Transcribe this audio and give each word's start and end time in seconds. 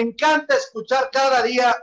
Encanta 0.00 0.54
escuchar 0.54 1.10
cada 1.12 1.42
día 1.42 1.74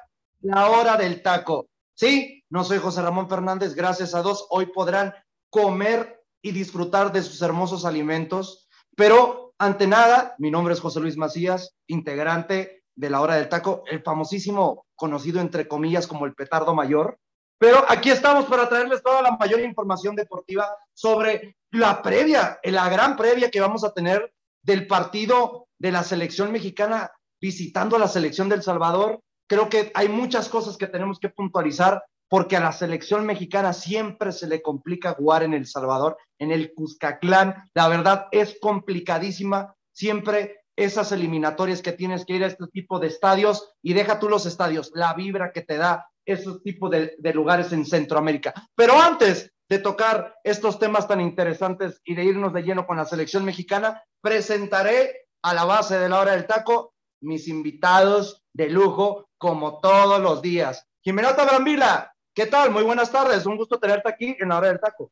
la 0.41 0.69
hora 0.69 0.97
del 0.97 1.21
taco. 1.21 1.67
Sí, 1.95 2.43
no 2.49 2.63
soy 2.63 2.77
José 2.77 3.01
Ramón 3.01 3.29
Fernández, 3.29 3.73
gracias 3.73 4.13
a 4.13 4.21
Dios, 4.21 4.45
hoy 4.49 4.67
podrán 4.67 5.13
comer 5.49 6.23
y 6.41 6.51
disfrutar 6.51 7.11
de 7.11 7.23
sus 7.23 7.41
hermosos 7.41 7.85
alimentos, 7.85 8.67
pero 8.95 9.53
ante 9.57 9.87
nada, 9.87 10.35
mi 10.37 10.51
nombre 10.51 10.73
es 10.73 10.79
José 10.79 10.99
Luis 10.99 11.17
Macías, 11.17 11.75
integrante 11.87 12.83
de 12.95 13.09
la 13.09 13.21
hora 13.21 13.35
del 13.35 13.49
taco, 13.49 13.83
el 13.87 14.03
famosísimo, 14.03 14.85
conocido 14.95 15.39
entre 15.41 15.67
comillas 15.67 16.07
como 16.07 16.25
el 16.25 16.35
petardo 16.35 16.75
mayor, 16.75 17.19
pero 17.59 17.83
aquí 17.87 18.11
estamos 18.11 18.45
para 18.45 18.69
traerles 18.69 19.01
toda 19.01 19.21
la 19.21 19.31
mayor 19.31 19.61
información 19.61 20.15
deportiva 20.15 20.69
sobre 20.93 21.57
la 21.71 22.01
previa, 22.01 22.59
la 22.63 22.87
gran 22.89 23.17
previa 23.17 23.49
que 23.49 23.61
vamos 23.61 23.83
a 23.83 23.93
tener 23.93 24.31
del 24.61 24.85
partido 24.85 25.67
de 25.79 25.91
la 25.91 26.03
selección 26.03 26.51
mexicana 26.51 27.11
visitando 27.41 27.95
a 27.95 27.99
la 27.99 28.07
selección 28.07 28.49
del 28.49 28.63
Salvador. 28.63 29.21
Creo 29.47 29.69
que 29.69 29.91
hay 29.93 30.09
muchas 30.09 30.49
cosas 30.49 30.77
que 30.77 30.87
tenemos 30.87 31.19
que 31.19 31.29
puntualizar 31.29 32.03
porque 32.29 32.57
a 32.57 32.59
la 32.59 32.71
selección 32.71 33.25
mexicana 33.25 33.73
siempre 33.73 34.31
se 34.31 34.47
le 34.47 34.61
complica 34.61 35.13
jugar 35.13 35.43
en 35.43 35.53
El 35.53 35.65
Salvador, 35.65 36.17
en 36.39 36.51
el 36.51 36.73
Cuscatlán. 36.73 37.55
La 37.73 37.87
verdad 37.87 38.27
es 38.31 38.57
complicadísima 38.59 39.75
siempre 39.93 40.61
esas 40.75 41.11
eliminatorias 41.11 41.81
que 41.81 41.93
tienes 41.93 42.25
que 42.25 42.33
ir 42.33 42.43
a 42.43 42.47
este 42.47 42.67
tipo 42.67 42.99
de 42.99 43.07
estadios 43.07 43.73
y 43.81 43.93
deja 43.93 44.19
tú 44.19 44.29
los 44.29 44.45
estadios, 44.45 44.91
la 44.93 45.13
vibra 45.13 45.51
que 45.51 45.61
te 45.61 45.77
da 45.77 46.07
esos 46.25 46.61
tipos 46.61 46.91
de, 46.91 47.15
de 47.17 47.33
lugares 47.33 47.71
en 47.71 47.85
Centroamérica. 47.85 48.53
Pero 48.75 48.99
antes 48.99 49.51
de 49.69 49.79
tocar 49.79 50.35
estos 50.43 50.77
temas 50.79 51.07
tan 51.07 51.19
interesantes 51.19 52.01
y 52.05 52.15
de 52.15 52.25
irnos 52.25 52.53
de 52.53 52.63
lleno 52.63 52.85
con 52.85 52.97
la 52.97 53.05
selección 53.05 53.43
mexicana, 53.43 54.03
presentaré 54.21 55.27
a 55.41 55.53
la 55.53 55.65
base 55.65 55.97
de 55.97 56.09
la 56.09 56.19
hora 56.19 56.33
del 56.33 56.45
taco, 56.45 56.93
mis 57.21 57.47
invitados 57.47 58.43
de 58.53 58.69
lujo, 58.69 59.29
como 59.37 59.79
todos 59.79 60.21
los 60.21 60.41
días. 60.41 60.85
Jimenota 61.01 61.45
Brambila, 61.45 62.13
¿qué 62.33 62.45
tal? 62.45 62.71
Muy 62.71 62.83
buenas 62.83 63.11
tardes, 63.11 63.45
un 63.45 63.57
gusto 63.57 63.79
tenerte 63.79 64.09
aquí 64.09 64.35
en 64.39 64.49
la 64.49 64.57
hora 64.57 64.67
del 64.67 64.79
taco. 64.79 65.11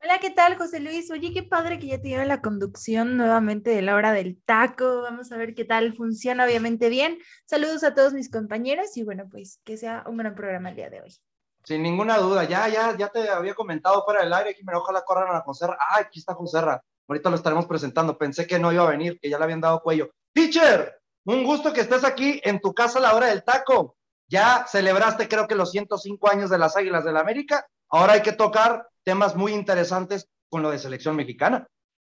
Hola, 0.00 0.20
¿qué 0.20 0.30
tal, 0.30 0.56
José 0.56 0.78
Luis? 0.78 1.10
Oye, 1.10 1.32
qué 1.32 1.42
padre 1.42 1.80
que 1.80 1.88
ya 1.88 2.00
te 2.00 2.24
la 2.24 2.40
conducción 2.40 3.16
nuevamente 3.16 3.70
de 3.70 3.82
la 3.82 3.96
hora 3.96 4.12
del 4.12 4.40
taco. 4.44 5.02
Vamos 5.02 5.32
a 5.32 5.36
ver 5.36 5.56
qué 5.56 5.64
tal 5.64 5.92
funciona, 5.92 6.44
obviamente 6.44 6.88
bien. 6.88 7.18
Saludos 7.46 7.82
a 7.82 7.96
todos 7.96 8.12
mis 8.12 8.30
compañeros 8.30 8.96
y 8.96 9.02
bueno, 9.02 9.28
pues 9.28 9.60
que 9.64 9.76
sea 9.76 10.04
un 10.06 10.16
gran 10.16 10.36
programa 10.36 10.70
el 10.70 10.76
día 10.76 10.88
de 10.88 11.00
hoy. 11.00 11.16
Sin 11.64 11.82
ninguna 11.82 12.16
duda, 12.18 12.44
ya, 12.44 12.68
ya, 12.68 12.96
ya 12.96 13.08
te 13.08 13.28
había 13.28 13.54
comentado 13.54 14.04
fuera 14.04 14.22
del 14.22 14.32
aire, 14.32 14.54
Jimena, 14.54 14.78
ojalá 14.78 15.02
corran 15.02 15.34
a 15.34 15.40
Joserra. 15.40 15.76
Ah, 15.80 15.98
aquí 15.98 16.20
está 16.20 16.32
Joserra. 16.32 16.80
Ahorita 17.08 17.28
lo 17.30 17.36
estaremos 17.36 17.66
presentando. 17.66 18.16
Pensé 18.16 18.46
que 18.46 18.60
no 18.60 18.72
iba 18.72 18.84
a 18.84 18.90
venir, 18.90 19.18
que 19.20 19.28
ya 19.28 19.36
le 19.36 19.44
habían 19.44 19.60
dado 19.60 19.82
cuello. 19.82 20.10
Teacher, 20.32 20.97
un 21.34 21.44
gusto 21.44 21.74
que 21.74 21.82
estés 21.82 22.04
aquí 22.04 22.40
en 22.42 22.58
tu 22.58 22.72
casa 22.72 22.98
a 22.98 23.02
la 23.02 23.14
hora 23.14 23.26
del 23.26 23.44
taco. 23.44 23.96
Ya 24.28 24.64
celebraste, 24.66 25.28
creo 25.28 25.46
que 25.46 25.54
los 25.54 25.70
105 25.70 26.30
años 26.30 26.48
de 26.48 26.56
las 26.56 26.74
Águilas 26.74 27.04
del 27.04 27.14
la 27.14 27.20
América. 27.20 27.66
Ahora 27.90 28.14
hay 28.14 28.22
que 28.22 28.32
tocar 28.32 28.86
temas 29.04 29.36
muy 29.36 29.52
interesantes 29.52 30.26
con 30.48 30.62
lo 30.62 30.70
de 30.70 30.78
selección 30.78 31.16
mexicana. 31.16 31.66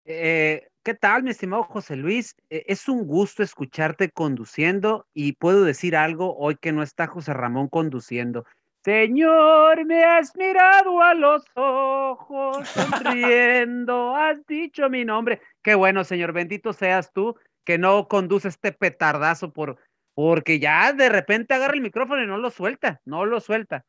Eh, 0.05 0.69
¿Qué 0.83 0.95
tal, 0.95 1.23
mi 1.23 1.31
estimado 1.31 1.63
José 1.63 1.97
Luis? 1.97 2.35
Eh, 2.51 2.65
es 2.69 2.89
un 2.89 3.07
gusto 3.07 3.43
escucharte 3.43 4.11
conduciendo 4.11 5.07
y 5.15 5.33
puedo 5.33 5.65
decir 5.65 5.97
algo 5.97 6.37
hoy 6.37 6.57
que 6.57 6.73
no 6.73 6.83
está 6.83 7.07
José 7.07 7.33
Ramón 7.33 7.69
conduciendo. 7.69 8.45
Señor, 8.85 9.83
me 9.87 10.05
has 10.05 10.37
mirado 10.37 11.03
a 11.03 11.15
los 11.15 11.43
ojos, 11.55 12.69
sonriendo, 12.69 14.15
has 14.15 14.47
dicho 14.47 14.91
mi 14.91 15.07
nombre. 15.07 15.41
Qué 15.63 15.75
bueno, 15.75 16.05
Señor, 16.05 16.33
bendito 16.33 16.75
seas 16.75 17.11
tú 17.15 17.35
que 17.67 17.77
no 17.77 18.09
conduce 18.09 18.49
este 18.49 18.73
petardazo 18.73 19.53
por, 19.53 19.77
porque 20.15 20.59
ya 20.59 20.95
de 20.95 21.11
repente 21.11 21.53
agarra 21.53 21.75
el 21.75 21.83
micrófono 21.83 22.23
y 22.23 22.27
no 22.27 22.39
lo 22.39 22.51
suelta, 22.51 23.03
no 23.05 23.27
lo 23.27 23.41
suelta. 23.41 23.85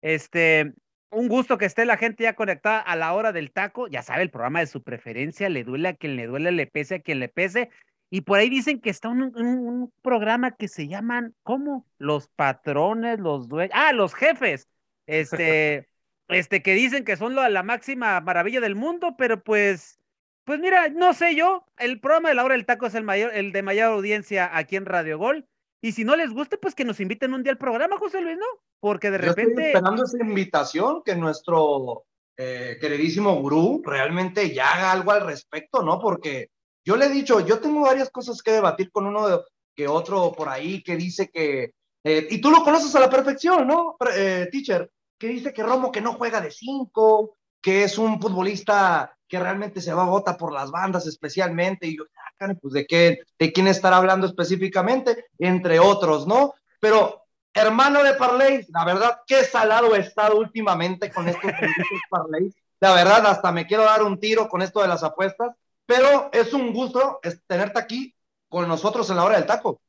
Este, 0.00 0.72
un 1.10 1.28
gusto 1.28 1.58
que 1.58 1.66
esté 1.66 1.84
la 1.84 1.96
gente 1.96 2.22
ya 2.22 2.36
conectada 2.36 2.78
a 2.80 2.96
la 2.96 3.12
hora 3.12 3.32
del 3.32 3.50
taco, 3.50 3.88
ya 3.88 4.02
sabe, 4.02 4.22
el 4.22 4.30
programa 4.30 4.60
de 4.60 4.68
su 4.68 4.82
preferencia, 4.82 5.48
le 5.48 5.64
duele 5.64 5.88
a 5.88 5.94
quien 5.94 6.16
le 6.16 6.26
duele, 6.26 6.52
le 6.52 6.66
pese 6.68 6.94
a 6.94 7.00
quien 7.00 7.18
le 7.18 7.28
pese, 7.28 7.68
y 8.10 8.20
por 8.20 8.38
ahí 8.38 8.48
dicen 8.48 8.80
que 8.80 8.90
está 8.90 9.08
un, 9.08 9.36
un, 9.36 9.92
programa 10.02 10.52
que 10.52 10.68
se 10.68 10.86
llaman, 10.86 11.34
¿cómo? 11.42 11.84
Los 11.98 12.28
patrones, 12.28 13.18
los 13.18 13.48
dueños, 13.48 13.72
ah, 13.74 13.92
los 13.92 14.14
jefes, 14.14 14.68
este, 15.06 15.88
este, 16.28 16.62
que 16.62 16.74
dicen 16.74 17.04
que 17.04 17.16
son 17.16 17.34
la, 17.34 17.48
la 17.48 17.64
máxima 17.64 18.20
maravilla 18.20 18.60
del 18.60 18.76
mundo, 18.76 19.16
pero 19.18 19.42
pues, 19.42 19.98
pues 20.46 20.60
mira, 20.60 20.88
no 20.90 21.12
sé 21.12 21.34
yo, 21.34 21.66
el 21.76 22.00
programa 22.00 22.28
de 22.28 22.36
la 22.36 22.44
hora 22.44 22.54
del 22.54 22.66
taco 22.66 22.86
es 22.86 22.94
el 22.94 23.02
mayor, 23.02 23.34
el 23.34 23.50
de 23.50 23.62
mayor 23.62 23.92
audiencia 23.92 24.48
aquí 24.56 24.76
en 24.76 24.86
Radio 24.86 25.18
Gol, 25.18 25.44
y 25.82 25.92
si 25.92 26.04
no 26.04 26.14
les 26.14 26.32
gusta, 26.32 26.56
pues 26.56 26.74
que 26.74 26.84
nos 26.84 27.00
inviten 27.00 27.34
un 27.34 27.42
día 27.42 27.50
al 27.50 27.58
programa, 27.58 27.98
José 27.98 28.20
Luis, 28.20 28.38
¿no? 28.38 28.46
Porque 28.80 29.10
de 29.10 29.18
repente. 29.18 29.50
Estoy 29.50 29.64
esperando 29.64 30.04
esa 30.04 30.18
invitación, 30.20 31.02
que 31.04 31.16
nuestro 31.16 32.04
eh, 32.36 32.78
queridísimo 32.80 33.34
gurú 33.40 33.82
realmente 33.84 34.54
ya 34.54 34.72
haga 34.72 34.92
algo 34.92 35.10
al 35.10 35.26
respecto, 35.26 35.82
¿no? 35.82 35.98
Porque 36.00 36.50
yo 36.84 36.96
le 36.96 37.06
he 37.06 37.10
dicho, 37.10 37.40
yo 37.40 37.58
tengo 37.58 37.80
varias 37.80 38.10
cosas 38.10 38.40
que 38.40 38.52
debatir 38.52 38.92
con 38.92 39.06
uno 39.06 39.42
que 39.74 39.88
otro 39.88 40.32
por 40.32 40.48
ahí 40.48 40.80
que 40.80 40.96
dice 40.96 41.28
que, 41.28 41.72
eh, 42.04 42.28
y 42.30 42.40
tú 42.40 42.52
lo 42.52 42.62
conoces 42.62 42.94
a 42.94 43.00
la 43.00 43.10
perfección, 43.10 43.66
¿no, 43.66 43.96
eh, 44.14 44.48
teacher? 44.52 44.88
Que 45.18 45.26
dice 45.26 45.52
que 45.52 45.64
Romo 45.64 45.90
que 45.90 46.00
no 46.00 46.12
juega 46.12 46.40
de 46.40 46.52
cinco, 46.52 47.36
que 47.60 47.82
es 47.82 47.98
un 47.98 48.20
futbolista 48.20 49.15
que 49.28 49.38
realmente 49.38 49.80
se 49.80 49.92
va 49.92 50.02
a 50.02 50.06
bota 50.06 50.36
por 50.36 50.52
las 50.52 50.70
bandas 50.70 51.06
especialmente, 51.06 51.86
y 51.86 51.96
yo, 51.96 52.04
ah, 52.40 52.54
pues 52.60 52.74
de 52.74 52.86
qué, 52.86 53.20
de 53.38 53.52
quién 53.52 53.66
estará 53.66 53.96
hablando 53.96 54.26
específicamente, 54.26 55.26
entre 55.38 55.78
otros, 55.78 56.26
¿no? 56.26 56.54
Pero, 56.80 57.22
hermano 57.52 58.02
de 58.02 58.14
Parley, 58.14 58.66
la 58.68 58.84
verdad, 58.84 59.20
qué 59.26 59.44
salado 59.44 59.94
he 59.94 60.00
estado 60.00 60.38
últimamente 60.38 61.10
con 61.10 61.28
estos 61.28 61.50
Parley. 62.10 62.52
La 62.80 62.92
verdad, 62.92 63.26
hasta 63.26 63.50
me 63.52 63.66
quiero 63.66 63.84
dar 63.84 64.02
un 64.02 64.20
tiro 64.20 64.48
con 64.48 64.62
esto 64.62 64.82
de 64.82 64.88
las 64.88 65.02
apuestas 65.02 65.56
pero 65.86 66.30
es 66.32 66.52
un 66.52 66.72
gusto 66.72 67.20
tenerte 67.46 67.78
aquí 67.78 68.14
con 68.48 68.68
nosotros 68.68 69.08
en 69.08 69.16
la 69.16 69.24
hora 69.24 69.36
del 69.36 69.46
taco. 69.46 69.80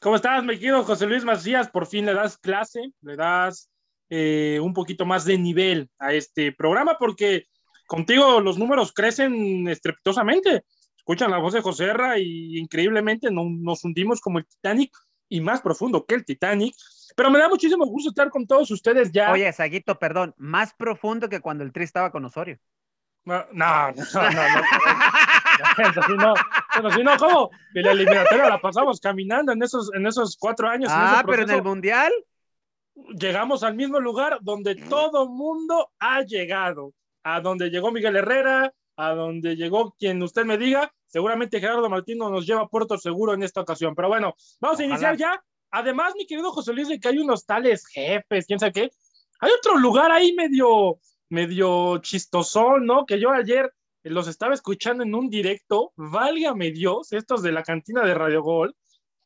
¿Cómo 0.00 0.16
estás, 0.16 0.42
mi 0.44 0.54
querido 0.54 0.84
José 0.84 1.06
Luis 1.06 1.24
Macías? 1.24 1.68
Por 1.68 1.86
fin 1.86 2.06
le 2.06 2.14
das 2.14 2.38
clase, 2.38 2.92
le 3.02 3.16
das 3.16 3.68
eh, 4.08 4.58
un 4.62 4.72
poquito 4.72 5.04
más 5.04 5.24
de 5.24 5.36
nivel 5.36 5.90
a 5.98 6.14
este 6.14 6.52
programa, 6.52 6.96
porque 6.98 7.48
contigo 7.90 8.40
los 8.40 8.56
números 8.56 8.92
crecen 8.92 9.66
estrepitosamente. 9.66 10.64
Escuchan 10.96 11.32
la 11.32 11.38
voz 11.38 11.54
de 11.54 11.60
José 11.60 11.86
Herra 11.86 12.18
y 12.18 12.56
increíblemente 12.56 13.30
nos 13.32 13.84
hundimos 13.84 14.20
como 14.20 14.38
el 14.38 14.46
Titanic 14.46 14.96
y 15.28 15.40
más 15.40 15.60
profundo 15.60 16.06
que 16.06 16.14
el 16.14 16.24
Titanic. 16.24 16.72
Pero 17.16 17.32
me 17.32 17.40
da 17.40 17.48
muchísimo 17.48 17.84
gusto 17.86 18.10
estar 18.10 18.30
con 18.30 18.46
todos 18.46 18.70
ustedes 18.70 19.10
ya. 19.10 19.32
Oye, 19.32 19.52
Saguito, 19.52 19.98
perdón, 19.98 20.32
más 20.36 20.72
profundo 20.74 21.28
que 21.28 21.40
cuando 21.40 21.64
el 21.64 21.72
Tri 21.72 21.82
estaba 21.82 22.12
con 22.12 22.24
Osorio. 22.24 22.58
No, 23.24 23.44
no, 23.52 23.90
no, 23.90 24.30
no. 26.22 26.34
no, 26.82 26.90
si 26.92 27.02
no, 27.02 27.16
¿cómo? 27.18 27.50
De 27.74 27.82
la 27.82 27.90
eliminatoria 27.90 28.48
la 28.48 28.60
pasamos 28.60 29.00
caminando 29.00 29.50
en 29.50 29.64
esos, 29.64 29.92
en 29.92 30.06
esos 30.06 30.36
cuatro 30.38 30.68
años. 30.68 30.92
Ah, 30.94 31.24
pero 31.26 31.42
en 31.42 31.50
el 31.50 31.62
Mundial. 31.64 32.12
Llegamos 33.18 33.64
al 33.64 33.74
mismo 33.74 33.98
lugar 33.98 34.38
donde 34.42 34.76
todo 34.76 35.28
mundo 35.28 35.90
ha 35.98 36.22
llegado. 36.22 36.92
A 37.22 37.40
donde 37.40 37.70
llegó 37.70 37.90
Miguel 37.90 38.16
Herrera, 38.16 38.72
a 38.96 39.14
donde 39.14 39.56
llegó 39.56 39.94
quien 39.98 40.22
usted 40.22 40.44
me 40.44 40.58
diga. 40.58 40.92
Seguramente 41.06 41.60
Gerardo 41.60 41.88
Martino 41.88 42.30
nos 42.30 42.46
lleva 42.46 42.62
a 42.62 42.68
Puerto 42.68 42.98
Seguro 42.98 43.34
en 43.34 43.42
esta 43.42 43.60
ocasión. 43.60 43.94
Pero 43.94 44.08
bueno, 44.08 44.34
vamos 44.60 44.78
a 44.80 44.84
iniciar 44.84 45.16
ya. 45.16 45.42
Además, 45.70 46.14
mi 46.16 46.26
querido 46.26 46.52
José 46.52 46.72
Luis, 46.72 46.88
de 46.88 47.00
que 47.00 47.08
hay 47.08 47.18
unos 47.18 47.46
tales 47.46 47.86
jefes, 47.86 48.46
quién 48.46 48.58
sabe 48.58 48.72
qué. 48.72 48.90
Hay 49.40 49.50
otro 49.58 49.76
lugar 49.78 50.12
ahí 50.12 50.32
medio, 50.34 50.98
medio 51.28 51.98
chistosón, 51.98 52.86
¿no? 52.86 53.06
Que 53.06 53.18
yo 53.18 53.30
ayer 53.30 53.72
los 54.02 54.28
estaba 54.28 54.54
escuchando 54.54 55.04
en 55.04 55.14
un 55.14 55.30
directo. 55.30 55.92
Válgame 55.96 56.70
Dios, 56.70 57.12
estos 57.12 57.42
de 57.42 57.52
la 57.52 57.62
cantina 57.62 58.04
de 58.04 58.14
Radio 58.14 58.42
Gol. 58.42 58.76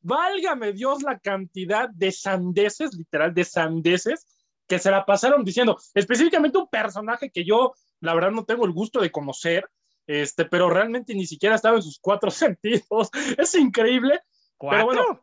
Válgame 0.00 0.72
Dios 0.72 1.02
la 1.02 1.18
cantidad 1.18 1.88
de 1.88 2.12
sandeces, 2.12 2.94
literal, 2.94 3.32
de 3.32 3.44
sandeces 3.44 4.26
que 4.66 4.78
se 4.78 4.90
la 4.90 5.04
pasaron 5.04 5.44
diciendo, 5.44 5.78
específicamente 5.94 6.58
un 6.58 6.68
personaje 6.68 7.30
que 7.30 7.44
yo, 7.44 7.74
la 8.00 8.14
verdad, 8.14 8.30
no 8.30 8.44
tengo 8.44 8.64
el 8.64 8.72
gusto 8.72 9.00
de 9.00 9.10
conocer, 9.10 9.68
este, 10.06 10.44
pero 10.44 10.68
realmente 10.70 11.14
ni 11.14 11.26
siquiera 11.26 11.54
estaba 11.54 11.76
en 11.76 11.82
sus 11.82 11.98
cuatro 11.98 12.30
sentidos. 12.30 13.10
Es 13.38 13.54
increíble. 13.54 14.20
¿Cuatro? 14.56 14.88
Pero 14.88 15.04
bueno, 15.04 15.20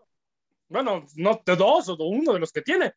bueno, 0.68 1.06
no 1.16 1.42
dos 1.46 1.90
o 1.90 1.98
uno 2.00 2.34
de 2.34 2.40
los 2.40 2.52
que 2.52 2.62
tiene. 2.62 2.94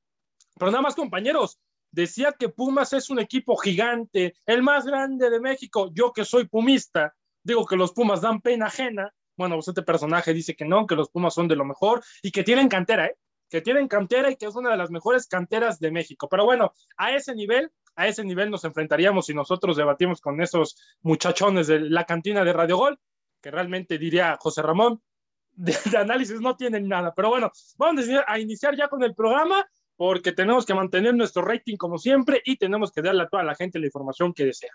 Pero 0.59 0.71
nada 0.71 0.83
más, 0.83 0.95
compañeros, 0.95 1.59
decía 1.91 2.33
que 2.39 2.49
Pumas 2.49 2.93
es 2.93 3.11
un 3.11 3.19
equipo 3.19 3.57
gigante, 3.57 4.35
el 4.47 4.63
más 4.63 4.85
grande 4.85 5.31
de 5.31 5.41
México. 5.41 5.91
Yo 5.93 6.13
que 6.13 6.25
soy 6.25 6.47
pumista, 6.47 7.15
digo 7.43 7.67
que 7.67 7.77
los 7.77 7.93
Pumas 7.93 8.21
dan 8.21 8.41
pena 8.41 8.67
ajena. 8.67 9.13
Bueno, 9.37 9.57
pues 9.57 9.69
este 9.69 9.83
personaje 9.83 10.33
dice 10.33 10.55
que 10.55 10.65
no, 10.65 10.87
que 10.87 10.95
los 10.95 11.11
Pumas 11.11 11.35
son 11.35 11.49
de 11.49 11.57
lo 11.57 11.65
mejor 11.65 12.03
y 12.23 12.31
que 12.31 12.45
tienen 12.45 12.69
cantera, 12.69 13.07
¿eh? 13.07 13.17
Que 13.55 13.63
tienen 13.63 13.87
cantera 13.87 14.33
y 14.33 14.35
que 14.35 14.47
es 14.47 14.57
una 14.57 14.73
de 14.73 14.77
las 14.77 14.91
mejores 14.91 15.29
canteras 15.29 15.79
de 15.79 15.93
México. 15.93 16.29
Pero 16.29 16.45
bueno, 16.45 16.73
a 16.97 17.13
ese 17.13 17.37
nivel, 17.37 17.71
a 17.95 18.09
ese 18.09 18.25
nivel 18.25 18.51
nos 18.51 18.65
enfrentaríamos 18.65 19.27
si 19.27 19.33
nosotros 19.33 19.77
debatimos 19.77 20.21
con 20.21 20.43
esos 20.43 20.77
muchachones 21.03 21.69
de 21.69 21.79
la 21.79 22.03
cantina 22.03 22.43
de 22.43 22.53
Radio 22.53 22.79
Gol, 22.79 22.99
que 23.41 23.53
realmente 23.53 23.97
diría 23.97 24.37
José 24.41 24.61
Ramón, 24.61 25.01
de, 25.53 25.73
de 25.89 25.97
análisis 25.97 26.41
no 26.41 26.57
tienen 26.57 26.89
nada. 26.89 27.15
Pero 27.15 27.29
bueno, 27.29 27.53
vamos 27.79 28.07
a 28.27 28.41
iniciar 28.41 28.75
ya 28.77 28.89
con 28.89 29.05
el 29.05 29.15
programa 29.15 29.65
porque 29.95 30.33
tenemos 30.33 30.67
que 30.67 30.75
mantener 30.75 31.15
nuestro 31.15 31.43
rating 31.43 31.77
como 31.77 31.97
siempre 31.97 32.43
y 32.45 32.57
tenemos 32.57 32.91
que 32.91 33.03
darle 33.03 33.23
a 33.23 33.29
toda 33.29 33.45
la 33.45 33.55
gente 33.55 33.79
la 33.79 33.87
información 33.87 34.35
que 34.35 34.47
desea. 34.47 34.73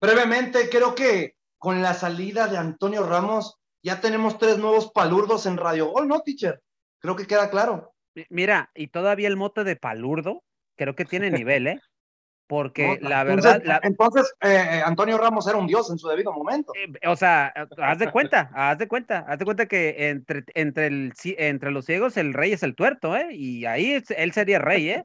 Brevemente, 0.00 0.68
creo 0.68 0.96
que 0.96 1.36
con 1.56 1.80
la 1.80 1.94
salida 1.94 2.48
de 2.48 2.58
Antonio 2.58 3.06
Ramos 3.06 3.60
ya 3.80 4.00
tenemos 4.00 4.38
tres 4.38 4.58
nuevos 4.58 4.90
palurdos 4.90 5.46
en 5.46 5.56
Radio 5.56 5.86
Gol, 5.92 6.08
¿no, 6.08 6.22
teacher? 6.22 6.60
Creo 6.98 7.14
que 7.14 7.28
queda 7.28 7.48
claro. 7.48 7.91
Mira, 8.28 8.70
y 8.74 8.88
todavía 8.88 9.28
el 9.28 9.36
mote 9.36 9.64
de 9.64 9.76
palurdo, 9.76 10.42
creo 10.76 10.94
que 10.94 11.04
tiene 11.04 11.30
nivel, 11.30 11.66
¿eh? 11.66 11.80
Porque 12.46 12.98
No, 13.00 13.08
la 13.08 13.20
entonces- 13.22 13.44
verdad, 13.52 13.62
la- 13.64 13.80
Entonces, 13.82 14.34
eh, 14.42 14.82
Antonio 14.84 15.16
Ramos 15.16 15.46
era 15.46 15.56
un 15.56 15.66
dios 15.66 15.90
en 15.90 15.98
su 15.98 16.08
debido 16.08 16.32
momento. 16.32 16.72
eh, 16.76 17.08
o 17.08 17.16
sea, 17.16 17.46
haz 17.78 17.98
de 17.98 18.10
cuenta, 18.10 18.50
haz 18.54 18.76
de 18.78 18.88
cuenta, 18.88 19.24
haz 19.26 19.38
de 19.38 19.44
cuenta 19.44 19.66
que 19.66 20.10
entre, 20.10 20.44
entre, 20.54 20.86
el, 20.88 21.12
entre 21.24 21.70
los 21.70 21.86
ciegos 21.86 22.16
el 22.18 22.34
rey 22.34 22.52
es 22.52 22.62
el 22.62 22.74
tuerto, 22.74 23.16
¿eh? 23.16 23.28
Y 23.32 23.64
ahí 23.64 24.02
él 24.16 24.32
sería 24.32 24.58
rey, 24.58 24.90
¿eh? 24.90 25.04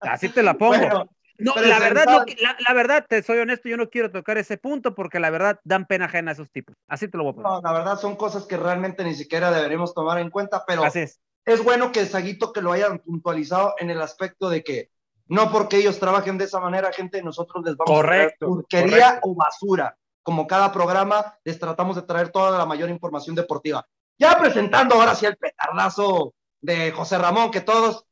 Así 0.00 0.28
te 0.30 0.42
la 0.42 0.54
pongo. 0.58 0.78
Bueno, 0.78 1.10
no, 1.38 1.54
la 1.56 1.78
verdad, 1.80 2.06
no 2.06 2.24
la, 2.40 2.56
la 2.66 2.74
verdad, 2.74 3.04
te 3.06 3.22
soy 3.22 3.38
honesto, 3.40 3.68
yo 3.68 3.76
no 3.76 3.90
quiero 3.90 4.10
tocar 4.10 4.38
ese 4.38 4.56
punto 4.56 4.94
porque 4.94 5.20
la 5.20 5.28
verdad 5.28 5.60
dan 5.64 5.84
pena 5.84 6.06
ajena 6.06 6.30
a 6.30 6.32
esos 6.32 6.50
tipos. 6.50 6.74
Así 6.88 7.08
te 7.08 7.18
lo 7.18 7.24
voy 7.24 7.32
a 7.32 7.36
poner. 7.36 7.50
no, 7.52 7.60
la 7.60 7.72
verdad 7.74 7.98
son 7.98 8.16
cosas 8.16 8.46
que 8.46 8.56
realmente 8.56 9.04
ni 9.04 9.14
siquiera 9.14 9.50
deberíamos 9.50 9.92
tomar 9.92 10.18
en 10.18 10.30
cuenta, 10.30 10.64
pero 10.66 10.82
Así 10.82 11.00
es. 11.00 11.20
Es 11.46 11.62
bueno 11.62 11.92
que 11.92 12.04
Saguito 12.04 12.52
que 12.52 12.60
lo 12.60 12.72
hayan 12.72 12.98
puntualizado 12.98 13.74
en 13.78 13.90
el 13.90 14.02
aspecto 14.02 14.50
de 14.50 14.62
que 14.62 14.90
no 15.28 15.50
porque 15.50 15.78
ellos 15.78 15.98
trabajen 15.98 16.38
de 16.38 16.44
esa 16.44 16.60
manera, 16.60 16.92
gente, 16.92 17.22
nosotros 17.22 17.64
les 17.64 17.76
vamos 17.76 17.90
a 17.90 17.94
Correcto, 17.94 18.46
porquería 18.46 19.06
correcto. 19.06 19.28
o 19.28 19.34
basura. 19.34 19.96
Como 20.22 20.46
cada 20.46 20.72
programa, 20.72 21.38
les 21.44 21.58
tratamos 21.58 21.96
de 21.96 22.02
traer 22.02 22.30
toda 22.30 22.58
la 22.58 22.66
mayor 22.66 22.90
información 22.90 23.34
deportiva. 23.34 23.86
Ya 24.18 24.38
presentando 24.38 24.96
ahora 24.96 25.14
sí 25.14 25.26
el 25.26 25.36
petardazo 25.36 26.34
de 26.60 26.90
José 26.90 27.18
Ramón, 27.18 27.50
que 27.50 27.60
todos 27.60 28.06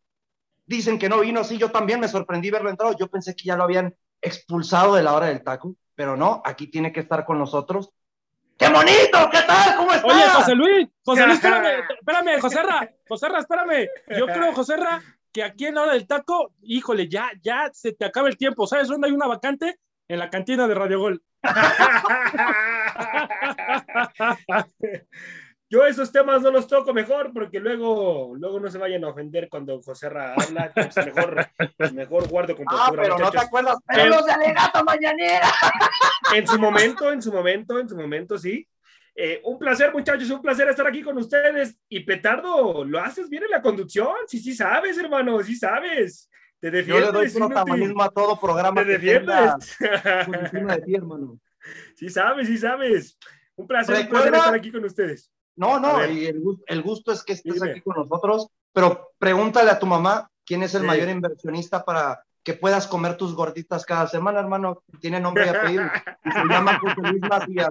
dicen 0.66 0.98
que 0.98 1.08
no 1.08 1.20
vino, 1.20 1.42
sí, 1.44 1.58
yo 1.58 1.70
también 1.70 2.00
me 2.00 2.08
sorprendí 2.08 2.50
verlo 2.50 2.70
entrado, 2.70 2.96
yo 2.96 3.08
pensé 3.08 3.34
que 3.34 3.44
ya 3.44 3.56
lo 3.56 3.64
habían 3.64 3.96
expulsado 4.20 4.94
de 4.94 5.02
la 5.02 5.12
hora 5.12 5.26
del 5.26 5.42
taco, 5.42 5.74
pero 5.94 6.16
no, 6.16 6.40
aquí 6.44 6.68
tiene 6.68 6.92
que 6.92 7.00
estar 7.00 7.24
con 7.24 7.38
nosotros. 7.38 7.90
¡Qué 8.58 8.68
bonito! 8.68 9.30
¿Qué 9.30 9.38
tal? 9.46 9.76
¿Cómo 9.76 9.92
estás? 9.92 10.12
Oye, 10.12 10.28
José 10.28 10.54
Luis, 10.54 10.88
José 11.04 11.26
Luis, 11.26 11.38
espérame, 11.44 11.84
espérame, 11.98 12.40
Joserra, 12.40 12.90
Joserra, 13.08 13.38
espérame. 13.40 13.88
Yo 14.16 14.26
creo, 14.26 14.52
Joserra, 14.52 15.02
que 15.32 15.42
aquí 15.42 15.66
en 15.66 15.74
la 15.74 15.82
hora 15.82 15.94
del 15.94 16.06
taco, 16.06 16.52
híjole, 16.62 17.08
ya, 17.08 17.30
ya 17.42 17.70
se 17.72 17.92
te 17.92 18.04
acaba 18.04 18.28
el 18.28 18.36
tiempo. 18.36 18.66
¿Sabes 18.66 18.88
dónde 18.88 19.08
hay 19.08 19.12
una 19.12 19.26
vacante? 19.26 19.78
En 20.06 20.18
la 20.18 20.30
cantina 20.30 20.68
de 20.68 20.74
Radio 20.74 21.00
Gol. 21.00 21.22
Yo 25.74 25.84
esos 25.84 26.12
temas 26.12 26.40
no 26.40 26.52
los 26.52 26.68
toco 26.68 26.94
mejor 26.94 27.32
porque 27.32 27.58
luego, 27.58 28.32
luego 28.36 28.60
no 28.60 28.70
se 28.70 28.78
vayan 28.78 29.02
a 29.02 29.08
ofender 29.08 29.48
cuando 29.48 29.82
José 29.82 30.08
Ra 30.08 30.34
habla. 30.34 30.70
entonces 30.76 31.06
mejor, 31.06 31.48
mejor 31.92 32.28
guardo 32.28 32.54
con 32.54 32.64
Ah, 32.68 32.92
pero 32.94 33.18
no 33.18 33.28
te 33.28 33.40
acuerdas. 33.40 33.78
Pero 33.84 34.10
los 34.10 34.24
de 34.24 34.32
Alegato 34.32 34.84
Mañanera. 34.84 35.50
En 36.32 36.46
su 36.46 36.60
momento, 36.60 37.10
en 37.10 37.20
su 37.20 37.32
momento, 37.32 37.80
en 37.80 37.88
su 37.88 37.96
momento, 37.96 38.38
sí. 38.38 38.68
Eh, 39.16 39.40
un 39.44 39.58
placer, 39.58 39.92
muchachos, 39.92 40.30
un 40.30 40.40
placer 40.40 40.68
estar 40.68 40.86
aquí 40.86 41.02
con 41.02 41.18
ustedes. 41.18 41.76
Y 41.88 42.00
Petardo, 42.00 42.84
lo 42.84 43.00
haces 43.00 43.28
bien 43.28 43.42
en 43.42 43.50
la 43.50 43.60
conducción. 43.60 44.14
Sí, 44.28 44.38
sí 44.38 44.54
sabes, 44.54 44.96
hermano, 44.96 45.42
sí 45.42 45.56
sabes. 45.56 46.30
Te 46.60 46.68
Yo 46.68 46.72
le 46.72 46.78
defiendes. 46.78 47.12
doy 47.12 47.30
protagonismo 47.30 48.02
a 48.04 48.10
todo 48.10 48.40
programa 48.40 48.82
te 48.84 48.92
defiendes. 48.92 49.76
por 50.26 50.36
encima 50.36 50.76
de 50.76 50.82
ti, 50.82 50.94
hermano. 50.94 51.40
sí 51.96 52.08
sabes, 52.08 52.46
sí 52.46 52.58
sabes. 52.58 53.18
Un 53.56 53.66
placer, 53.66 54.02
un 54.02 54.08
placer 54.08 54.34
estar 54.34 54.54
aquí 54.54 54.70
con 54.70 54.84
ustedes. 54.84 55.33
No, 55.56 55.78
no, 55.78 56.04
y 56.06 56.26
el, 56.26 56.42
gu- 56.42 56.62
el 56.66 56.82
gusto 56.82 57.12
es 57.12 57.22
que 57.22 57.34
estés 57.34 57.54
Dime. 57.54 57.70
aquí 57.70 57.80
con 57.80 57.96
nosotros, 57.96 58.48
pero 58.72 59.12
pregúntale 59.18 59.70
a 59.70 59.78
tu 59.78 59.86
mamá 59.86 60.28
quién 60.44 60.62
es 60.62 60.74
el 60.74 60.80
Sí. 60.82 60.86
mayor 60.86 61.08
inversionista 61.08 61.84
para 61.84 62.24
que 62.42 62.52
puedas 62.54 62.86
comer 62.86 63.16
tus 63.16 63.34
gorditas 63.34 63.86
cada 63.86 64.06
semana, 64.06 64.38
hermano. 64.40 64.82
Tiene 65.00 65.18
nombre 65.18 65.46
y 65.46 65.48
apellido. 65.48 65.84
Y 66.24 66.30
se 66.30 66.44
llama 66.44 66.78
José 66.78 67.00
Luis 67.00 67.22
Macías. 67.22 67.70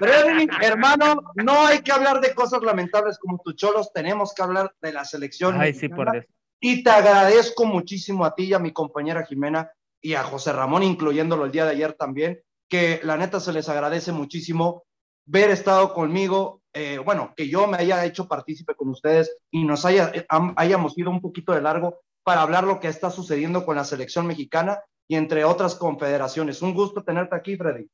¿eh? 0.00 0.46
Hermano, 0.62 1.22
no 1.34 1.66
hay 1.66 1.80
que 1.82 1.92
hablar 1.92 2.20
de 2.20 2.34
cosas 2.34 2.62
lamentables 2.62 3.18
como 3.18 3.38
tus 3.44 3.56
cholos, 3.56 3.92
tenemos 3.92 4.32
que 4.34 4.42
hablar 4.42 4.74
de 4.80 4.92
la 4.92 5.04
selección. 5.04 5.60
Ay, 5.60 5.74
sí, 5.74 5.88
por 5.88 6.10
Dios. 6.10 6.24
Y 6.60 6.82
te 6.82 6.90
agradezco 6.90 7.66
muchísimo 7.66 8.24
a 8.24 8.34
ti 8.34 8.44
y 8.44 8.54
a 8.54 8.58
mi 8.58 8.72
compañera 8.72 9.26
Jimena 9.26 9.70
y 10.00 10.14
a 10.14 10.22
José 10.24 10.52
Ramón, 10.52 10.82
incluyéndolo 10.82 11.44
el 11.44 11.52
día 11.52 11.64
de 11.66 11.72
ayer 11.72 11.92
también, 11.94 12.40
que 12.68 13.00
la 13.02 13.16
neta 13.16 13.40
se 13.40 13.52
les 13.52 13.68
agradece 13.68 14.12
muchísimo 14.12 14.84
ver 15.26 15.50
estado 15.50 15.94
conmigo, 15.94 16.62
eh, 16.72 16.98
bueno, 16.98 17.32
que 17.36 17.48
yo 17.48 17.66
me 17.66 17.78
haya 17.78 18.04
hecho 18.04 18.28
partícipe 18.28 18.74
con 18.74 18.88
ustedes 18.88 19.36
y 19.50 19.64
nos 19.64 19.84
haya, 19.84 20.10
eh, 20.14 20.26
hayamos 20.56 20.98
ido 20.98 21.10
un 21.10 21.20
poquito 21.20 21.52
de 21.52 21.62
largo 21.62 22.00
para 22.22 22.42
hablar 22.42 22.64
lo 22.64 22.80
que 22.80 22.88
está 22.88 23.10
sucediendo 23.10 23.64
con 23.64 23.76
la 23.76 23.84
selección 23.84 24.26
mexicana 24.26 24.80
y 25.06 25.16
entre 25.16 25.44
otras 25.44 25.74
confederaciones. 25.74 26.62
Un 26.62 26.74
gusto 26.74 27.02
tenerte 27.04 27.36
aquí, 27.36 27.56
Freddy. 27.56 27.88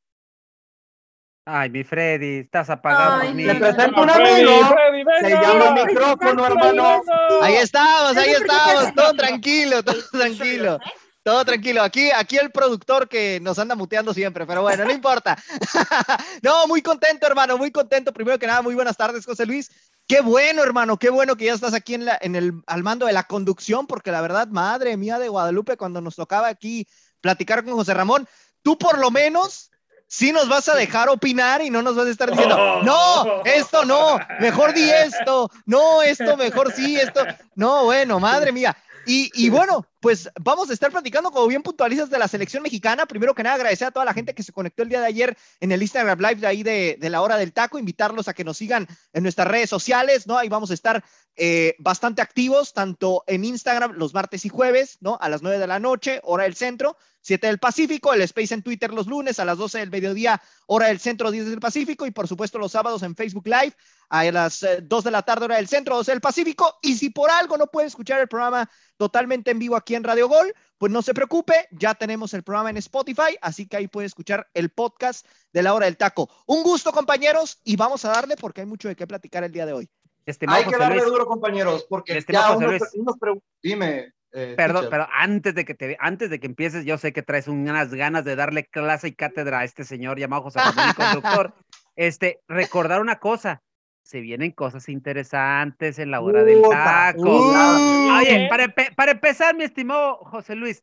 Ay, 1.47 1.71
mi 1.71 1.83
Freddy, 1.83 2.41
estás 2.41 2.71
apagado 2.71 3.23
Ay. 3.23 3.35
Le 3.35 3.55
presento 3.57 4.03
un 4.03 4.09
Freddy, 4.09 4.43
amigo. 4.43 4.67
Freddy, 4.67 5.05
venga. 5.05 5.21
Se 5.21 5.31
llama 5.31 5.73
Freddy, 5.73 5.87
micrófono, 5.87 6.47
hermano. 6.47 7.03
Ahí 7.43 7.55
estamos, 7.55 8.17
ahí 8.17 8.31
estamos, 8.31 8.95
todo 8.95 9.15
tranquilo, 9.15 9.83
todo 9.83 9.97
tranquilo. 10.13 10.79
Todo 11.23 11.45
tranquilo. 11.45 11.83
Aquí, 11.83 12.11
aquí 12.11 12.39
el 12.39 12.51
productor 12.51 13.09
que 13.09 13.41
nos 13.41 13.59
anda 13.59 13.75
muteando 13.75 14.15
siempre, 14.15 14.47
pero 14.47 14.63
bueno, 14.63 14.85
no 14.85 14.91
importa. 14.91 15.37
no, 16.43 16.67
muy 16.67 16.81
contento, 16.81 17.27
hermano, 17.27 17.59
muy 17.59 17.71
contento. 17.71 18.13
Primero 18.13 18.39
que 18.39 18.47
nada, 18.47 18.63
muy 18.63 18.75
buenas 18.75 18.97
tardes, 18.97 19.27
José 19.27 19.45
Luis. 19.45 19.71
Qué 20.09 20.23
bueno, 20.23 20.63
hermano, 20.63 20.99
qué 20.99 21.11
bueno 21.11 21.37
que 21.37 21.45
ya 21.45 21.53
estás 21.55 21.75
aquí 21.75 21.95
en, 21.95 22.07
la, 22.07 22.19
en 22.21 22.35
el, 22.35 22.55
al 22.67 22.83
mando 22.83 23.07
de 23.07 23.13
la 23.13 23.25
conducción, 23.25 23.87
porque 23.87 24.11
la 24.11 24.23
verdad, 24.23 24.49
madre 24.49 24.97
mía 24.97 25.19
de 25.19 25.29
Guadalupe, 25.29 25.77
cuando 25.77 26.01
nos 26.01 26.17
tocaba 26.17 26.49
aquí 26.49 26.89
platicar 27.21 27.65
con 27.65 27.75
José 27.75 27.95
Ramón, 27.95 28.27
tú 28.63 28.77
por 28.79 28.99
lo 28.99 29.11
menos 29.11 29.71
sí 30.09 30.33
nos 30.33 30.49
vas 30.49 30.69
a 30.69 30.75
dejar 30.75 31.09
opinar 31.11 31.63
y 31.63 31.71
no 31.71 31.83
nos 31.83 31.95
vas 31.95 32.07
a 32.07 32.11
estar 32.11 32.31
diciendo, 32.31 32.57
Oh. 32.59 32.83
no, 32.83 33.43
esto 33.45 33.85
no, 33.85 34.19
mejor 34.41 34.73
di 34.75 34.91
esto, 34.91 35.49
no, 35.67 36.03
esto 36.03 36.37
mejor 36.37 36.73
sí, 36.73 36.97
esto. 36.97 37.25
No, 37.55 37.85
bueno, 37.85 38.19
madre 38.19 38.51
mía. 38.51 38.77
Y, 39.07 39.31
y 39.35 39.49
bueno, 39.49 39.87
pues 40.01 40.31
vamos 40.41 40.71
a 40.71 40.73
estar 40.73 40.91
platicando, 40.91 41.31
como 41.31 41.47
bien 41.47 41.63
puntualizas, 41.63 42.09
de 42.09 42.19
la 42.19 42.27
selección 42.27 42.63
mexicana. 42.63 43.07
Primero 43.07 43.35
que 43.35 43.43
nada, 43.43 43.57
agradecer 43.57 43.89
a 43.89 43.91
toda 43.91 44.07
la 44.07 44.15
gente 44.15 44.35
que 44.35 44.43
se 44.43 44.53
conectó 44.53 44.83
el 44.83 44.89
día 44.89 45.01
de 45.01 45.07
ayer 45.07 45.37
en 45.61 45.73
el 45.73 45.83
Instagram 45.83 46.19
Live 46.19 46.37
de 46.37 46.47
ahí 46.47 46.63
de, 46.63 46.97
de 46.99 47.11
la 47.11 47.21
hora 47.21 47.37
del 47.37 47.53
taco, 47.53 47.79
invitarlos 47.79 48.27
a 48.27 48.35
que 48.35 48.45
nos 48.45 48.57
sigan 48.57 48.89
en 49.13 49.23
nuestras 49.23 49.47
redes 49.47 49.69
sociales, 49.69 50.27
¿no? 50.27 50.39
Ahí 50.39 50.49
vamos 50.49 50.71
a 50.71 50.75
estar 50.75 51.05
eh, 51.37 51.75
bastante 51.79 52.21
activos, 52.21 52.75
tanto 52.75 53.25
en 53.27 53.45
Instagram 53.45 53.93
los 53.93 54.13
martes 54.13 54.45
y 54.45 54.49
jueves, 54.49 54.99
¿no? 55.01 55.17
A 55.21 55.29
las 55.29 55.41
9 55.41 55.59
de 55.59 55.67
la 55.67 55.79
noche, 55.79 56.21
hora 56.25 56.45
del 56.45 56.55
centro, 56.55 56.99
7 57.23 57.47
del 57.47 57.59
Pacífico, 57.59 58.13
el 58.13 58.21
Space 58.23 58.53
en 58.53 58.63
Twitter 58.63 58.93
los 58.93 59.07
lunes 59.07 59.39
a 59.39 59.45
las 59.45 59.57
12 59.57 59.79
del 59.79 59.91
mediodía, 59.91 60.43
hora 60.67 60.89
del 60.89 61.01
centro, 61.01 61.31
10 61.31 61.47
del 61.47 61.61
Pacífico, 61.61 62.05
y 62.05 62.11
por 62.11 62.29
supuesto 62.29 62.59
los 62.59 62.73
sábados 62.73 63.03
en 63.05 63.17
Facebook 63.17 63.47
Live 63.47 63.75
a 64.11 64.25
las 64.31 64.63
eh, 64.63 64.81
2 64.83 65.05
de 65.05 65.11
la 65.11 65.23
tarde, 65.23 65.47
hora 65.47 65.57
del 65.57 65.69
centro, 65.69 65.97
12 65.97 66.11
del 66.11 66.21
Pacífico. 66.21 66.79
Y 66.83 66.97
si 66.97 67.11
por 67.11 67.31
algo 67.31 67.57
no 67.57 67.69
puede 67.69 67.87
escuchar 67.87 68.21
el 68.21 68.29
programa 68.29 68.69
totalmente 68.99 69.51
en 69.51 69.59
vivo 69.59 69.77
aquí 69.77 69.90
aquí 69.91 69.97
en 69.97 70.05
Radio 70.05 70.29
Gol, 70.29 70.55
pues 70.79 70.93
no 70.93 71.03
se 71.03 71.13
preocupe, 71.15 71.67
ya 71.73 71.95
tenemos 71.97 72.33
el 72.33 72.45
programa 72.45 72.71
en 72.71 72.77
Spotify, 72.77 73.37
así 73.43 73.67
que 73.67 73.77
ahí 73.77 73.89
puede 73.89 74.07
escuchar 74.07 74.49
el 74.55 74.71
podcast 74.71 75.27
de 75.53 75.65
la 75.65 75.75
hora 75.75 75.87
del 75.87 75.97
taco. 75.97 76.31
Un 76.47 76.63
gusto, 76.63 76.93
compañeros, 76.93 77.59
y 77.65 77.75
vamos 77.75 78.05
a 78.05 78.11
darle 78.11 78.37
porque 78.37 78.61
hay 78.61 78.69
mucho 78.69 78.87
de 78.87 78.95
qué 78.95 79.05
platicar 79.05 79.43
el 79.43 79.51
día 79.51 79.67
de 79.67 79.73
hoy. 79.73 79.91
Estimado 80.25 80.59
Hay 80.59 80.65
que 80.65 80.71
José 80.71 80.79
darle 80.79 80.99
Luis, 80.99 81.09
duro, 81.09 81.27
compañeros, 81.27 81.87
porque 81.89 82.19
Estimado 82.19 82.47
ya 82.51 82.55
José 82.55 82.67
unos, 82.69 82.81
Luis. 82.81 82.91
unos 82.95 83.17
pregun- 83.17 83.43
Dime. 83.61 84.13
eh, 84.33 84.55
Perdón, 84.57 84.83
teacher. 84.83 84.91
pero 84.91 85.09
antes 85.13 85.55
de 85.57 85.65
que 85.65 85.75
te 85.75 85.97
antes 85.99 86.31
de 86.31 86.39
que 86.39 86.47
empieces, 86.47 86.85
yo 86.85 86.99
sé 86.99 87.13
que 87.13 87.23
traes 87.23 87.49
unas 87.49 87.93
ganas 87.93 88.25
de 88.25 88.37
darle 88.37 88.67
clase 88.67 89.09
y 89.09 89.13
cátedra 89.17 89.59
a 89.59 89.65
este 89.65 89.83
señor 89.83 90.21
llamado 90.21 90.43
José 90.43 90.61
Ramón 90.61 90.91
y 90.91 90.95
conductor. 90.95 91.53
Este, 91.97 92.41
recordar 92.49 93.01
una 93.03 93.19
cosa, 93.19 93.61
se 94.03 94.21
vienen 94.21 94.51
cosas 94.53 94.89
interesantes 94.89 95.99
en 95.99 96.11
la 96.11 96.21
hora 96.21 96.43
del 96.45 96.63
taco. 96.63 97.23
Uh, 97.23 98.17
Oye, 98.19 98.49
para, 98.49 98.73
para 98.97 99.13
empezar, 99.13 99.55
mi 99.55 99.65
estimado 99.65 100.17
José 100.25 100.55
Luis, 100.57 100.83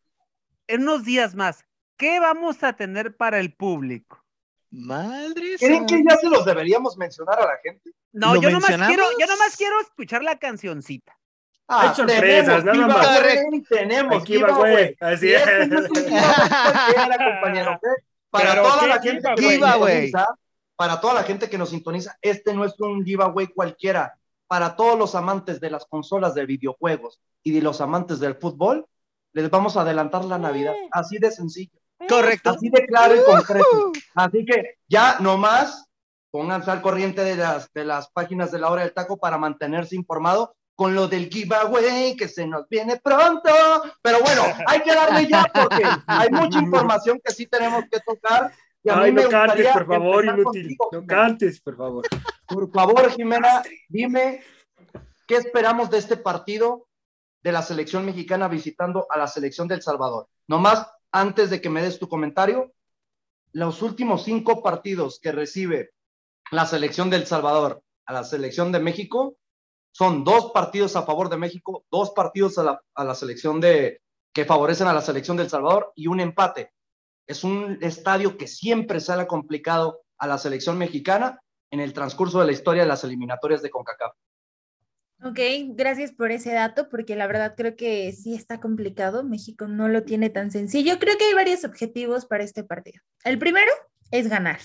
en 0.68 0.82
unos 0.84 1.04
días 1.04 1.36
más, 1.36 1.66
¿qué 1.98 2.20
vamos 2.20 2.64
a 2.64 2.74
tener 2.74 3.16
para 3.16 3.40
el 3.40 3.54
público? 3.54 4.24
Madre 4.70 5.56
¿Creen 5.60 5.86
que 5.86 6.04
ya 6.08 6.18
se 6.18 6.30
los 6.30 6.46
deberíamos 6.46 6.98
mencionar 6.98 7.40
a 7.40 7.46
la 7.46 7.58
gente? 7.64 7.92
No, 8.12 8.36
¿Lo 8.36 8.42
yo 8.42 8.50
nomás 8.50 8.76
quiero, 8.88 9.06
yo 9.20 9.28
nomás 9.28 9.56
quiero 9.56 9.80
escuchar 9.80 10.24
la 10.24 10.38
cancioncita. 10.38 11.18
Hay 11.68 11.94
sorpresas, 11.96 12.64
tenemos 12.64 12.88
nada 12.88 12.88
más. 12.88 13.68
Tenemos 13.70 14.22
Aquí 14.22 14.38
va, 14.38 14.52
güey. 14.52 14.96
giveaway. 14.96 14.98
Así 15.02 15.28
Y 15.28 15.34
es. 15.34 15.48
este 15.48 16.00
es. 16.00 16.08
Para 18.30 18.52
Pero 18.52 18.64
toda 18.64 18.80
qué 18.82 18.88
la 18.88 19.02
gente 19.02 19.30
que 19.36 19.42
giveaway. 19.42 20.12
Para 20.78 21.02
toda 21.02 21.16
la 21.16 21.24
gente 21.24 21.50
que 21.50 21.58
nos 21.58 21.72
sintoniza, 21.72 22.18
este 22.22 22.54
no 22.54 22.64
es 22.64 22.80
un 22.80 23.04
giveaway 23.04 23.48
cualquiera. 23.48 24.18
Para 24.48 24.78
todos 24.78 24.98
los 24.98 25.14
amantes 25.16 25.60
de 25.60 25.70
las 25.70 25.86
consolas 25.86 26.34
de 26.34 26.46
videojuegos 26.46 27.20
y 27.44 27.52
de 27.52 27.62
los 27.62 27.82
amantes 27.82 28.20
del 28.20 28.36
fútbol, 28.36 28.86
les 29.34 29.50
vamos 29.50 29.76
a 29.76 29.82
adelantar 29.82 30.24
la 30.24 30.38
Navidad. 30.38 30.74
Así 30.92 31.18
de 31.18 31.32
sencillo. 31.32 31.78
Correcto. 32.08 32.52
Así 32.52 32.70
de 32.70 32.86
claro 32.86 33.16
y 33.16 33.24
concreto. 33.26 33.92
Así 34.16 34.46
que 34.46 34.76
ya 34.88 35.18
nomás 35.20 35.86
pónganse 36.32 36.72
al 36.72 36.82
corriente 36.82 37.24
de 37.24 37.36
las, 37.36 37.74
de 37.74 37.84
las 37.84 38.10
páginas 38.12 38.52
de 38.52 38.60
la 38.60 38.70
hora 38.70 38.84
del 38.84 38.94
taco 38.94 39.18
para 39.18 39.38
mantenerse 39.38 39.96
informado 39.96 40.56
con 40.76 40.94
lo 40.94 41.08
del 41.08 41.28
giveaway 41.28 42.16
que 42.16 42.28
se 42.28 42.46
nos 42.46 42.70
viene 42.70 42.98
pronto. 42.98 43.50
Pero 44.02 44.20
bueno, 44.22 44.44
hay 44.68 44.82
que 44.82 44.94
darle 44.94 45.28
ya 45.28 45.52
porque 45.52 45.84
hay 46.06 46.30
mucha 46.30 46.60
información 46.62 47.20
que 47.24 47.34
sí 47.34 47.48
tenemos 47.48 47.84
que 47.92 48.00
tocar. 48.00 48.54
Y 48.88 48.90
a 48.90 48.96
mí 48.96 49.02
Ay, 49.04 49.12
me 49.12 49.24
no 49.24 49.30
cantes, 49.30 49.66
gustaría 49.66 49.74
por 49.74 49.88
favor, 49.88 50.24
inútil. 50.26 50.44
contigo, 50.78 50.90
No 50.94 51.06
cantes, 51.06 51.60
por 51.60 51.76
favor. 51.76 52.06
Por 52.48 52.72
favor, 52.72 53.12
Jimena, 53.12 53.62
dime 53.90 54.42
qué 55.28 55.36
esperamos 55.36 55.90
de 55.90 55.98
este 55.98 56.16
partido 56.16 56.88
de 57.44 57.52
la 57.52 57.62
selección 57.64 58.06
mexicana 58.06 58.48
visitando 58.48 59.06
a 59.10 59.18
la 59.18 59.28
selección 59.28 59.68
del 59.68 59.82
Salvador. 59.82 60.30
Nomás, 60.48 60.88
antes 61.12 61.50
de 61.50 61.60
que 61.60 61.70
me 61.70 61.82
des 61.82 62.00
tu 62.00 62.08
comentario, 62.08 62.72
los 63.52 63.82
últimos 63.82 64.24
cinco 64.24 64.64
partidos 64.64 65.20
que 65.22 65.34
recibe 65.34 65.90
la 66.52 66.66
selección 66.66 67.10
del 67.10 67.28
Salvador 67.28 67.82
a 68.06 68.14
la 68.14 68.24
selección 68.24 68.72
de 68.72 68.80
México 68.80 69.36
son 69.92 70.24
dos 70.24 70.52
partidos 70.54 70.96
a 70.96 71.02
favor 71.04 71.28
de 71.28 71.36
México, 71.36 71.84
dos 71.92 72.12
partidos 72.12 72.58
a 72.58 72.64
la, 72.64 72.82
a 72.96 73.04
la 73.04 73.16
selección 73.16 73.60
de 73.60 74.00
que 74.32 74.46
favorecen 74.46 74.88
a 74.88 74.94
la 74.94 75.02
selección 75.02 75.36
del 75.36 75.50
Salvador 75.50 75.92
y 75.94 76.08
un 76.08 76.22
empate. 76.22 76.72
Es 77.28 77.44
un 77.44 77.78
estadio 77.82 78.38
que 78.38 78.48
siempre 78.48 79.00
sale 79.00 79.28
complicado 79.28 80.02
a 80.18 80.28
la 80.28 80.38
selección 80.38 80.78
mexicana 80.78 81.40
en 81.72 81.80
el 81.80 81.94
transcurso 81.94 82.40
de 82.40 82.46
la 82.46 82.52
historia 82.54 82.84
de 82.84 82.88
las 82.88 83.04
eliminatorias 83.04 83.62
de 83.62 83.70
CONCACAF. 83.70 84.14
Ok, 85.24 85.40
gracias 85.70 86.12
por 86.12 86.32
ese 86.32 86.54
dato, 86.54 86.90
porque 86.90 87.16
la 87.16 87.26
verdad 87.26 87.56
creo 87.58 87.76
que 87.76 88.12
sí 88.12 88.36
está 88.36 88.60
complicado. 88.60 89.24
México 89.24 89.68
no 89.68 89.88
lo 89.88 90.04
tiene 90.04 90.30
tan 90.30 90.52
sencillo. 90.52 91.00
Creo 91.00 91.18
que 91.18 91.26
hay 91.26 91.34
varios 91.34 91.66
objetivos 91.66 92.28
para 92.28 92.44
este 92.44 92.64
partido. 92.64 93.02
El 93.24 93.40
primero 93.40 93.72
es 94.12 94.30
ganar, 94.30 94.60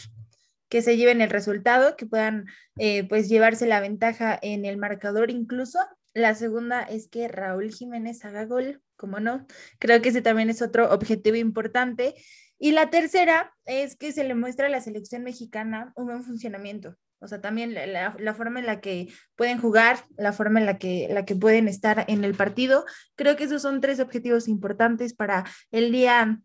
que 0.68 0.82
se 0.82 0.98
lleven 0.98 1.22
el 1.22 1.30
resultado, 1.30 1.96
que 1.96 2.04
puedan 2.04 2.46
eh, 2.78 3.08
pues 3.08 3.30
llevarse 3.30 3.66
la 3.66 3.80
ventaja 3.80 4.38
en 4.42 4.66
el 4.66 4.76
marcador 4.76 5.30
incluso. 5.30 5.78
La 6.12 6.34
segunda 6.34 6.82
es 6.82 7.08
que 7.08 7.28
Raúl 7.28 7.72
Jiménez 7.72 8.22
haga 8.26 8.44
gol, 8.44 8.82
como 8.96 9.20
no. 9.20 9.46
Creo 9.78 10.02
que 10.02 10.10
ese 10.10 10.20
también 10.20 10.50
es 10.50 10.60
otro 10.60 10.92
objetivo 10.92 11.36
importante. 11.36 12.14
Y 12.62 12.70
la 12.70 12.90
tercera 12.90 13.52
es 13.64 13.96
que 13.96 14.12
se 14.12 14.22
le 14.22 14.36
muestra 14.36 14.66
a 14.66 14.70
la 14.70 14.80
selección 14.80 15.24
mexicana 15.24 15.92
un 15.96 16.06
buen 16.06 16.22
funcionamiento. 16.22 16.94
O 17.18 17.26
sea, 17.26 17.40
también 17.40 17.74
la, 17.74 18.34
forma 18.34 18.60
en 18.60 18.66
la 18.66 18.80
que 18.80 19.08
pueden 19.34 19.58
jugar, 19.58 19.98
la 20.16 20.32
forma 20.32 20.60
en 20.60 20.66
la 20.66 20.78
que, 20.78 21.08
la 21.10 21.24
que 21.24 21.34
pueden 21.34 21.66
estar 21.66 22.04
en 22.06 22.22
el 22.22 22.36
partido. 22.36 22.84
Creo 23.16 23.34
que 23.34 23.44
esos 23.44 23.62
son 23.62 23.80
tres 23.80 23.98
objetivos 23.98 24.46
importantes 24.46 25.12
para 25.12 25.44
el 25.72 25.90
día, 25.90 26.40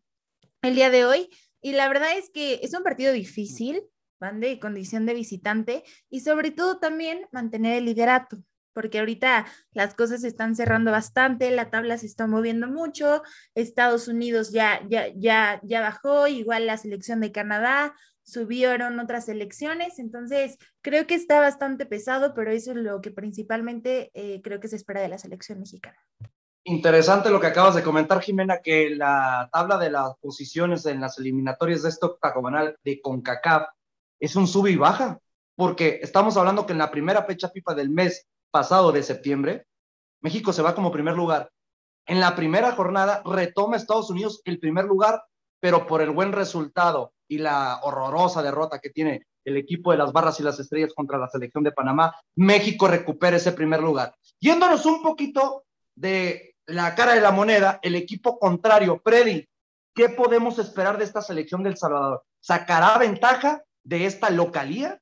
el 0.63 0.73
día 0.73 0.89
de 0.89 1.05
hoy. 1.05 1.29
Y 1.61 1.73
la 1.73 1.87
verdad 1.87 2.17
es 2.17 2.31
que 2.31 2.61
es 2.63 2.73
un 2.73 2.81
partido 2.81 3.13
difícil, 3.13 3.83
van 4.19 4.39
de 4.39 4.59
condición 4.59 5.05
de 5.05 5.13
visitante 5.13 5.83
y 6.09 6.21
sobre 6.21 6.49
todo 6.49 6.79
también 6.79 7.27
mantener 7.31 7.77
el 7.77 7.85
liderato, 7.85 8.39
porque 8.77 8.99
ahorita 8.99 9.47
las 9.71 9.95
cosas 9.95 10.21
se 10.21 10.27
están 10.27 10.55
cerrando 10.55 10.91
bastante, 10.91 11.49
la 11.49 11.71
tabla 11.71 11.97
se 11.97 12.05
está 12.05 12.27
moviendo 12.27 12.67
mucho, 12.67 13.23
Estados 13.55 14.07
Unidos 14.07 14.51
ya, 14.51 14.81
ya, 14.87 15.07
ya, 15.15 15.59
ya 15.63 15.81
bajó, 15.81 16.27
igual 16.27 16.67
la 16.67 16.77
selección 16.77 17.19
de 17.19 17.31
Canadá, 17.31 17.95
subieron 18.21 18.99
otras 18.99 19.25
selecciones, 19.25 19.97
entonces 19.97 20.59
creo 20.83 21.07
que 21.07 21.15
está 21.15 21.39
bastante 21.39 21.87
pesado, 21.87 22.35
pero 22.35 22.51
eso 22.51 22.69
es 22.69 22.77
lo 22.77 23.01
que 23.01 23.09
principalmente 23.09 24.11
eh, 24.13 24.43
creo 24.43 24.59
que 24.59 24.67
se 24.67 24.75
espera 24.75 25.01
de 25.01 25.07
la 25.07 25.17
selección 25.17 25.59
mexicana. 25.59 25.97
Interesante 26.63 27.31
lo 27.31 27.39
que 27.39 27.47
acabas 27.47 27.73
de 27.73 27.81
comentar, 27.81 28.21
Jimena, 28.21 28.59
que 28.61 28.91
la 28.91 29.49
tabla 29.51 29.79
de 29.79 29.89
las 29.89 30.15
posiciones 30.21 30.85
en 30.85 31.01
las 31.01 31.17
eliminatorias 31.17 31.81
de 31.81 31.89
este 31.89 32.05
octagonal 32.05 32.77
de 32.83 33.01
CONCACAF 33.01 33.69
es 34.19 34.35
un 34.35 34.45
sub 34.45 34.67
y 34.67 34.75
baja, 34.75 35.17
porque 35.55 35.99
estamos 36.03 36.37
hablando 36.37 36.67
que 36.67 36.73
en 36.73 36.77
la 36.77 36.91
primera 36.91 37.23
fecha 37.23 37.49
FIFA 37.49 37.73
del 37.73 37.89
mes 37.89 38.27
pasado 38.51 38.91
de 38.91 39.03
septiembre, 39.03 39.65
México 40.21 40.53
se 40.53 40.61
va 40.61 40.75
como 40.75 40.91
primer 40.91 41.15
lugar. 41.15 41.49
En 42.05 42.19
la 42.19 42.35
primera 42.35 42.71
jornada 42.71 43.21
retoma 43.25 43.75
Estados 43.75 44.09
Unidos 44.09 44.41
el 44.45 44.59
primer 44.59 44.85
lugar, 44.85 45.23
pero 45.59 45.85
por 45.85 46.01
el 46.01 46.11
buen 46.11 46.31
resultado 46.31 47.13
y 47.27 47.39
la 47.39 47.79
horrorosa 47.83 48.41
derrota 48.41 48.79
que 48.79 48.89
tiene 48.89 49.27
el 49.43 49.57
equipo 49.57 49.91
de 49.91 49.97
las 49.97 50.11
barras 50.11 50.39
y 50.39 50.43
las 50.43 50.59
estrellas 50.59 50.93
contra 50.93 51.17
la 51.17 51.29
selección 51.29 51.63
de 51.63 51.71
Panamá, 51.71 52.13
México 52.35 52.87
recupera 52.87 53.37
ese 53.37 53.53
primer 53.53 53.81
lugar. 53.81 54.13
Yéndonos 54.39 54.85
un 54.85 55.01
poquito 55.01 55.63
de 55.95 56.55
la 56.65 56.95
cara 56.95 57.13
de 57.13 57.21
la 57.21 57.31
moneda, 57.31 57.79
el 57.81 57.95
equipo 57.95 58.37
contrario, 58.39 59.01
Freddy, 59.03 59.47
¿qué 59.95 60.09
podemos 60.09 60.59
esperar 60.59 60.97
de 60.97 61.05
esta 61.05 61.21
selección 61.21 61.63
del 61.63 61.77
Salvador? 61.77 62.23
¿Sacará 62.41 62.97
ventaja 62.97 63.63
de 63.83 64.05
esta 64.05 64.29
localía? 64.29 64.99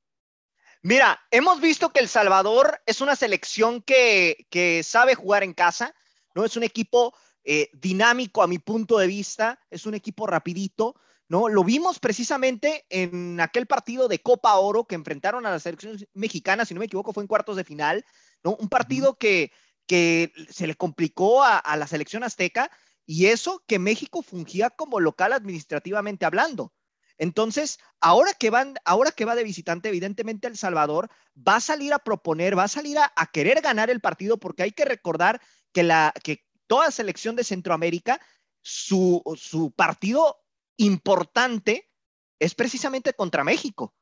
Mira, 0.86 1.18
hemos 1.32 1.60
visto 1.60 1.92
que 1.92 1.98
El 1.98 2.08
Salvador 2.08 2.80
es 2.86 3.00
una 3.00 3.16
selección 3.16 3.82
que, 3.82 4.46
que 4.50 4.84
sabe 4.84 5.16
jugar 5.16 5.42
en 5.42 5.52
casa, 5.52 5.92
¿no? 6.32 6.44
Es 6.44 6.56
un 6.56 6.62
equipo 6.62 7.12
eh, 7.42 7.70
dinámico 7.72 8.40
a 8.40 8.46
mi 8.46 8.60
punto 8.60 8.98
de 8.98 9.08
vista, 9.08 9.58
es 9.68 9.84
un 9.84 9.94
equipo 9.94 10.28
rapidito, 10.28 10.94
¿no? 11.26 11.48
Lo 11.48 11.64
vimos 11.64 11.98
precisamente 11.98 12.86
en 12.88 13.40
aquel 13.40 13.66
partido 13.66 14.06
de 14.06 14.20
Copa 14.20 14.54
Oro 14.54 14.84
que 14.84 14.94
enfrentaron 14.94 15.44
a 15.44 15.50
la 15.50 15.58
selección 15.58 15.98
mexicana, 16.14 16.64
si 16.64 16.72
no 16.72 16.78
me 16.78 16.86
equivoco, 16.86 17.12
fue 17.12 17.24
en 17.24 17.26
cuartos 17.26 17.56
de 17.56 17.64
final, 17.64 18.04
¿no? 18.44 18.54
Un 18.54 18.68
partido 18.68 19.18
que, 19.18 19.50
que 19.88 20.32
se 20.50 20.68
le 20.68 20.76
complicó 20.76 21.42
a, 21.42 21.58
a 21.58 21.76
la 21.76 21.88
selección 21.88 22.22
azteca 22.22 22.70
y 23.04 23.26
eso 23.26 23.64
que 23.66 23.80
México 23.80 24.22
fungía 24.22 24.70
como 24.70 25.00
local 25.00 25.32
administrativamente 25.32 26.26
hablando. 26.26 26.72
Entonces, 27.18 27.78
ahora 28.00 28.32
que 28.34 28.50
van, 28.50 28.74
ahora 28.84 29.10
que 29.10 29.24
va 29.24 29.34
de 29.34 29.44
visitante, 29.44 29.88
evidentemente 29.88 30.46
El 30.46 30.56
Salvador 30.56 31.10
va 31.36 31.56
a 31.56 31.60
salir 31.60 31.92
a 31.92 31.98
proponer, 31.98 32.58
va 32.58 32.64
a 32.64 32.68
salir 32.68 32.98
a, 32.98 33.10
querer 33.32 33.60
ganar 33.60 33.90
el 33.90 34.00
partido, 34.00 34.38
porque 34.38 34.62
hay 34.62 34.72
que 34.72 34.84
recordar 34.84 35.40
que 35.72 35.82
la 35.82 36.12
que 36.22 36.44
toda 36.66 36.90
selección 36.90 37.36
de 37.36 37.44
Centroamérica, 37.44 38.20
su, 38.60 39.22
partido 39.76 40.38
importante 40.76 41.90
es 42.38 42.54
precisamente 42.54 43.14
contra 43.14 43.44
México, 43.44 43.94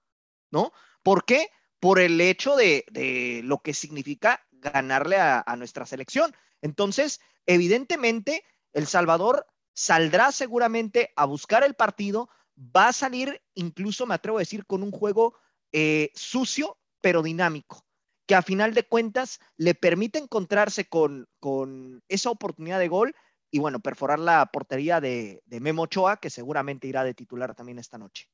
¿no? 0.51 0.73
¿Por 1.03 1.25
qué? 1.25 1.51
Por 1.79 2.01
el 2.01 2.21
hecho 2.21 2.57
de, 2.57 3.43
lo 3.45 3.61
que 3.63 3.75
significa 3.75 4.45
ganarle 4.51 5.19
a 5.19 5.55
nuestra 5.57 5.87
selección. 5.87 6.35
Entonces, 6.63 7.21
evidentemente, 7.47 8.43
El 8.73 8.87
Salvador 8.87 9.47
saldrá 9.75 10.33
seguramente 10.33 11.13
a 11.17 11.27
buscar 11.27 11.65
el 11.65 11.75
partido, 11.75 12.31
va 12.57 12.89
a 12.89 12.93
salir, 12.93 13.43
incluso 13.55 14.07
me 14.07 14.15
atrevo 14.15 14.39
a 14.39 14.41
decir, 14.41 14.67
con 14.67 14.83
un 14.83 14.91
juego 14.91 15.35
eh, 15.73 16.11
sucio, 16.15 16.79
pero 17.01 17.23
dinámico, 17.23 17.85
que 18.27 18.35
a 18.35 18.43
final 18.43 18.75
de 18.75 18.87
cuentas 18.87 19.41
le 19.57 19.75
permite 19.75 20.19
encontrarse 20.19 20.87
con, 20.87 21.27
con 21.41 22.03
esa 22.09 22.31
oportunidad 22.31 22.79
de 22.79 22.89
gol 22.89 23.15
y 23.55 23.61
bueno, 23.61 23.79
perforar 23.79 24.19
la 24.19 24.47
portería 24.47 25.01
de, 25.01 25.41
Memo 25.47 25.83
Ochoa, 25.83 26.17
que 26.17 26.29
seguramente 26.29 26.89
irá 26.89 27.05
de 27.05 27.15
titular 27.15 27.55
también 27.55 27.79
esta 27.79 27.99
noche. 27.99 28.27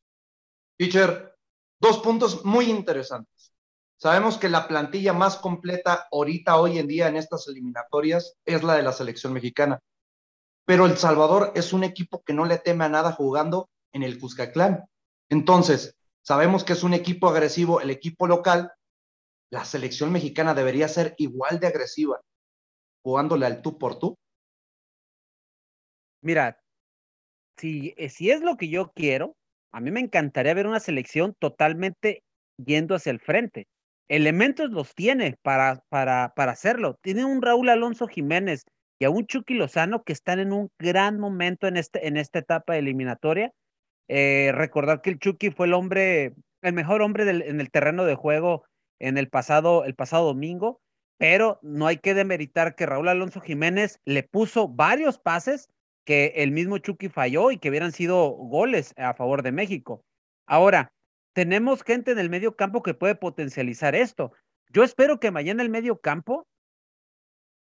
Teacher, 0.78 1.36
dos 1.78 1.98
puntos 1.98 2.42
muy 2.46 2.70
interesantes. 2.70 3.52
Sabemos 3.98 4.38
que 4.38 4.48
la 4.48 4.66
plantilla 4.66 5.12
más 5.12 5.36
completa 5.36 6.08
ahorita, 6.10 6.56
hoy 6.56 6.78
en 6.78 6.86
día, 6.86 7.08
en 7.08 7.16
estas 7.16 7.46
eliminatorias, 7.48 8.34
es 8.46 8.62
la 8.62 8.76
de 8.76 8.82
la 8.82 8.92
selección 8.92 9.34
mexicana. 9.34 9.78
pero 10.64 10.86
El 10.86 10.96
Salvador 10.96 11.52
es 11.54 11.74
un 11.74 11.84
equipo 11.84 12.22
que 12.22 12.32
no 12.32 12.46
le 12.46 12.56
teme 12.56 12.86
a 12.86 12.88
nada 12.88 13.12
jugando 13.12 13.68
en 13.92 14.02
el 14.02 14.18
Cuscatlán. 14.18 14.84
Entonces, 15.28 15.96
sabemos 16.22 16.64
que 16.64 16.72
es 16.74 16.82
un 16.82 16.94
equipo 16.94 17.28
agresivo, 17.28 17.80
el 17.80 17.90
equipo 17.90 18.26
local, 18.26 18.72
la 19.50 19.64
selección 19.64 20.12
mexicana 20.12 20.54
debería 20.54 20.88
ser 20.88 21.14
igual 21.18 21.58
de 21.58 21.66
agresiva, 21.66 22.20
jugándole 23.02 23.46
al 23.46 23.62
tú 23.62 23.78
por 23.78 23.98
tú. 23.98 24.16
Mira, 26.22 26.60
si, 27.56 27.94
eh, 27.96 28.08
si 28.08 28.30
es 28.30 28.42
lo 28.42 28.56
que 28.56 28.68
yo 28.68 28.92
quiero, 28.92 29.36
a 29.72 29.80
mí 29.80 29.90
me 29.90 30.00
encantaría 30.00 30.54
ver 30.54 30.66
una 30.66 30.80
selección 30.80 31.34
totalmente 31.38 32.22
yendo 32.56 32.94
hacia 32.94 33.10
el 33.10 33.20
frente. 33.20 33.66
Elementos 34.08 34.70
los 34.70 34.94
tiene 34.94 35.36
para, 35.42 35.84
para, 35.88 36.32
para 36.34 36.52
hacerlo. 36.52 36.98
Tiene 37.00 37.24
un 37.24 37.42
Raúl 37.42 37.68
Alonso 37.68 38.08
Jiménez 38.08 38.64
y 38.98 39.04
a 39.04 39.10
un 39.10 39.26
Chucky 39.26 39.54
Lozano 39.54 40.02
que 40.02 40.12
están 40.12 40.40
en 40.40 40.52
un 40.52 40.70
gran 40.78 41.18
momento 41.18 41.66
en, 41.66 41.76
este, 41.76 42.06
en 42.06 42.16
esta 42.16 42.40
etapa 42.40 42.76
eliminatoria. 42.76 43.52
Eh, 44.12 44.50
recordar 44.52 45.02
que 45.02 45.10
el 45.10 45.20
Chucky 45.20 45.52
fue 45.52 45.68
el 45.68 45.72
hombre, 45.72 46.34
el 46.62 46.72
mejor 46.72 47.00
hombre 47.00 47.30
en 47.30 47.60
el 47.60 47.70
terreno 47.70 48.04
de 48.04 48.16
juego 48.16 48.64
en 48.98 49.16
el 49.16 49.28
pasado, 49.28 49.84
el 49.84 49.94
pasado 49.94 50.26
domingo, 50.26 50.80
pero 51.16 51.60
no 51.62 51.86
hay 51.86 51.98
que 51.98 52.12
demeritar 52.12 52.74
que 52.74 52.86
Raúl 52.86 53.06
Alonso 53.06 53.40
Jiménez 53.40 54.00
le 54.04 54.24
puso 54.24 54.66
varios 54.66 55.20
pases 55.20 55.68
que 56.04 56.32
el 56.38 56.50
mismo 56.50 56.78
Chucky 56.78 57.08
falló 57.08 57.52
y 57.52 57.58
que 57.58 57.68
hubieran 57.68 57.92
sido 57.92 58.30
goles 58.30 58.94
a 58.96 59.14
favor 59.14 59.44
de 59.44 59.52
México. 59.52 60.02
Ahora, 60.44 60.92
tenemos 61.32 61.84
gente 61.84 62.10
en 62.10 62.18
el 62.18 62.30
medio 62.30 62.56
campo 62.56 62.82
que 62.82 62.94
puede 62.94 63.14
potencializar 63.14 63.94
esto. 63.94 64.32
Yo 64.72 64.82
espero 64.82 65.20
que 65.20 65.30
mañana 65.30 65.62
el 65.62 65.70
medio 65.70 66.00
campo 66.00 66.48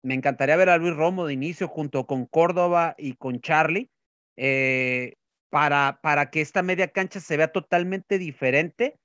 me 0.02 0.14
encantaría 0.14 0.56
ver 0.56 0.70
a 0.70 0.78
Luis 0.78 0.96
Romo 0.96 1.26
de 1.26 1.34
inicio 1.34 1.68
junto 1.68 2.06
con 2.06 2.24
Córdoba 2.24 2.94
y 2.96 3.16
con 3.16 3.42
Charlie 3.42 3.90
eh, 4.36 5.16
para, 5.50 6.00
para 6.02 6.30
que 6.30 6.40
esta 6.40 6.62
media 6.62 6.88
cancha 6.88 7.20
se 7.20 7.36
vea 7.36 7.52
totalmente 7.52 8.18
diferente 8.18 8.98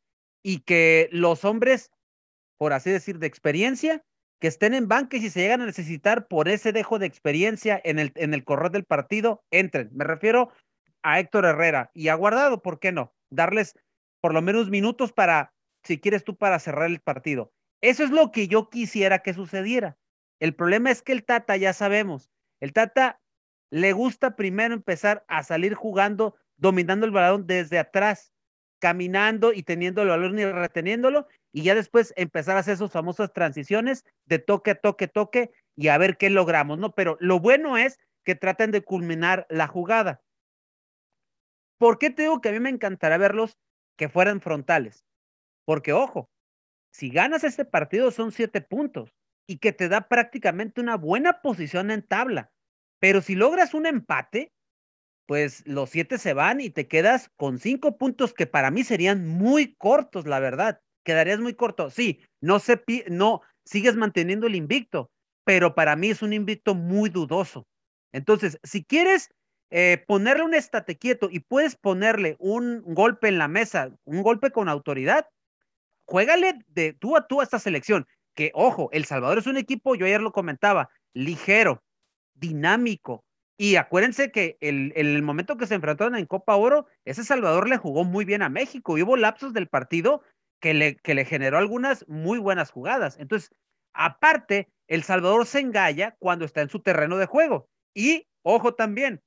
y 0.43 0.59
que 0.59 1.09
los 1.11 1.45
hombres, 1.45 1.91
por 2.57 2.73
así 2.73 2.91
decir, 2.91 3.19
de 3.19 3.27
experiencia, 3.27 4.03
que 4.39 4.47
estén 4.47 4.73
en 4.73 4.89
banca 4.89 5.15
y 5.15 5.29
se 5.29 5.39
llegan 5.39 5.61
a 5.61 5.65
necesitar 5.65 6.27
por 6.27 6.49
ese 6.49 6.73
dejo 6.73 6.99
de 6.99 7.05
experiencia 7.05 7.79
en 7.83 7.97
el, 7.97 8.11
en 8.15 8.33
el 8.33 8.43
correr 8.43 8.71
del 8.71 8.83
partido, 8.83 9.41
entren. 9.51 9.89
Me 9.93 10.03
refiero 10.03 10.51
a 11.01 11.19
Héctor 11.19 11.45
Herrera 11.45 11.91
y 11.93 12.09
a 12.09 12.15
Guardado, 12.15 12.61
¿por 12.61 12.79
qué 12.79 12.91
no? 12.91 13.13
Darles 13.29 13.75
por 14.19 14.33
lo 14.33 14.41
menos 14.41 14.69
minutos 14.69 15.13
para, 15.13 15.53
si 15.83 15.97
quieres 15.97 16.25
tú, 16.25 16.35
para 16.35 16.59
cerrar 16.59 16.89
el 16.89 16.99
partido. 16.99 17.53
Eso 17.81 18.03
es 18.03 18.09
lo 18.09 18.31
que 18.31 18.49
yo 18.49 18.69
quisiera 18.69 19.19
que 19.19 19.33
sucediera. 19.33 19.97
El 20.39 20.55
problema 20.55 20.91
es 20.91 21.01
que 21.01 21.13
el 21.13 21.23
Tata, 21.23 21.55
ya 21.55 21.71
sabemos, 21.71 22.29
el 22.59 22.73
Tata 22.73 23.21
le 23.73 23.91
gusta 23.91 24.35
primero 24.35 24.75
empezar 24.75 25.25
a 25.27 25.41
salir 25.41 25.73
jugando, 25.73 26.35
dominando 26.57 27.07
el 27.07 27.11
balón 27.11 27.47
desde 27.47 27.79
atrás, 27.79 28.31
caminando 28.79 29.51
y 29.51 29.63
teniendo 29.63 30.03
el 30.03 30.09
balón 30.09 30.37
y 30.37 30.45
reteniéndolo, 30.45 31.27
y 31.51 31.63
ya 31.63 31.73
después 31.73 32.13
empezar 32.15 32.55
a 32.55 32.59
hacer 32.59 32.77
sus 32.77 32.91
famosas 32.91 33.33
transiciones 33.33 34.05
de 34.25 34.37
toque 34.37 34.71
a 34.71 34.75
toque, 34.75 35.07
toque, 35.07 35.49
y 35.75 35.87
a 35.87 35.97
ver 35.97 36.17
qué 36.17 36.29
logramos, 36.29 36.77
¿no? 36.77 36.93
Pero 36.93 37.17
lo 37.19 37.39
bueno 37.39 37.75
es 37.75 37.97
que 38.23 38.35
traten 38.35 38.69
de 38.69 38.83
culminar 38.83 39.47
la 39.49 39.65
jugada. 39.65 40.21
¿Por 41.79 41.97
qué 41.97 42.11
te 42.11 42.21
digo 42.21 42.41
que 42.41 42.49
a 42.49 42.51
mí 42.51 42.59
me 42.59 42.69
encantaría 42.69 43.17
verlos 43.17 43.57
que 43.97 44.07
fueran 44.07 44.39
frontales? 44.39 45.03
Porque, 45.65 45.93
ojo, 45.93 46.29
si 46.91 47.09
ganas 47.09 47.43
este 47.43 47.65
partido 47.65 48.11
son 48.11 48.31
siete 48.31 48.61
puntos 48.61 49.15
y 49.47 49.57
que 49.57 49.73
te 49.73 49.89
da 49.89 50.07
prácticamente 50.09 50.79
una 50.79 50.95
buena 50.95 51.41
posición 51.41 51.89
en 51.89 52.03
tabla. 52.03 52.52
Pero 53.03 53.21
si 53.21 53.35
logras 53.35 53.73
un 53.73 53.85
empate, 53.85 54.53
pues 55.25 55.61
los 55.67 55.89
siete 55.89 56.17
se 56.17 56.33
van 56.33 56.61
y 56.61 56.69
te 56.69 56.87
quedas 56.87 57.29
con 57.35 57.59
cinco 57.59 57.97
puntos 57.97 58.33
que 58.33 58.47
para 58.47 58.71
mí 58.71 58.85
serían 58.85 59.27
muy 59.27 59.75
cortos, 59.75 60.25
la 60.25 60.39
verdad. 60.39 60.79
Quedarías 61.03 61.41
muy 61.41 61.53
corto. 61.53 61.89
Sí, 61.89 62.21
no 62.39 62.59
se 62.59 62.81
no 63.09 63.41
sigues 63.65 63.97
manteniendo 63.97 64.47
el 64.47 64.55
invicto, 64.55 65.11
pero 65.43 65.75
para 65.75 65.97
mí 65.97 66.11
es 66.11 66.21
un 66.21 66.31
invicto 66.31 66.75
muy 66.75 67.09
dudoso. 67.09 67.67
Entonces, 68.13 68.57
si 68.63 68.85
quieres 68.85 69.31
eh, 69.69 70.01
ponerle 70.07 70.45
un 70.45 70.53
estate 70.53 70.97
quieto 70.97 71.27
y 71.29 71.41
puedes 71.41 71.75
ponerle 71.75 72.37
un 72.39 72.83
golpe 72.85 73.27
en 73.27 73.37
la 73.37 73.49
mesa, 73.49 73.93
un 74.05 74.23
golpe 74.23 74.51
con 74.51 74.69
autoridad, 74.69 75.27
juégale 76.05 76.57
de 76.67 76.93
tú 76.93 77.17
a 77.17 77.27
tú 77.27 77.41
a 77.41 77.43
esta 77.43 77.59
selección 77.59 78.07
que, 78.33 78.51
ojo, 78.53 78.87
El 78.93 79.03
Salvador 79.03 79.39
es 79.39 79.47
un 79.47 79.57
equipo, 79.57 79.93
yo 79.93 80.05
ayer 80.05 80.21
lo 80.21 80.31
comentaba, 80.31 80.89
ligero, 81.13 81.83
dinámico. 82.43 83.23
Y 83.57 83.77
acuérdense 83.77 84.31
que 84.31 84.57
el, 84.59 84.91
el 84.95 85.21
momento 85.21 85.55
que 85.55 85.67
se 85.67 85.75
enfrentaron 85.75 86.15
en 86.15 86.25
Copa 86.25 86.55
Oro, 86.55 86.87
ese 87.05 87.23
Salvador 87.23 87.69
le 87.69 87.77
jugó 87.77 88.03
muy 88.03 88.25
bien 88.25 88.41
a 88.41 88.49
México. 88.49 88.97
Y 88.97 89.03
hubo 89.03 89.15
lapsos 89.15 89.53
del 89.53 89.67
partido 89.67 90.21
que 90.59 90.73
le, 90.73 90.97
que 90.97 91.13
le 91.13 91.23
generó 91.23 91.57
algunas 91.57 92.05
muy 92.09 92.39
buenas 92.39 92.71
jugadas. 92.71 93.17
Entonces, 93.19 93.51
aparte, 93.93 94.69
El 94.87 95.03
Salvador 95.03 95.45
se 95.45 95.59
engalla 95.59 96.15
cuando 96.19 96.45
está 96.45 96.61
en 96.61 96.69
su 96.69 96.81
terreno 96.81 97.17
de 97.17 97.25
juego. 97.25 97.69
Y, 97.95 98.27
ojo 98.43 98.73
también, 98.73 99.21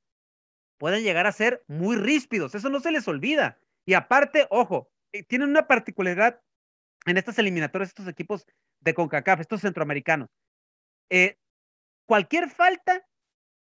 pueden 0.79 1.03
llegar 1.03 1.27
a 1.27 1.33
ser 1.33 1.63
muy 1.67 1.97
ríspidos. 1.97 2.55
Eso 2.55 2.69
no 2.69 2.81
se 2.81 2.91
les 2.91 3.09
olvida. 3.09 3.59
Y 3.87 3.95
aparte, 3.95 4.47
ojo, 4.51 4.91
eh, 5.13 5.23
tienen 5.23 5.49
una 5.49 5.67
particularidad 5.67 6.41
en 7.07 7.17
estas 7.17 7.39
eliminatorias, 7.39 7.91
estos 7.91 8.09
equipos 8.09 8.47
de 8.81 8.93
CONCACAF, 8.93 9.41
estos 9.41 9.61
centroamericanos. 9.61 10.29
Eh, 11.11 11.39
cualquier 12.07 12.49
falta 12.49 13.05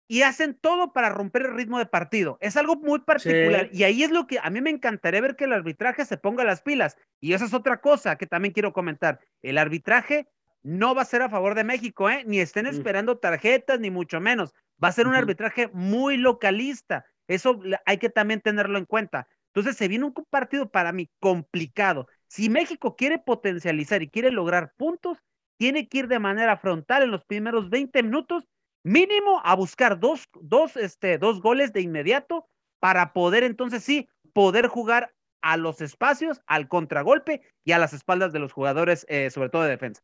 y 0.06 0.22
hacen 0.22 0.54
todo 0.54 0.92
para 0.92 1.08
romper 1.08 1.42
el 1.42 1.54
ritmo 1.54 1.78
de 1.78 1.86
partido. 1.86 2.36
Es 2.40 2.56
algo 2.56 2.76
muy 2.76 3.00
particular 3.00 3.68
y 3.72 3.84
ahí 3.84 4.02
es 4.02 4.10
lo 4.10 4.26
que 4.26 4.38
a 4.38 4.50
mí 4.50 4.60
me 4.60 4.70
encantaría 4.70 5.20
ver 5.20 5.34
que 5.34 5.44
el 5.44 5.52
arbitraje 5.52 6.04
se 6.04 6.18
ponga 6.18 6.44
las 6.44 6.60
pilas. 6.62 6.96
Y 7.20 7.32
esa 7.32 7.46
es 7.46 7.54
otra 7.54 7.80
cosa 7.80 8.16
que 8.16 8.26
también 8.26 8.52
quiero 8.52 8.72
comentar. 8.72 9.20
El 9.42 9.58
arbitraje 9.58 10.28
no 10.62 10.94
va 10.94 11.02
a 11.02 11.06
ser 11.06 11.22
a 11.22 11.30
favor 11.30 11.54
de 11.54 11.64
México, 11.64 12.10
¿eh? 12.10 12.22
ni 12.26 12.40
estén 12.40 12.66
mm. 12.66 12.70
esperando 12.70 13.18
tarjetas, 13.18 13.80
ni 13.80 13.90
mucho 13.90 14.20
menos. 14.20 14.52
Va 14.82 14.88
a 14.88 14.92
ser 14.92 15.06
un 15.06 15.14
arbitraje 15.14 15.68
muy 15.72 16.16
localista. 16.16 17.06
Eso 17.26 17.60
hay 17.86 17.98
que 17.98 18.10
también 18.10 18.40
tenerlo 18.40 18.78
en 18.78 18.84
cuenta. 18.84 19.26
Entonces 19.48 19.76
se 19.76 19.88
viene 19.88 20.04
un 20.04 20.14
partido 20.28 20.70
para 20.70 20.92
mí 20.92 21.10
complicado. 21.20 22.08
Si 22.26 22.50
México 22.50 22.96
quiere 22.96 23.18
potencializar 23.18 24.02
y 24.02 24.10
quiere 24.10 24.30
lograr 24.30 24.72
puntos, 24.76 25.18
tiene 25.56 25.88
que 25.88 25.98
ir 25.98 26.08
de 26.08 26.18
manera 26.18 26.56
frontal 26.56 27.02
en 27.02 27.10
los 27.10 27.24
primeros 27.24 27.70
20 27.70 28.02
minutos, 28.02 28.44
mínimo 28.82 29.40
a 29.44 29.54
buscar 29.54 29.98
dos, 30.00 30.28
dos, 30.40 30.76
este, 30.76 31.18
dos 31.18 31.40
goles 31.40 31.72
de 31.72 31.80
inmediato 31.80 32.46
para 32.80 33.12
poder 33.12 33.44
entonces 33.44 33.82
sí, 33.82 34.08
poder 34.32 34.66
jugar 34.66 35.14
a 35.42 35.56
los 35.56 35.80
espacios, 35.80 36.40
al 36.46 36.68
contragolpe 36.68 37.42
y 37.64 37.72
a 37.72 37.78
las 37.78 37.92
espaldas 37.92 38.32
de 38.32 38.38
los 38.38 38.52
jugadores, 38.52 39.06
eh, 39.08 39.30
sobre 39.30 39.50
todo 39.50 39.62
de 39.62 39.70
defensa. 39.70 40.02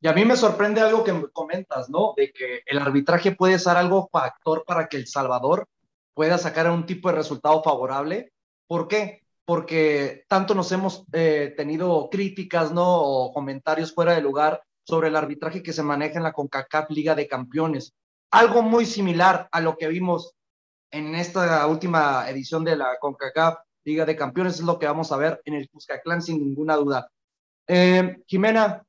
Y 0.00 0.08
a 0.08 0.12
mí 0.12 0.24
me 0.24 0.36
sorprende 0.36 0.80
algo 0.80 1.02
que 1.02 1.12
comentas, 1.32 1.88
¿no? 1.88 2.12
De 2.16 2.30
que 2.30 2.62
el 2.66 2.78
arbitraje 2.78 3.32
puede 3.32 3.58
ser 3.58 3.76
algo 3.76 4.08
factor 4.12 4.64
para 4.66 4.88
que 4.88 4.98
El 4.98 5.06
Salvador 5.06 5.66
pueda 6.12 6.36
sacar 6.36 6.70
un 6.70 6.84
tipo 6.84 7.08
de 7.08 7.16
resultado 7.16 7.62
favorable. 7.62 8.32
¿Por 8.66 8.88
qué? 8.88 9.26
porque 9.46 10.24
tanto 10.28 10.54
nos 10.54 10.70
hemos 10.72 11.04
eh, 11.12 11.54
tenido 11.56 12.10
críticas, 12.10 12.72
¿no? 12.72 12.84
O 12.84 13.32
comentarios 13.32 13.94
fuera 13.94 14.12
de 14.12 14.20
lugar 14.20 14.60
sobre 14.86 15.08
el 15.08 15.16
arbitraje 15.16 15.62
que 15.62 15.72
se 15.72 15.82
maneja 15.82 16.18
en 16.18 16.22
la 16.22 16.32
CONCACAF 16.32 16.90
Liga 16.90 17.14
de 17.14 17.26
Campeones. 17.26 17.94
Algo 18.30 18.62
muy 18.62 18.86
similar 18.86 19.48
a 19.50 19.60
lo 19.60 19.76
que 19.76 19.88
vimos 19.88 20.34
en 20.92 21.14
esta 21.16 21.66
última 21.66 22.28
edición 22.30 22.64
de 22.64 22.76
la 22.76 22.96
CONCACAF 23.00 23.56
Liga 23.84 24.04
de 24.04 24.16
Campeones 24.16 24.54
es 24.54 24.60
lo 24.62 24.78
que 24.78 24.86
vamos 24.86 25.10
a 25.10 25.16
ver 25.16 25.40
en 25.44 25.54
el 25.54 25.68
Cuscatlán 25.68 26.22
sin 26.22 26.38
ninguna 26.38 26.76
duda. 26.76 27.10
Eh, 27.66 28.22
Jimena, 28.26 28.84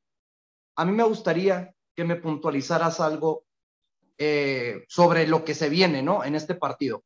a 0.76 0.86
mí 0.86 0.92
me 0.92 1.04
gustaría 1.04 1.74
que 1.96 2.04
me 2.04 2.16
puntualizaras 2.16 3.00
algo 3.00 3.46
eh, 4.20 4.86
sobre 4.88 5.28
lo 5.28 5.44
que 5.44 5.56
se 5.56 5.70
viene, 5.70 6.04
¿no? 6.04 6.24
En 6.24 6.36
este 6.36 6.54
partido. 6.54 7.04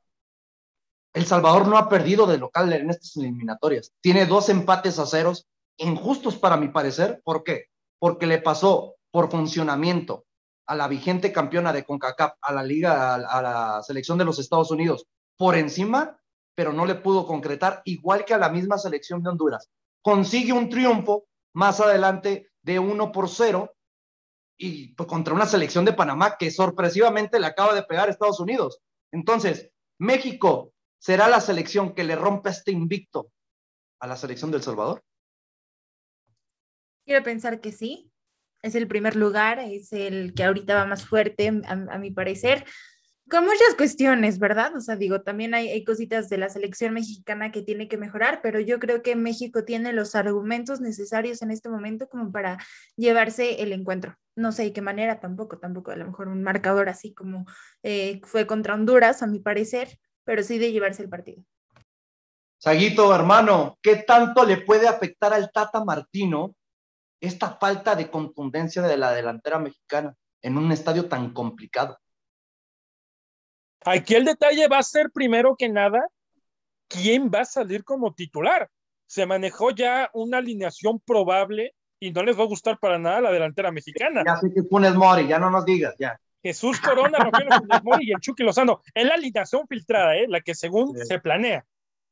El 1.13 1.25
Salvador 1.25 1.67
no 1.67 1.77
ha 1.77 1.89
perdido 1.89 2.27
de 2.27 2.37
local 2.37 2.71
en 2.73 2.89
estas 2.89 3.15
eliminatorias. 3.17 3.91
Tiene 4.01 4.25
dos 4.25 4.49
empates 4.49 4.99
a 4.99 5.05
ceros, 5.05 5.47
injustos 5.77 6.37
para 6.37 6.57
mi 6.57 6.69
parecer. 6.69 7.21
¿Por 7.23 7.43
qué? 7.43 7.70
Porque 8.01 8.25
le 8.25 8.41
pasó 8.41 8.95
por 9.11 9.29
funcionamiento 9.29 10.25
a 10.65 10.75
la 10.75 10.87
vigente 10.87 11.31
campeona 11.31 11.71
de 11.71 11.85
CONCACAF, 11.85 12.33
a 12.41 12.53
la 12.53 12.63
liga, 12.63 13.13
a, 13.13 13.41
la 13.41 13.83
selección 13.83 14.17
de 14.17 14.25
los 14.25 14.39
Estados 14.39 14.71
Unidos, 14.71 15.05
por 15.37 15.55
encima, 15.55 16.19
pero 16.55 16.73
no 16.73 16.85
le 16.85 16.95
pudo 16.95 17.27
concretar, 17.27 17.81
igual 17.85 18.25
que 18.25 18.33
a 18.33 18.39
la 18.39 18.49
misma 18.49 18.77
selección 18.77 19.21
de 19.21 19.29
Honduras. 19.29 19.69
Consigue 20.01 20.53
un 20.53 20.69
triunfo 20.69 21.25
más 21.53 21.79
adelante 21.79 22.49
de 22.63 22.79
uno 22.79 23.11
por 23.11 23.29
cero 23.29 23.75
y 24.57 24.93
pues, 24.95 25.07
contra 25.07 25.33
una 25.33 25.45
selección 25.45 25.85
de 25.85 25.93
Panamá 25.93 26.37
que 26.37 26.49
sorpresivamente 26.49 27.39
le 27.39 27.47
acaba 27.47 27.75
de 27.75 27.83
pegar 27.83 28.07
a 28.07 28.11
Estados 28.11 28.39
Unidos. 28.39 28.79
Entonces, 29.11 29.69
México 29.99 30.73
¿Será 31.01 31.27
la 31.27 31.41
selección 31.41 31.95
que 31.95 32.03
le 32.03 32.15
rompa 32.15 32.51
este 32.51 32.71
invicto 32.71 33.31
a 33.99 34.05
la 34.05 34.15
selección 34.15 34.51
del 34.51 34.61
Salvador? 34.61 35.03
Quiero 37.11 37.25
pensar 37.25 37.59
que 37.59 37.73
sí. 37.73 38.09
Es 38.61 38.73
el 38.73 38.87
primer 38.87 39.17
lugar, 39.17 39.59
es 39.59 39.91
el 39.91 40.33
que 40.33 40.45
ahorita 40.45 40.75
va 40.75 40.85
más 40.85 41.05
fuerte, 41.05 41.51
a, 41.67 41.97
mi 41.97 42.09
parecer. 42.09 42.63
con 43.29 43.43
muchas 43.43 43.75
cuestiones, 43.75 44.39
¿verdad? 44.39 44.73
O 44.77 44.79
sea, 44.79 44.95
digo, 44.95 45.21
también 45.21 45.53
hay, 45.53 45.67
hay, 45.67 45.83
cositas 45.83 46.29
de 46.29 46.37
la 46.37 46.47
selección 46.47 46.93
mexicana 46.93 47.51
que 47.51 47.63
tiene 47.63 47.89
que 47.89 47.97
mejorar, 47.97 48.39
pero 48.41 48.61
yo 48.61 48.79
creo 48.79 49.01
que 49.01 49.17
México 49.17 49.65
tiene 49.65 49.91
los 49.91 50.15
argumentos 50.15 50.79
necesarios 50.79 51.41
en 51.41 51.51
este 51.51 51.67
momento 51.67 52.07
como 52.07 52.31
para 52.31 52.59
llevarse 52.95 53.61
el 53.61 53.73
encuentro. 53.73 54.15
No 54.37 54.53
sé 54.53 54.63
de 54.63 54.71
qué 54.71 54.81
manera 54.81 55.19
tampoco, 55.19 55.59
tampoco 55.59 55.91
a 55.91 55.97
lo 55.97 56.05
mejor 56.05 56.29
un 56.29 56.43
marcador 56.43 56.87
así 56.87 57.13
como 57.13 57.45
eh, 57.83 58.21
fue 58.23 58.47
contra 58.47 58.75
Honduras, 58.75 59.21
a 59.21 59.27
mi 59.27 59.39
parecer, 59.39 59.99
pero 60.23 60.43
sí 60.43 60.59
de 60.59 60.71
llevarse 60.71 61.03
el 61.03 61.09
partido. 61.09 61.43
Saguito, 62.57 63.13
hermano, 63.13 63.77
¿qué 63.81 63.97
tanto 63.97 64.45
le 64.45 64.61
puede 64.61 64.87
afectar 64.87 65.33
al 65.33 65.51
Tata 65.51 65.83
Martino 65.83 66.55
esta 67.21 67.57
falta 67.57 67.95
de 67.95 68.09
contundencia 68.09 68.81
de 68.81 68.97
la 68.97 69.13
delantera 69.13 69.59
mexicana 69.59 70.15
en 70.41 70.57
un 70.57 70.71
estadio 70.71 71.07
tan 71.07 71.33
complicado? 71.33 71.97
Aquí 73.85 74.15
el 74.15 74.25
detalle 74.25 74.67
va 74.67 74.79
a 74.79 74.83
ser 74.83 75.11
primero 75.11 75.55
que 75.55 75.69
nada 75.69 76.01
quién 76.87 77.31
va 77.33 77.41
a 77.41 77.45
salir 77.45 77.83
como 77.83 78.13
titular. 78.13 78.69
Se 79.05 79.25
manejó 79.25 79.71
ya 79.71 80.09
una 80.13 80.37
alineación 80.37 80.99
probable 80.99 81.75
y 81.99 82.11
no 82.11 82.23
les 82.23 82.37
va 82.37 82.43
a 82.43 82.47
gustar 82.47 82.79
para 82.79 82.97
nada 82.97 83.21
la 83.21 83.31
delantera 83.31 83.71
mexicana. 83.71 84.23
Ya 84.25 84.37
sé 84.37 84.51
que 84.53 84.63
Funes 84.63 84.95
Mori, 84.95 85.27
ya 85.27 85.39
no 85.39 85.49
nos 85.49 85.65
digas, 85.65 85.95
ya. 85.99 86.19
Jesús 86.43 86.79
Corona, 86.79 87.19
Rogelio 87.19 87.51
Funes 87.59 87.83
Mori 87.83 88.09
y 88.09 88.11
el 88.13 88.19
Chucky 88.19 88.43
Lozano. 88.43 88.81
Es 88.93 89.05
la 89.05 89.13
alineación 89.13 89.67
filtrada, 89.67 90.15
¿eh? 90.15 90.25
la 90.27 90.41
que 90.41 90.55
según 90.55 90.97
sí. 90.97 91.05
se 91.05 91.19
planea. 91.19 91.65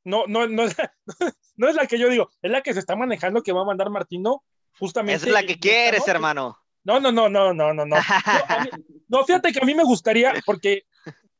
No, 0.04 0.26
no, 0.28 0.48
no, 0.48 0.64
no 1.56 1.68
es 1.68 1.76
la 1.76 1.88
que 1.88 1.98
yo 1.98 2.10
digo, 2.10 2.30
es 2.42 2.52
la 2.52 2.62
que 2.62 2.74
se 2.74 2.80
está 2.80 2.96
manejando 2.96 3.42
que 3.42 3.52
va 3.52 3.62
a 3.62 3.66
mandar 3.66 3.90
Martino 3.90 4.44
justamente. 4.78 5.26
Es 5.26 5.32
la 5.32 5.44
que 5.44 5.60
quieres, 5.60 6.08
hermano. 6.08 6.58
No, 6.84 7.00
no, 7.00 7.12
no, 7.12 7.30
no, 7.30 7.54
no, 7.54 7.74
no, 7.74 7.86
no. 7.86 7.96
No, 8.50 8.64
mí, 8.64 8.70
no, 9.08 9.26
fíjate 9.26 9.52
que 9.52 9.60
a 9.62 9.66
mí 9.66 9.76
me 9.76 9.84
gustaría, 9.84 10.34
porque 10.46 10.84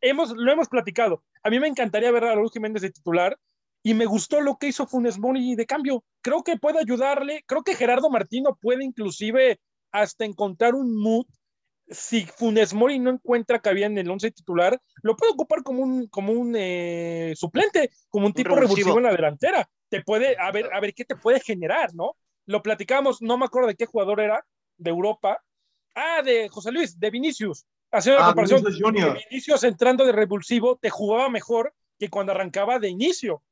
hemos, 0.02 0.32
lo 0.32 0.52
hemos 0.52 0.68
platicado. 0.68 1.24
A 1.44 1.50
mí 1.50 1.60
me 1.60 1.68
encantaría 1.68 2.12
ver 2.12 2.26
a 2.26 2.36
Raúl 2.36 2.52
Jiménez 2.52 2.82
de 2.82 2.92
titular 2.92 3.38
y 3.82 3.94
me 3.94 4.06
gustó 4.06 4.42
lo 4.42 4.58
que 4.58 4.68
hizo 4.68 4.88
Funes 4.88 5.18
Mori 5.18 5.56
de 5.56 5.66
cambio. 5.66 6.04
Creo 6.22 6.44
que 6.44 6.58
puede 6.58 6.80
ayudarle. 6.80 7.44
Creo 7.46 7.64
que 7.64 7.76
Gerardo 7.76 8.10
Martino 8.10 8.58
puede 8.62 8.84
inclusive 8.84 9.60
hasta 9.92 10.26
encontrar 10.26 10.76
un 10.76 10.96
mood. 10.96 11.26
Si 11.88 12.26
Funes 12.26 12.74
Mori 12.74 13.00
no 13.00 13.10
encuentra 13.10 13.60
cabida 13.60 13.88
en 13.88 13.98
el 13.98 14.10
once 14.10 14.30
titular, 14.32 14.80
lo 15.02 15.16
puede 15.16 15.34
ocupar 15.34 15.64
como 15.64 15.82
un, 15.82 16.08
como 16.08 16.34
un 16.34 16.54
eh, 16.56 17.34
suplente, 17.36 17.90
como 18.10 18.28
un 18.28 18.34
tipo 18.34 18.50
revulsivo. 18.50 18.90
revulsivo 18.90 18.98
en 19.00 19.04
la 19.06 19.12
delantera. 19.12 19.70
Te 19.90 20.04
puede, 20.04 20.38
a 20.38 20.52
ver, 20.52 20.70
a 20.72 20.80
ver 20.80 20.94
qué 20.94 21.06
te 21.06 21.16
puede 21.16 21.40
generar, 21.40 21.96
¿no? 21.96 22.16
Lo 22.50 22.64
platicamos, 22.64 23.22
no 23.22 23.38
me 23.38 23.46
acuerdo 23.46 23.68
de 23.68 23.76
qué 23.76 23.86
jugador 23.86 24.20
era, 24.20 24.44
de 24.78 24.90
Europa. 24.90 25.40
Ah, 25.94 26.24
de 26.24 26.50
José 26.50 26.72
Luis, 26.72 27.00
de 27.00 27.12
Vinicius 27.12 27.64
haciendo 27.92 28.20
la 28.20 28.26
Ah, 28.26 28.30
comparación, 28.30 28.64
Vinicius 28.64 29.14
Vinicius 29.30 29.64
entrando 29.64 30.04
de 30.04 30.12
revulsivo 30.12 30.78
te 30.78 30.90
jugaba 30.90 31.30
mejor 31.30 31.74
que 32.00 32.10
cuando 32.10 32.32
arrancaba 32.32 32.80
de 32.80 32.90
inicio. 32.90 33.44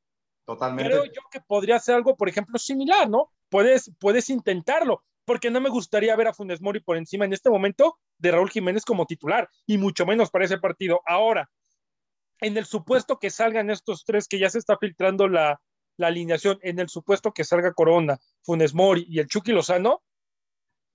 Totalmente. 0.44 0.90
Creo 0.90 1.04
yo 1.04 1.20
que 1.30 1.40
podría 1.40 1.78
ser 1.78 1.94
algo, 1.94 2.16
por 2.16 2.28
ejemplo, 2.28 2.58
similar, 2.58 3.08
¿no? 3.08 3.30
Puedes, 3.50 3.92
puedes 4.00 4.30
intentarlo, 4.30 5.04
porque 5.24 5.50
no 5.50 5.60
me 5.60 5.68
gustaría 5.68 6.16
ver 6.16 6.28
a 6.28 6.34
Funes 6.34 6.60
Mori 6.60 6.80
por 6.80 6.96
encima 6.96 7.24
en 7.24 7.32
este 7.32 7.50
momento 7.50 7.98
de 8.18 8.32
Raúl 8.32 8.50
Jiménez 8.50 8.84
como 8.84 9.06
titular, 9.06 9.48
y 9.66 9.78
mucho 9.78 10.06
menos 10.06 10.30
para 10.30 10.46
ese 10.46 10.58
partido. 10.58 11.02
Ahora, 11.06 11.48
en 12.40 12.56
el 12.56 12.64
supuesto 12.64 13.18
que 13.18 13.30
salgan 13.30 13.70
estos 13.70 14.04
tres, 14.04 14.26
que 14.26 14.38
ya 14.38 14.48
se 14.48 14.58
está 14.58 14.78
filtrando 14.78 15.28
la, 15.28 15.60
la 15.98 16.06
alineación, 16.06 16.58
en 16.62 16.78
el 16.78 16.88
supuesto 16.88 17.32
que 17.32 17.44
salga 17.44 17.74
Corona, 17.74 18.18
Funes 18.42 18.72
Mori 18.72 19.04
y 19.08 19.18
el 19.18 19.26
Chucky 19.26 19.52
Lozano, 19.52 20.02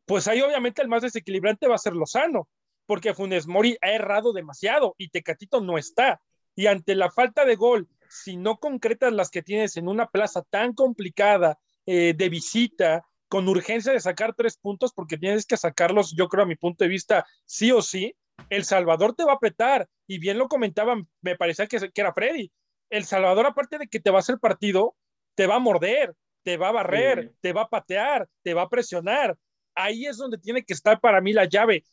pues 0.06 0.28
ahí 0.28 0.42
obviamente 0.42 0.82
el 0.82 0.88
más 0.88 1.04
desequilibrante 1.04 1.68
va 1.68 1.76
a 1.76 1.80
ser 1.80 1.94
Lozano, 1.94 2.50
porque 2.86 3.14
Funes 3.14 3.48
Mori 3.48 3.78
ha 3.82 3.92
errado 3.92 4.34
demasiado 4.34 4.96
y 4.98 5.10
Tecatito 5.10 5.62
no 5.62 5.78
está. 5.78 6.22
Y 6.56 6.68
ante 6.68 6.96
la 6.96 7.12
falta 7.12 7.46
de 7.46 7.56
gol, 7.56 7.88
si 8.10 8.38
no 8.38 8.58
concretas 8.58 9.14
las 9.14 9.30
que 9.30 9.42
tienes 9.42 9.78
en 9.78 9.88
una 9.88 10.08
plaza 10.08 10.44
tan 10.50 10.74
complicada 10.74 11.58
eh, 11.86 12.14
de 12.16 12.30
visita, 12.30 13.06
con 13.28 13.48
urgencia 13.48 13.92
de 13.92 14.00
sacar 14.00 14.36
tres 14.36 14.58
puntos, 14.58 14.94
porque 14.94 15.18
tienes 15.18 15.48
que 15.48 15.58
sacarlos, 15.58 16.14
yo 16.16 16.28
creo 16.28 16.44
a 16.44 16.48
mi 16.48 16.56
punto 16.56 16.84
de 16.84 16.90
vista, 16.90 17.26
sí 17.46 17.72
o 17.72 17.82
sí, 17.82 18.16
El 18.50 18.64
Salvador 18.64 19.16
te 19.16 19.26
va 19.26 19.32
a 19.32 19.36
apretar. 19.36 19.90
Y 20.06 20.20
bien 20.20 20.38
lo 20.38 20.48
comentaban, 20.48 21.08
me 21.22 21.36
parecía 21.36 21.66
que, 21.66 21.80
que 21.92 22.02
era 22.02 22.14
Freddy. 22.14 22.52
El 22.94 23.06
Salvador, 23.06 23.48
aparte 23.48 23.80
de 23.80 23.88
que 23.88 24.00
te 24.00 24.12
va 24.12 24.18
a 24.18 24.20
hacer 24.20 24.38
partido, 24.38 24.96
te 25.34 25.48
va 25.48 25.56
a 25.56 25.60
morder, 25.60 26.14
te 26.44 26.58
va 26.58 26.70
a 26.70 26.74
barrer, 26.74 27.24
Sí. 27.24 27.38
te 27.42 27.52
va 27.52 27.64
a 27.64 27.68
patear, 27.68 28.30
te 28.44 28.54
va 28.54 28.62
a 28.64 28.70
presionar. 28.70 29.36
Ahí 29.74 30.06
es 30.06 30.18
donde 30.18 30.38
tiene 30.38 30.64
que 30.64 30.74
estar 30.74 31.00
para 31.00 31.20
mí 31.20 31.34
la 31.34 31.46
llave, 31.46 31.86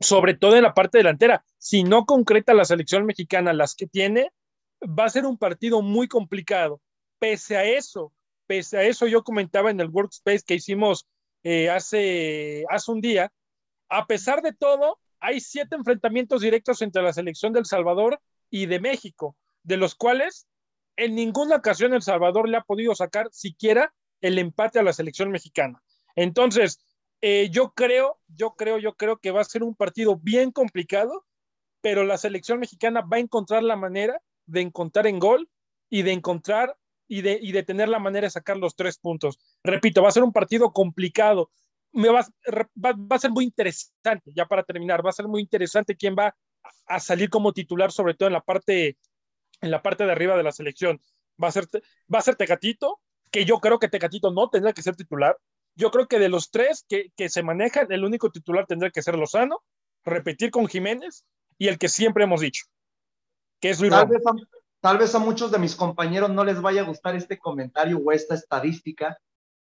sobre 0.00 0.34
todo 0.34 0.56
en 0.56 0.64
la 0.64 0.74
parte 0.74 0.98
delantera. 0.98 1.44
Si 1.58 1.84
no 1.84 2.06
concreta 2.06 2.54
la 2.54 2.64
selección 2.64 3.06
mexicana 3.06 3.52
las 3.52 3.76
que 3.76 3.86
tiene, 3.86 4.32
va 4.82 5.04
a 5.04 5.10
ser 5.10 5.26
un 5.26 5.38
partido 5.38 5.80
muy 5.80 6.08
complicado. 6.08 6.80
Pese 7.20 7.56
a 7.56 7.64
eso, 7.64 8.12
pese 8.48 8.78
a 8.78 8.82
eso, 8.82 9.06
yo 9.06 9.22
comentaba 9.22 9.70
en 9.70 9.78
el 9.78 9.90
workspace 9.90 10.42
que 10.44 10.54
hicimos 10.54 11.06
eh, 11.44 11.70
hace, 11.70 12.64
hace 12.68 12.90
un 12.90 13.00
día, 13.00 13.32
a 13.88 14.06
pesar 14.08 14.42
de 14.42 14.52
todo, 14.52 14.98
hay 15.20 15.38
siete 15.38 15.76
enfrentamientos 15.76 16.40
directos 16.40 16.82
entre 16.82 17.00
la 17.02 17.12
selección 17.12 17.52
del 17.52 17.64
Salvador 17.64 18.20
y 18.50 18.66
de 18.66 18.80
México, 18.80 19.36
de 19.62 19.76
los 19.76 19.94
cuales 19.94 20.46
en 20.96 21.14
ninguna 21.14 21.56
ocasión 21.56 21.94
El 21.94 22.02
Salvador 22.02 22.48
le 22.48 22.56
ha 22.56 22.62
podido 22.62 22.94
sacar 22.94 23.28
siquiera 23.32 23.94
el 24.20 24.38
empate 24.38 24.78
a 24.78 24.82
la 24.82 24.92
selección 24.92 25.30
mexicana. 25.30 25.82
Entonces, 26.14 26.80
eh, 27.20 27.48
yo 27.50 27.72
creo, 27.72 28.20
yo 28.28 28.54
creo, 28.54 28.78
yo 28.78 28.94
creo 28.94 29.18
que 29.18 29.30
va 29.30 29.40
a 29.40 29.44
ser 29.44 29.62
un 29.62 29.74
partido 29.74 30.16
bien 30.16 30.50
complicado, 30.50 31.24
pero 31.80 32.04
la 32.04 32.18
selección 32.18 32.58
mexicana 32.58 33.00
va 33.00 33.16
a 33.16 33.20
encontrar 33.20 33.62
la 33.62 33.76
manera 33.76 34.20
de 34.46 34.60
encontrar 34.60 35.06
en 35.06 35.18
gol 35.18 35.48
y 35.88 36.02
de 36.02 36.12
encontrar 36.12 36.76
y 37.08 37.22
de, 37.22 37.38
y 37.40 37.52
de 37.52 37.62
tener 37.62 37.88
la 37.88 37.98
manera 37.98 38.26
de 38.26 38.30
sacar 38.30 38.56
los 38.56 38.74
tres 38.74 38.98
puntos. 38.98 39.38
Repito, 39.62 40.02
va 40.02 40.08
a 40.08 40.12
ser 40.12 40.22
un 40.22 40.32
partido 40.32 40.72
complicado. 40.72 41.50
Me 41.92 42.08
va, 42.08 42.26
va, 42.82 42.92
va 42.92 43.16
a 43.16 43.18
ser 43.18 43.30
muy 43.30 43.44
interesante, 43.44 44.32
ya 44.34 44.46
para 44.46 44.62
terminar, 44.62 45.04
va 45.04 45.10
a 45.10 45.14
ser 45.14 45.28
muy 45.28 45.42
interesante 45.42 45.96
quién 45.96 46.16
va 46.18 46.34
a 46.86 47.00
salir 47.00 47.28
como 47.28 47.52
titular, 47.52 47.92
sobre 47.92 48.14
todo 48.14 48.28
en 48.28 48.32
la 48.32 48.40
parte, 48.40 48.96
en 49.62 49.70
la 49.70 49.82
parte 49.82 50.04
de 50.04 50.12
arriba 50.12 50.36
de 50.36 50.42
la 50.42 50.52
selección. 50.52 51.00
Va 51.42 51.48
a 51.48 51.52
ser, 51.52 51.66
va 52.12 52.18
a 52.18 52.22
ser 52.22 52.36
Tecatito, 52.36 53.00
que 53.30 53.44
yo 53.46 53.58
creo 53.58 53.78
que 53.78 53.88
Tecatito 53.88 54.30
no 54.30 54.50
tendrá 54.50 54.72
que 54.72 54.82
ser 54.82 54.96
titular. 54.96 55.38
Yo 55.74 55.90
creo 55.90 56.06
que 56.06 56.18
de 56.18 56.28
los 56.28 56.50
tres 56.50 56.84
que, 56.86 57.10
que 57.16 57.30
se 57.30 57.42
manejan, 57.42 57.90
el 57.90 58.04
único 58.04 58.30
titular 58.30 58.66
tendrá 58.66 58.90
que 58.90 59.02
ser 59.02 59.16
Lozano, 59.16 59.62
repetir 60.04 60.50
con 60.50 60.66
Jiménez 60.66 61.24
y 61.56 61.68
el 61.68 61.78
que 61.78 61.88
siempre 61.88 62.24
hemos 62.24 62.40
dicho, 62.40 62.64
que 63.60 63.70
es 63.70 63.80
Luis 63.80 63.92
Tal 63.92 64.08
vez, 64.08 64.26
a, 64.26 64.32
tal 64.80 64.98
vez 64.98 65.14
a 65.14 65.18
muchos 65.18 65.50
de 65.50 65.58
mis 65.58 65.76
compañeros 65.76 66.30
no 66.30 66.44
les 66.44 66.60
vaya 66.60 66.82
a 66.82 66.84
gustar 66.84 67.16
este 67.16 67.38
comentario 67.38 67.98
o 67.98 68.12
esta 68.12 68.34
estadística, 68.34 69.16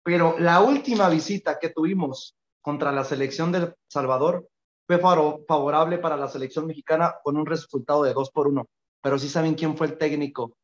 pero 0.04 0.38
la 0.40 0.62
última 0.62 1.10
visita 1.10 1.60
que 1.60 1.70
tuvimos 1.70 2.38
contra 2.62 2.92
la 2.92 3.04
selección 3.04 3.52
de 3.52 3.58
El 3.58 3.76
Salvador 3.88 4.48
fue 4.88 5.00
favorable 5.00 5.98
para 5.98 6.18
la 6.18 6.28
selección 6.28 6.66
mexicana 6.66 7.16
con 7.24 7.38
un 7.38 7.46
resultado 7.46 8.04
de 8.04 8.14
2 8.14 8.32
por 8.32 8.48
1. 8.48 8.66
Pero 9.02 9.18
sí 9.20 9.30
saben 9.30 9.56
quién 9.56 9.76
fue 9.78 9.88
el 9.88 9.98
técnico 9.98 10.56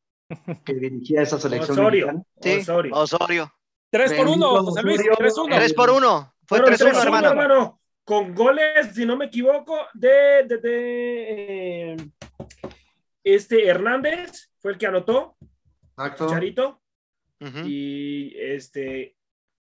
que 0.65 0.73
dirigía 0.75 1.21
esa 1.21 1.39
selección 1.39 1.77
Osorio. 1.79 2.25
Sí, 2.41 2.57
Osorio. 2.59 2.95
Osorio. 2.95 3.53
Tres 3.91 4.13
por 4.13 4.27
uno, 4.27 4.53
Benito 4.53 4.63
José 4.65 4.81
Luis, 4.83 4.99
Osorio. 4.99 5.15
tres 5.17 5.37
uno. 5.37 5.55
Tres 5.55 5.73
por 5.73 5.89
uno. 5.89 6.33
Fue 6.47 6.59
Fueron 6.59 6.73
3-1, 6.75 6.91
3-1, 6.93 7.01
hermano. 7.03 7.29
hermano. 7.29 7.81
Con 8.03 8.35
goles, 8.35 8.93
si 8.93 9.05
no 9.05 9.15
me 9.17 9.25
equivoco, 9.25 9.77
de, 9.95 10.43
de, 10.47 10.57
de, 10.59 11.93
eh, 11.93 11.97
este 13.23 13.65
Hernández 13.67 14.51
fue 14.59 14.73
el 14.73 14.77
que 14.77 14.85
anotó, 14.85 15.35
Exacto. 15.97 16.27
Charito, 16.29 16.81
y 17.65 18.33
este, 18.37 19.15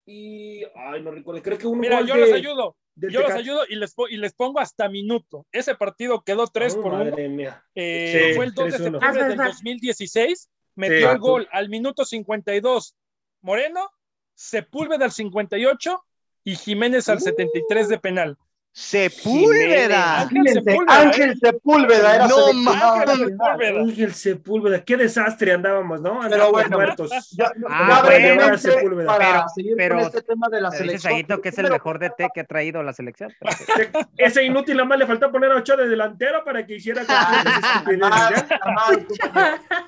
y, 0.06 0.62
ay, 0.76 1.02
no 1.04 1.12
recuerdo, 1.12 1.42
creo 1.42 1.58
que 1.58 1.68
un 1.68 1.80
Mira, 1.80 2.00
gol 2.00 2.08
yo 2.08 2.14
de- 2.16 2.20
los 2.22 2.32
ayudo, 2.34 2.76
del 2.98 3.12
yo 3.12 3.20
los 3.22 3.28
Tecate. 3.30 3.44
ayudo 3.44 3.62
y 3.70 3.76
les, 3.76 3.94
y 4.10 4.18
les 4.18 4.34
pongo 4.34 4.60
hasta 4.60 4.90
minuto. 4.90 5.46
Ese 5.52 5.76
partido 5.76 6.22
quedó 6.24 6.48
3 6.48 6.76
Oh, 6.78 6.82
por 6.82 6.94
1. 6.94 7.06
madre 7.06 7.30
mía. 7.30 7.64
Eh, 7.76 8.30
Sí, 8.30 8.36
fue 8.36 8.46
el 8.46 8.54
2 8.54 8.66
de 8.66 8.72
3-1. 8.72 8.92
septiembre 9.00 9.24
del 9.30 9.38
vas, 9.38 9.48
vas. 9.48 9.58
2016. 9.58 10.50
Metió 10.76 10.98
Sí. 11.08 11.14
el 11.14 11.18
gol 11.20 11.48
al 11.52 11.70
minuto 11.70 12.06
52 12.06 12.96
Moreno, 13.42 13.90
Sepúlveda 14.36 15.06
al 15.06 15.12
58 15.12 16.04
y 16.44 16.56
Jiménez 16.56 17.08
al 17.10 17.20
73 17.22 17.88
de 17.90 18.00
penal. 18.00 18.38
Sepúlveda. 18.80 20.22
Ángel 20.22 20.38
Ángel, 20.38 20.54
Sepúlveda, 20.64 21.02
Ángel 21.02 21.40
Sepúlveda 21.40 22.16
era 22.16 22.28
No 22.28 22.54
nacional. 22.54 23.08
Sepúlveda. 23.18 23.82
Ángel 23.82 24.14
Sepúlveda, 24.14 24.84
qué 24.84 24.98
desastre 24.98 25.52
andábamos, 25.54 26.00
¿no? 26.02 26.12
Pero 26.22 26.24
Andábamos 26.26 26.52
bueno. 26.52 26.78
muertos. 26.78 27.10
Ya, 27.32 27.52
Ah, 27.68 28.02
ya 28.12 28.36
bueno. 28.36 28.58
Sepúlveda. 28.60 29.08
para 29.08 29.26
Pero- 29.32 29.50
seguir 29.56 29.74
pero- 29.78 29.96
con 29.96 30.04
este 30.06 30.22
tema 30.22 30.48
de 30.50 30.62
la 30.62 30.70
Pero 30.70 30.78
selección. 30.84 31.12
Saguito 31.12 31.42
que 31.42 31.50
es 31.50 31.58
el 31.58 31.72
mejor 31.72 31.98
DT 31.98 32.30
que 32.34 32.42
ha 32.42 32.44
traído 32.46 32.84
la 32.84 32.94
selección. 32.94 33.34
Ese 34.18 34.44
inútil 34.44 34.78
nada 34.78 34.90
más 34.90 35.00
le 35.00 35.08
faltó 35.08 35.32
poner 35.32 35.52
a 35.52 35.56
Ochoa 35.56 35.78
de 35.78 35.88
delantero 35.90 36.44
para 36.46 36.64
que 36.64 36.76
hiciera 36.76 37.02
Ah, 37.10 37.44
ah, 38.62 38.92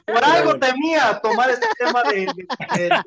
Por 0.08 0.24
algo 0.26 0.58
temía 0.58 1.20
tomar 1.22 1.52
este 1.52 1.68
tema 1.78 2.02
de, 2.04 2.26
de, 2.26 2.48
de- 2.76 2.90
de 2.90 3.00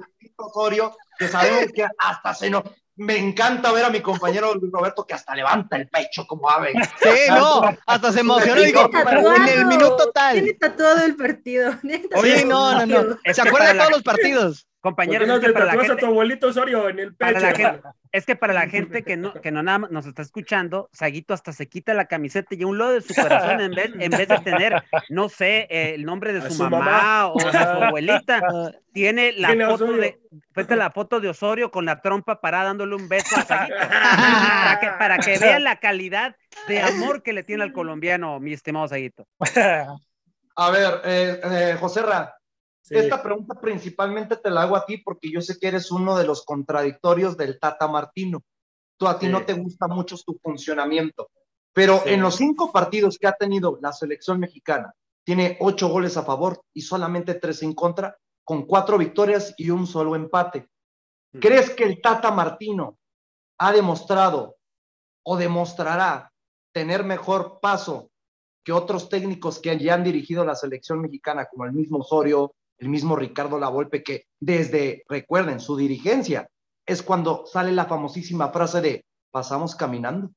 que 1.19 1.29
sabemos 1.29 1.67
que 1.73 1.87
hasta 1.99 2.35
se, 2.35 2.47
eno- 2.49 2.65
me 2.97 3.17
encanta 3.17 3.73
ver 3.73 3.85
a 3.85 3.91
mi 3.91 4.01
compañero 4.01 4.55
Luis 4.55 4.73
Roberto 4.73 5.07
que 5.07 5.15
hasta 5.15 5.35
levanta 5.35 5.77
el 5.77 5.89
pecho 5.89 6.27
como 6.27 6.49
ave. 6.51 6.73
Sí, 7.03 7.09
no, 7.29 7.63
hasta 7.87 8.13
se 8.13 8.21
emocionó. 8.21 8.55
Tiene 8.55 8.67
Digo, 8.67 8.91
tatuado, 8.91 9.37
en 9.37 9.49
el 9.49 9.67
minuto 9.67 10.13
Tiene 10.13 10.55
tal. 10.55 10.71
tatuado 10.71 11.05
el 11.05 11.17
partido. 11.17 11.77
Tiene 11.81 12.09
Oye, 12.17 12.45
no, 12.45 12.87
no, 12.87 13.03
no. 13.03 13.19
¿Se 13.25 13.43
que 13.43 13.49
acuerda 13.49 13.73
de 13.73 13.79
todos 13.79 13.91
los 13.91 14.03
partidos? 14.03 14.67
¿Por 15.05 15.19
qué 15.19 15.21
Compañeros, 15.21 15.29
no 15.29 15.35
es 15.37 15.41
que 15.41 15.47
te 15.47 15.53
para 15.53 15.67
la 15.67 15.75
a 15.75 15.79
gente, 15.79 15.97
tu 15.97 16.07
abuelito 16.07 16.49
Osorio 16.49 16.89
en 16.89 16.99
el 16.99 17.15
para 17.15 17.35
pecho? 17.35 17.41
la 17.41 17.53
gente, 17.55 17.83
es 18.11 18.27
que 18.27 18.35
para 18.37 18.53
la 18.53 18.67
gente 18.69 19.05
que 19.05 19.17
no, 19.17 19.33
que 19.35 19.53
no 19.53 19.63
nada 19.63 19.79
más 19.79 19.91
nos 19.93 20.07
está 20.07 20.23
escuchando, 20.23 20.91
Saguito 20.93 21.35
hasta 21.35 21.53
se 21.53 21.69
quita 21.69 21.95
la 21.95 22.07
camiseta 22.07 22.55
y 22.55 22.63
a 22.63 22.67
un 22.67 22.79
lado 22.79 22.93
de 22.93 23.01
su 23.01 23.15
corazón, 23.15 23.61
en 23.61 23.71
vez, 23.75 23.93
en 23.99 24.11
vez 24.11 24.27
de 24.29 24.39
tener, 24.39 24.83
no 25.09 25.29
sé, 25.29 25.69
eh, 25.71 25.95
el 25.95 26.05
nombre 26.05 26.33
de 26.33 26.43
su, 26.43 26.55
su 26.55 26.63
mamá, 26.65 26.79
mamá. 26.79 27.29
o 27.29 27.39
de 27.39 27.53
su 27.53 27.59
abuelita, 27.59 28.43
tiene 28.93 29.33
la 29.33 29.49
Tiene 29.49 29.67
foto 29.67 29.85
Osorio. 29.85 30.03
de, 30.03 30.21
fíjate 30.53 30.77
la 30.77 30.91
foto 30.91 31.21
de 31.21 31.29
Osorio 31.29 31.71
con 31.71 31.85
la 31.87 32.03
trompa 32.03 32.41
parada 32.41 32.65
dándole 32.65 32.97
un 32.97 33.09
beso 33.09 33.37
a 33.37 33.43
Saguito. 33.43 33.77
para 33.89 34.81
que, 34.81 34.87
para 34.99 35.19
que 35.19 35.39
vean 35.39 35.65
la 35.65 35.77
calidad 35.79 36.37
de 36.67 36.81
amor 36.83 37.23
que 37.23 37.33
le 37.33 37.45
tiene 37.45 37.63
al 37.63 37.73
colombiano, 37.73 38.41
mi 38.41 38.53
estimado 38.53 38.89
Saguito. 38.89 39.27
A 40.55 40.71
ver, 40.71 41.01
eh, 41.05 41.41
eh, 41.45 41.77
José 41.81 42.03
Ra, 42.03 42.37
Sí. 42.83 42.97
esta 42.97 43.23
pregunta 43.23 43.61
principalmente 43.61 44.37
te 44.37 44.51
la 44.51 44.63
hago 44.63 44.75
a 44.77 44.85
ti 44.85 44.99
porque 44.99 45.31
yo 45.31 45.41
sé 45.41 45.57
que 45.59 45.69
eres 45.69 45.91
uno 45.93 46.17
de 46.17 46.25
los 46.25 46.45
contradictorios 46.45 47.37
del 47.37 47.59
Tata 47.61 47.87
Martino. 47.87 48.43
Tú 48.99 49.07
a 49.07 49.19
ti 49.19 49.27
Sí. 49.27 49.33
no 49.33 49.45
te 49.45 49.53
gusta 49.55 49.87
mucho 49.87 50.17
su 50.17 50.39
funcionamiento, 50.43 51.31
pero 51.73 52.01
Sí. 52.05 52.11
en 52.11 52.21
los 52.23 52.35
cinco 52.37 52.73
partidos 52.73 53.19
que 53.19 53.29
ha 53.29 53.33
tenido 53.33 53.79
la 53.81 53.93
selección 53.93 54.41
mexicana, 54.41 54.93
tiene 55.25 55.57
ocho 55.61 55.89
goles 55.89 56.17
a 56.17 56.25
favor 56.25 56.61
y 56.75 56.83
solamente 56.83 57.35
tres 57.35 57.63
en 57.63 57.73
contra, 57.75 58.17
con 58.45 58.67
cuatro 58.67 58.99
victorias 58.99 59.55
y 59.57 59.71
un 59.71 59.87
solo 59.87 60.17
empate. 60.17 60.69
¿Crees 61.41 61.71
que 61.71 61.85
el 61.85 62.01
Tata 62.03 62.31
Martino 62.33 62.99
ha 63.59 63.73
demostrado 63.73 64.57
o 65.25 65.37
demostrará 65.37 66.33
tener 66.73 67.05
mejor 67.05 67.61
paso 67.61 68.11
que 68.65 68.73
otros 68.73 69.09
técnicos 69.09 69.61
que 69.61 69.79
ya 69.79 69.95
han 69.95 70.03
dirigido 70.05 70.45
la 70.45 70.57
selección 70.57 71.01
mexicana, 71.01 71.47
como 71.47 71.65
el 71.65 71.73
mismo 71.73 71.99
Osorio, 71.99 72.55
el 72.83 72.89
mismo 72.89 73.15
Ricardo 73.15 73.61
Lavolpe, 73.61 74.03
que 74.03 74.27
desde, 74.41 75.05
recuerden, 75.09 75.61
su 75.61 75.77
dirigencia, 75.77 76.49
es 76.85 77.01
cuando 77.03 77.47
sale 77.47 77.71
la 77.71 77.87
famosísima 77.87 78.51
frase 78.51 78.81
de 78.81 79.05
pasamos 79.31 79.77
caminando? 79.77 80.33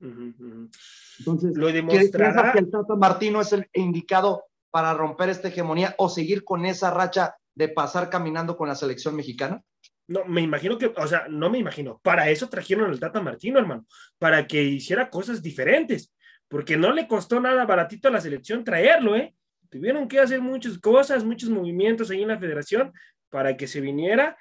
Entonces, 0.00 1.56
Lo 1.56 1.68
¿crees 1.68 1.74
demostrará. 1.86 2.52
que 2.52 2.58
el 2.58 2.70
Tata 2.70 2.96
Martino 2.96 3.40
es 3.40 3.52
el 3.52 3.68
indicado 3.72 4.44
para 4.70 4.94
romper 4.94 5.28
esta 5.28 5.48
hegemonía 5.48 5.94
o 5.96 6.08
seguir 6.08 6.42
con 6.44 6.66
esa 6.66 6.90
racha 6.90 7.36
de 7.54 7.68
pasar 7.68 8.10
caminando 8.10 8.56
con 8.56 8.68
la 8.68 8.74
selección 8.74 9.14
mexicana? 9.14 9.62
No, 10.08 10.24
me 10.24 10.40
imagino 10.40 10.78
que, 10.78 10.86
o 10.86 11.06
sea, 11.06 11.26
no 11.28 11.50
me 11.50 11.58
imagino. 11.58 12.00
Para 12.02 12.28
eso 12.30 12.48
trajeron 12.48 12.90
al 12.90 12.98
Tata 13.00 13.20
Martino, 13.20 13.60
hermano, 13.60 13.86
para 14.18 14.46
que 14.46 14.62
hiciera 14.62 15.08
cosas 15.08 15.40
diferentes, 15.40 16.12
porque 16.48 16.76
no 16.76 16.92
le 16.92 17.06
costó 17.06 17.40
nada 17.40 17.64
baratito 17.64 18.08
a 18.08 18.10
la 18.10 18.20
selección 18.20 18.64
traerlo, 18.64 19.14
¿eh? 19.14 19.34
Tuvieron 19.70 20.08
que 20.08 20.20
hacer 20.20 20.40
muchas 20.40 20.78
cosas, 20.78 21.24
muchos 21.24 21.50
movimientos 21.50 22.10
ahí 22.10 22.22
en 22.22 22.28
la 22.28 22.38
federación 22.38 22.92
para 23.30 23.56
que 23.56 23.66
se 23.66 23.80
viniera 23.80 24.36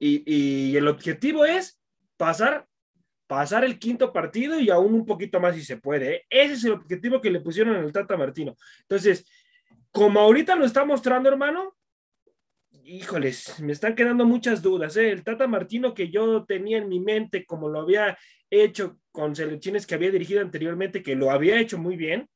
y, 0.00 0.76
el 0.76 0.88
objetivo 0.88 1.44
es 1.44 1.78
pasar, 2.16 2.66
pasar 3.26 3.64
el 3.64 3.78
quinto 3.78 4.12
partido 4.12 4.58
y 4.58 4.70
aún 4.70 4.94
un 4.94 5.04
poquito 5.04 5.38
más 5.38 5.54
si 5.54 5.62
se 5.62 5.76
puede. 5.76 6.14
¿eh? 6.14 6.26
Ese 6.30 6.54
es 6.54 6.64
el 6.64 6.72
objetivo 6.72 7.20
que 7.20 7.30
le 7.30 7.40
pusieron 7.40 7.76
al 7.76 7.92
Tata 7.92 8.16
Martino. 8.16 8.56
Entonces, 8.80 9.26
como 9.90 10.20
ahorita 10.20 10.56
lo 10.56 10.64
está 10.64 10.84
mostrando, 10.86 11.28
hermano, 11.28 11.76
híjoles, 12.82 13.60
me 13.60 13.72
están 13.72 13.94
quedando 13.94 14.24
muchas 14.24 14.62
dudas. 14.62 14.96
¿eh? 14.96 15.10
El 15.10 15.22
Tata 15.22 15.46
Martino 15.46 15.92
que 15.92 16.10
yo 16.10 16.44
tenía 16.44 16.78
en 16.78 16.88
mi 16.88 16.98
mente, 16.98 17.44
como 17.44 17.68
lo 17.68 17.80
había 17.80 18.16
hecho 18.48 18.98
con 19.12 19.36
selecciones 19.36 19.86
que 19.86 19.94
había 19.94 20.10
dirigido 20.10 20.40
anteriormente, 20.40 21.02
que 21.02 21.14
lo 21.14 21.30
había 21.30 21.60
hecho 21.60 21.76
muy 21.76 21.96
bien. 21.96 22.26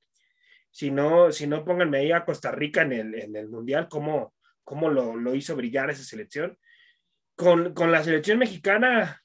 Si 0.75 0.91
no, 0.91 1.31
si 1.31 1.47
no 1.47 1.65
pónganme 1.65 1.99
ahí 1.99 2.11
a 2.11 2.25
Costa 2.25 2.51
Rica 2.51 2.83
en 2.83 2.93
el, 2.93 3.15
en 3.15 3.37
el 3.37 3.49
Mundial, 3.49 3.87
cómo, 3.89 4.35
cómo 4.65 4.91
lo, 4.91 5.15
lo 5.15 5.33
hizo 5.37 5.55
brillar 5.55 5.89
esa 5.89 6.03
selección. 6.03 6.59
Con, 7.37 7.75
con 7.75 7.93
la 7.93 8.03
selección 8.03 8.41
mexicana, 8.41 9.23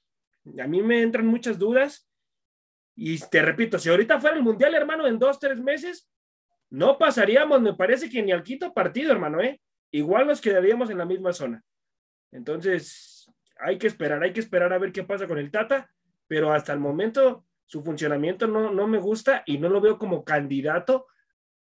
a 0.62 0.68
mí 0.68 0.84
me 0.84 1.02
entran 1.02 1.26
muchas 1.26 1.58
dudas. 1.58 2.08
Y 2.96 3.18
te 3.18 3.42
repito, 3.42 3.80
si 3.80 3.90
ahorita 3.90 4.20
fuera 4.20 4.38
el 4.38 4.44
Mundial, 4.44 4.76
hermano, 4.76 5.08
en 5.08 5.18
dos, 5.18 5.40
tres 5.40 5.60
meses, 5.60 6.08
no 6.70 7.00
pasaríamos, 7.00 7.60
me 7.64 7.74
parece 7.74 8.12
que 8.12 8.22
ni 8.22 8.32
al 8.32 8.44
quinto 8.44 8.72
partido, 8.72 9.12
hermano, 9.12 9.42
¿eh? 9.42 9.60
igual 9.90 10.28
nos 10.28 10.42
quedaríamos 10.42 10.92
en 10.92 11.00
la 11.00 11.06
misma 11.06 11.34
zona. 11.34 11.64
Entonces, 12.32 13.28
hay 13.60 13.80
que 13.80 13.88
esperar, 13.88 14.22
hay 14.22 14.34
que 14.34 14.42
esperar 14.42 14.72
a 14.72 14.78
ver 14.78 14.92
qué 14.92 15.04
pasa 15.04 15.26
con 15.26 15.40
el 15.40 15.50
Tata, 15.50 15.90
pero 16.28 16.54
hasta 16.54 16.74
el 16.74 16.80
momento 16.80 17.48
su 17.66 17.84
funcionamiento 17.84 18.46
no, 18.46 18.72
no 18.72 18.88
me 18.88 19.00
gusta 19.00 19.42
y 19.48 19.58
no 19.58 19.68
lo 19.68 19.82
veo 19.82 19.98
como 19.98 20.24
candidato 20.24 21.08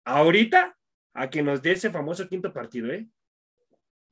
ahorita 0.06 0.76
a 1.14 1.30
que 1.30 1.44
nos 1.44 1.62
dé 1.62 1.74
ese 1.74 1.90
famoso 1.90 2.28
quinto 2.28 2.54
partido, 2.54 2.92
¿eh? 2.92 3.08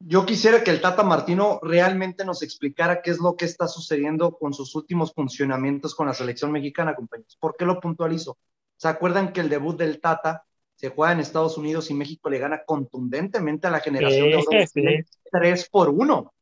Yo 0.02 0.26
quisiera 0.26 0.64
que 0.64 0.72
el 0.72 0.80
Tata 0.80 1.04
Martino 1.04 1.60
realmente 1.62 2.24
nos 2.24 2.42
explicara 2.42 3.02
qué 3.02 3.12
es 3.12 3.20
lo 3.20 3.36
que 3.36 3.44
está 3.44 3.68
sucediendo 3.68 4.38
con 4.38 4.54
sus 4.54 4.74
últimos 4.76 5.14
funcionamientos 5.14 5.94
con 5.94 6.08
la 6.08 6.14
selección 6.14 6.54
mexicana, 6.54 6.96
compañeros. 6.96 7.38
¿Por 7.38 7.58
qué 7.58 7.66
lo 7.66 7.82
puntualizo? 7.82 8.38
¿Se 8.78 8.88
acuerdan 8.88 9.34
que 9.34 9.42
el 9.42 9.50
debut 9.50 9.78
del 9.78 10.00
Tata 10.00 10.46
se 10.76 10.90
juega 10.90 11.12
en 11.12 11.20
Estados 11.20 11.58
Unidos 11.58 11.92
y 11.92 11.94
México 11.94 12.30
le 12.30 12.40
gana 12.40 12.64
contundentemente 12.64 13.68
a 13.68 13.72
la 13.72 13.82
generación 13.82 14.30
de 14.30 14.36
oro 14.38 14.46
Sí, 14.50 14.68
sí. 14.68 14.82
3 15.30 15.70
por 15.70 15.90
1? 15.90 16.34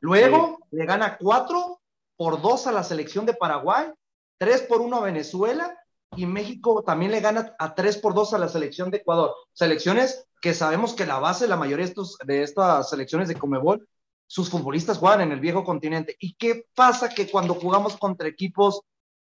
Luego 0.00 0.58
le 0.72 0.84
gana 0.84 1.16
4 1.16 1.80
por 2.16 2.42
2 2.42 2.66
a 2.66 2.72
la 2.72 2.82
selección 2.82 3.24
de 3.26 3.34
Paraguay, 3.34 3.92
3 4.38 4.62
por 4.62 4.80
1 4.80 4.96
a 4.96 5.02
Venezuela 5.02 5.78
y 6.16 6.26
México 6.26 6.82
también 6.82 7.10
le 7.10 7.20
gana 7.20 7.54
a 7.58 7.74
3 7.74 7.98
por 7.98 8.14
2 8.14 8.34
a 8.34 8.38
la 8.38 8.48
selección 8.48 8.90
de 8.90 8.98
Ecuador. 8.98 9.34
Selecciones 9.52 10.26
que 10.40 10.54
sabemos 10.54 10.94
que 10.94 11.06
la 11.06 11.18
base, 11.18 11.48
la 11.48 11.56
mayoría 11.56 11.84
de, 11.84 11.90
estos, 11.90 12.18
de 12.24 12.42
estas 12.42 12.90
selecciones 12.90 13.28
de 13.28 13.34
Comebol, 13.34 13.88
sus 14.26 14.50
futbolistas 14.50 14.98
juegan 14.98 15.22
en 15.22 15.32
el 15.32 15.40
viejo 15.40 15.64
continente. 15.64 16.16
¿Y 16.18 16.34
qué 16.34 16.66
pasa 16.74 17.08
que 17.08 17.30
cuando 17.30 17.54
jugamos 17.54 17.96
contra 17.96 18.28
equipos 18.28 18.82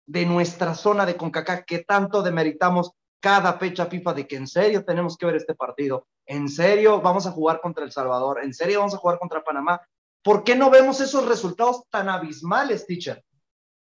de 0.06 0.26
nuestra 0.26 0.74
zona 0.74 1.06
de 1.06 1.16
CONCACAF, 1.16 1.64
que 1.66 1.80
tanto 1.80 2.22
demeritamos 2.22 2.92
cada 3.20 3.54
fecha 3.54 3.86
FIFA 3.86 4.14
de 4.14 4.26
que 4.26 4.36
en 4.36 4.46
serio 4.46 4.84
tenemos 4.84 5.16
que 5.16 5.26
ver 5.26 5.36
este 5.36 5.54
partido, 5.54 6.06
en 6.26 6.48
serio 6.48 7.00
vamos 7.00 7.26
a 7.26 7.30
jugar 7.30 7.60
contra 7.60 7.84
El 7.84 7.92
Salvador, 7.92 8.42
en 8.42 8.52
serio 8.52 8.80
vamos 8.80 8.94
a 8.94 8.98
jugar 8.98 9.18
contra 9.18 9.44
Panamá? 9.44 9.80
¿Por 10.22 10.44
qué 10.44 10.56
no 10.56 10.70
vemos 10.70 11.00
esos 11.00 11.26
resultados 11.26 11.82
tan 11.90 12.08
abismales, 12.08 12.86
teacher? 12.86 13.24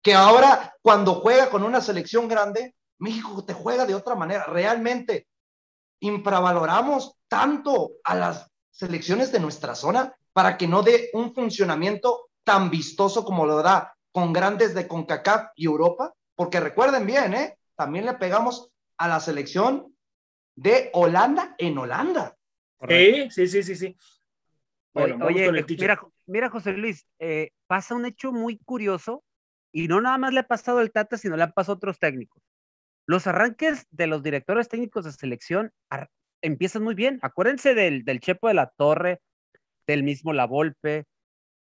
Que 0.02 0.14
ahora 0.14 0.74
cuando 0.82 1.14
juega 1.14 1.50
con 1.50 1.64
una 1.64 1.80
selección 1.80 2.28
grande, 2.28 2.74
México 2.98 3.44
te 3.44 3.54
juega 3.54 3.86
de 3.86 3.94
otra 3.94 4.14
manera. 4.14 4.44
Realmente 4.44 5.26
infravaloramos 6.00 7.16
tanto 7.28 7.92
a 8.04 8.14
las 8.14 8.50
selecciones 8.70 9.32
de 9.32 9.40
nuestra 9.40 9.74
zona 9.74 10.14
para 10.32 10.56
que 10.56 10.68
no 10.68 10.82
dé 10.82 11.10
un 11.14 11.34
funcionamiento 11.34 12.28
tan 12.44 12.70
vistoso 12.70 13.24
como 13.24 13.46
lo 13.46 13.62
da 13.62 13.96
con 14.12 14.32
grandes 14.32 14.74
de 14.74 14.86
CONCACAF 14.86 15.50
y 15.56 15.66
Europa, 15.66 16.14
porque 16.34 16.60
recuerden 16.60 17.06
bien, 17.06 17.34
¿eh? 17.34 17.58
también 17.74 18.06
le 18.06 18.14
pegamos 18.14 18.70
a 18.96 19.08
la 19.08 19.20
selección 19.20 19.94
de 20.54 20.90
Holanda 20.94 21.54
en 21.58 21.76
Holanda. 21.76 22.36
Sí, 22.88 23.30
sí, 23.30 23.48
sí, 23.48 23.62
sí, 23.62 23.76
sí. 23.76 23.96
Bueno, 24.94 25.26
Oye, 25.26 25.50
mira, 25.78 26.00
mira, 26.26 26.50
José 26.50 26.72
Luis, 26.72 27.06
eh, 27.18 27.50
pasa 27.66 27.94
un 27.94 28.06
hecho 28.06 28.32
muy 28.32 28.58
curioso 28.58 29.22
y 29.72 29.88
no 29.88 30.00
nada 30.00 30.16
más 30.16 30.32
le 30.32 30.40
ha 30.40 30.46
pasado 30.46 30.78
al 30.78 30.90
Tata, 30.90 31.18
sino 31.18 31.36
le 31.36 31.42
han 31.42 31.52
pasado 31.52 31.74
a 31.74 31.76
otros 31.76 31.98
técnicos. 31.98 32.42
Los 33.06 33.28
arranques 33.28 33.86
de 33.90 34.08
los 34.08 34.22
directores 34.22 34.68
técnicos 34.68 35.04
de 35.04 35.12
selección 35.12 35.72
empiezan 36.42 36.82
muy 36.82 36.94
bien. 36.94 37.20
Acuérdense 37.22 37.74
del, 37.74 38.04
Chepo 38.20 38.48
de 38.48 38.54
la 38.54 38.72
Torre, 38.76 39.20
del 39.86 40.02
mismo 40.02 40.32
La 40.32 40.46
Volpe. 40.46 41.04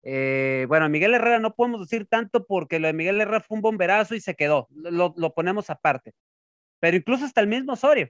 Eh, 0.02 0.64
bueno, 0.68 0.88
Miguel 0.88 1.14
Herrera 1.14 1.38
no 1.38 1.54
podemos 1.54 1.80
decir 1.80 2.06
tanto 2.06 2.46
porque 2.46 2.78
lo 2.78 2.86
de 2.86 2.94
Miguel 2.94 3.20
Herrera 3.20 3.40
fue 3.40 3.56
un 3.56 3.62
bomberazo 3.62 4.14
y 4.14 4.20
se 4.20 4.34
quedó. 4.34 4.68
Lo, 4.70 5.12
ponemos 5.34 5.68
aparte. 5.68 6.14
Pero 6.80 6.96
incluso 6.96 7.26
hasta 7.26 7.42
el 7.42 7.46
mismo 7.46 7.74
Osorio. 7.74 8.08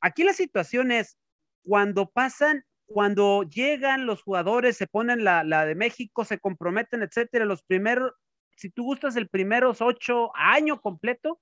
Aquí 0.00 0.22
la 0.22 0.32
situación 0.32 0.92
es 0.92 1.18
cuando 1.62 2.10
pasan, 2.10 2.64
cuando 2.86 3.42
llegan 3.42 4.06
los 4.06 4.22
jugadores, 4.22 4.76
se 4.76 4.86
ponen 4.86 5.24
la, 5.24 5.42
la 5.42 5.66
de 5.66 5.74
México, 5.74 6.24
se 6.24 6.38
comprometen, 6.38 7.02
etcétera, 7.02 7.44
los 7.44 7.62
primeros, 7.62 8.12
si 8.56 8.70
tú 8.70 8.84
gustas 8.84 9.16
el 9.16 9.28
primeros 9.28 9.80
ocho 9.80 10.30
año 10.34 10.80
completo, 10.80 11.40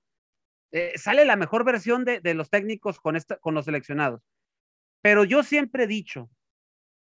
eh, 0.71 0.93
sale 0.97 1.25
la 1.25 1.35
mejor 1.35 1.63
versión 1.63 2.05
de, 2.05 2.19
de 2.19 2.33
los 2.33 2.49
técnicos 2.49 2.99
con, 2.99 3.15
esta, 3.15 3.37
con 3.37 3.55
los 3.55 3.65
seleccionados. 3.65 4.21
Pero 5.01 5.23
yo 5.23 5.43
siempre 5.43 5.85
he 5.85 5.87
dicho, 5.87 6.29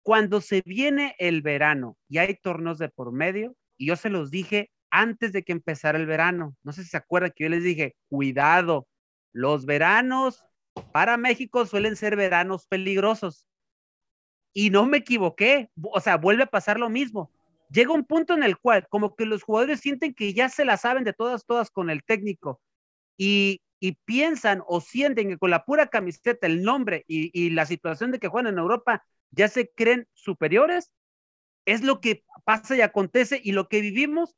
cuando 0.02 0.40
se 0.40 0.62
viene 0.64 1.16
el 1.18 1.42
verano 1.42 1.96
y 2.08 2.18
hay 2.18 2.34
torneos 2.34 2.78
de 2.78 2.88
por 2.88 3.12
medio, 3.12 3.56
y 3.76 3.86
yo 3.86 3.96
se 3.96 4.10
los 4.10 4.30
dije 4.30 4.70
antes 4.90 5.32
de 5.32 5.42
que 5.42 5.52
empezara 5.52 5.98
el 5.98 6.06
verano, 6.06 6.56
no 6.62 6.72
sé 6.72 6.84
si 6.84 6.90
se 6.90 6.96
acuerdan 6.96 7.32
que 7.34 7.44
yo 7.44 7.50
les 7.50 7.64
dije, 7.64 7.96
cuidado, 8.08 8.86
los 9.32 9.66
veranos 9.66 10.46
para 10.92 11.16
México 11.16 11.66
suelen 11.66 11.96
ser 11.96 12.16
veranos 12.16 12.66
peligrosos. 12.66 13.46
Y 14.52 14.70
no 14.70 14.86
me 14.86 14.98
equivoqué, 14.98 15.70
o 15.82 16.00
sea, 16.00 16.16
vuelve 16.16 16.44
a 16.44 16.46
pasar 16.46 16.78
lo 16.78 16.88
mismo. 16.88 17.30
llega 17.68 17.92
un 17.92 18.04
punto 18.04 18.34
en 18.34 18.42
el 18.42 18.56
cual 18.58 18.86
como 18.88 19.16
que 19.16 19.26
los 19.26 19.42
jugadores 19.42 19.80
sienten 19.80 20.14
que 20.14 20.32
ya 20.32 20.48
se 20.48 20.64
la 20.64 20.76
saben 20.76 21.04
de 21.04 21.12
todas, 21.12 21.44
todas 21.44 21.70
con 21.70 21.90
el 21.90 22.04
técnico 22.04 22.60
y, 23.16 23.62
piensan 24.04 24.62
o 24.66 24.80
sienten 24.80 25.28
que 25.28 25.38
con 25.38 25.50
la 25.50 25.64
pura 25.64 25.86
camiseta, 25.86 26.48
el 26.48 26.64
nombre 26.64 27.04
y, 27.06 27.50
la 27.50 27.66
situación 27.66 28.10
de 28.10 28.18
que 28.18 28.28
juegan 28.28 28.52
en 28.52 28.58
Europa 28.58 29.04
ya 29.30 29.48
se 29.48 29.70
creen 29.70 30.08
superiores, 30.12 30.92
es 31.66 31.82
lo 31.82 32.00
que 32.00 32.24
pasa 32.44 32.76
y 32.76 32.80
acontece 32.80 33.40
y 33.42 33.52
lo 33.52 33.68
que 33.68 33.80
vivimos 33.80 34.36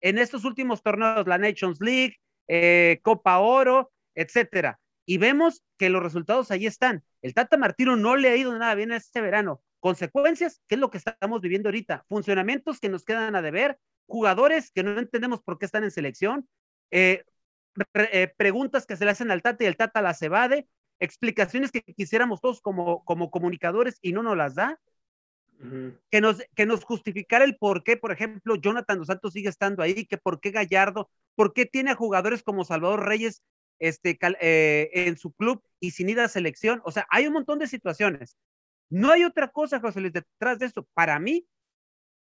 en 0.00 0.18
estos 0.18 0.44
últimos 0.44 0.82
torneos, 0.82 1.26
la 1.26 1.38
Nations 1.38 1.80
League, 1.80 2.16
eh, 2.48 3.00
Copa 3.02 3.38
Oro, 3.38 3.92
etcétera. 4.14 4.80
Y 5.06 5.18
vemos 5.18 5.62
que 5.78 5.90
los 5.90 6.02
resultados 6.02 6.50
ahí 6.50 6.66
están. 6.66 7.02
El 7.22 7.34
Tata 7.34 7.56
Martino 7.56 7.96
no 7.96 8.16
le 8.16 8.30
ha 8.30 8.36
ido 8.36 8.56
nada 8.56 8.74
bien 8.74 8.92
este 8.92 9.20
verano. 9.20 9.62
Consecuencias, 9.80 10.60
¿qué 10.68 10.74
es 10.74 10.80
lo 10.80 10.90
que 10.90 10.98
estamos 10.98 11.40
viviendo 11.40 11.68
ahorita? 11.68 12.04
Funcionamientos 12.08 12.80
que 12.80 12.88
nos 12.88 13.04
quedan 13.04 13.34
a 13.34 13.42
deber, 13.42 13.78
jugadores 14.06 14.70
que 14.70 14.82
no 14.82 14.98
entendemos 14.98 15.42
por 15.42 15.58
qué 15.58 15.66
están 15.66 15.84
en 15.84 15.90
selección, 15.90 16.48
eh, 16.90 17.24
eh, 17.94 18.32
preguntas 18.36 18.86
que 18.86 18.96
se 18.96 19.04
le 19.04 19.10
hacen 19.10 19.30
al 19.30 19.42
Tata 19.42 19.64
y 19.64 19.66
el 19.66 19.76
Tata 19.76 20.02
las 20.02 20.20
evade, 20.22 20.68
explicaciones 20.98 21.70
que 21.70 21.82
quisiéramos 21.82 22.40
todos 22.40 22.60
como, 22.60 23.04
como 23.04 23.30
comunicadores 23.30 23.98
y 24.02 24.12
no 24.12 24.22
nos 24.22 24.36
las 24.36 24.54
da. 24.54 24.78
Uh 25.60 25.64
-huh. 25.64 25.98
que, 26.10 26.20
nos, 26.22 26.42
que 26.54 26.64
nos 26.64 26.84
justificara 26.84 27.44
el 27.44 27.56
por 27.58 27.84
qué, 27.84 27.98
por 27.98 28.12
ejemplo, 28.12 28.56
Jonathan 28.56 28.96
Dos 28.96 29.08
Santos 29.08 29.34
sigue 29.34 29.50
estando 29.50 29.82
ahí, 29.82 30.06
que 30.06 30.16
por 30.16 30.40
qué 30.40 30.52
Gallardo, 30.52 31.10
por 31.34 31.52
qué 31.52 31.66
tiene 31.66 31.90
a 31.90 31.94
jugadores 31.94 32.42
como 32.42 32.64
Salvador 32.64 33.06
Reyes 33.06 33.42
este, 33.78 34.18
eh, 34.40 34.90
en 34.92 35.16
su 35.18 35.32
club 35.32 35.62
y 35.80 35.90
sin 35.90 36.08
ir 36.08 36.20
a 36.20 36.28
selección. 36.28 36.80
O 36.84 36.92
sea, 36.92 37.06
hay 37.10 37.26
un 37.26 37.34
montón 37.34 37.58
de 37.58 37.66
situaciones. 37.66 38.36
No 38.90 39.10
hay 39.10 39.24
otra 39.24 39.48
cosa, 39.48 39.80
José 39.80 40.00
Luis, 40.00 40.12
detrás 40.12 40.58
de 40.58 40.66
eso. 40.66 40.86
Para 40.94 41.18
mí, 41.18 41.46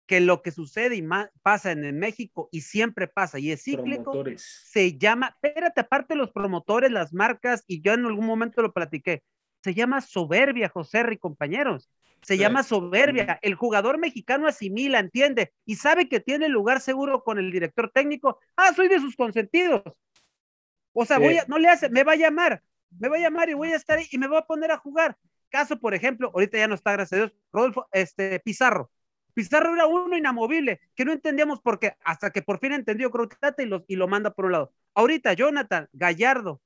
que 0.07 0.21
lo 0.21 0.43
que 0.43 0.51
sucede 0.51 0.97
y 0.97 1.05
pasa 1.43 1.73
en 1.73 1.85
el 1.85 1.95
México 1.95 2.49
y 2.53 2.61
siempre 2.61 3.09
pasa 3.09 3.39
y 3.39 3.51
es 3.51 3.63
cíclico, 3.63 4.03
promotores. 4.03 4.43
se 4.67 4.99
llama, 4.99 5.37
espérate, 5.43 5.81
aparte 5.81 6.15
los 6.15 6.31
promotores, 6.31 6.91
las 6.91 7.13
marcas, 7.15 7.65
y 7.67 7.81
yo 7.81 7.95
en 7.95 8.05
algún 8.05 8.27
momento 8.27 8.61
lo 8.61 8.73
platiqué, 8.73 9.23
se 9.63 9.73
llama 9.73 10.03
soberbia, 10.03 10.69
José 10.69 11.05
y 11.11 11.17
compañeros. 11.17 11.91
Se 12.23 12.35
sí. 12.35 12.41
llama 12.41 12.63
soberbia. 12.63 13.39
El 13.43 13.55
jugador 13.55 13.99
mexicano 13.99 14.47
asimila, 14.47 14.99
entiende 14.99 15.53
y 15.65 15.77
sabe 15.77 16.09
que 16.09 16.21
tiene 16.21 16.49
lugar 16.49 16.81
seguro 16.81 17.23
con 17.23 17.39
el 17.39 17.51
director 17.51 17.91
técnico. 17.91 18.39
Ah, 18.57 18.73
soy 18.75 18.89
de 18.89 19.01
sus 19.01 19.17
consentidos. 19.17 19.83
O 20.93 21.05
sea, 21.05 21.17
sí. 21.17 21.23
voy 21.23 21.39
a, 21.39 21.45
no 21.49 21.59
le 21.59 21.69
hace, 21.69 21.89
me 21.89 22.03
va 22.03 22.13
a 22.13 22.17
llamar, 22.17 22.63
me 22.99 23.09
va 23.09 23.17
a 23.17 23.21
llamar 23.21 23.49
y 23.49 23.55
voy 23.55 23.73
a 23.73 23.77
estar 23.77 23.99
ahí 23.99 24.07
y 24.11 24.19
me 24.19 24.29
voy 24.29 24.39
a 24.39 24.43
poner 24.43 24.71
a 24.71 24.79
jugar. 24.79 25.17
Caso, 25.49 25.79
por 25.79 25.95
ejemplo, 25.95 26.31
ahorita 26.35 26.59
ya 26.59 26.69
no 26.69 26.75
está, 26.75 26.93
gracias 26.93 27.13
a 27.13 27.25
Dios, 27.25 27.35
Rodolfo, 27.53 27.87
este, 27.93 28.41
Pizarro. 28.41 28.91
Pizarro 29.35 29.75
era 29.75 29.87
uno 29.87 30.17
inamovible, 30.17 30.81
que 30.95 31.05
no 31.05 31.13
entendíamos 31.13 31.61
por 31.61 31.79
qué, 31.79 31.97
hasta 32.05 32.31
que 32.31 32.43
por 32.43 32.61
fin 32.61 32.73
entendió 32.73 33.11
Crocata 33.11 33.63
y 33.63 33.67
lo, 33.67 33.85
y 33.89 33.97
lo 33.97 34.09
manda 34.09 34.33
por 34.33 34.47
un 34.47 34.53
lado. 34.53 34.73
Ahorita 34.95 35.33
Jonathan, 35.33 35.89
Gallardo 35.93 36.63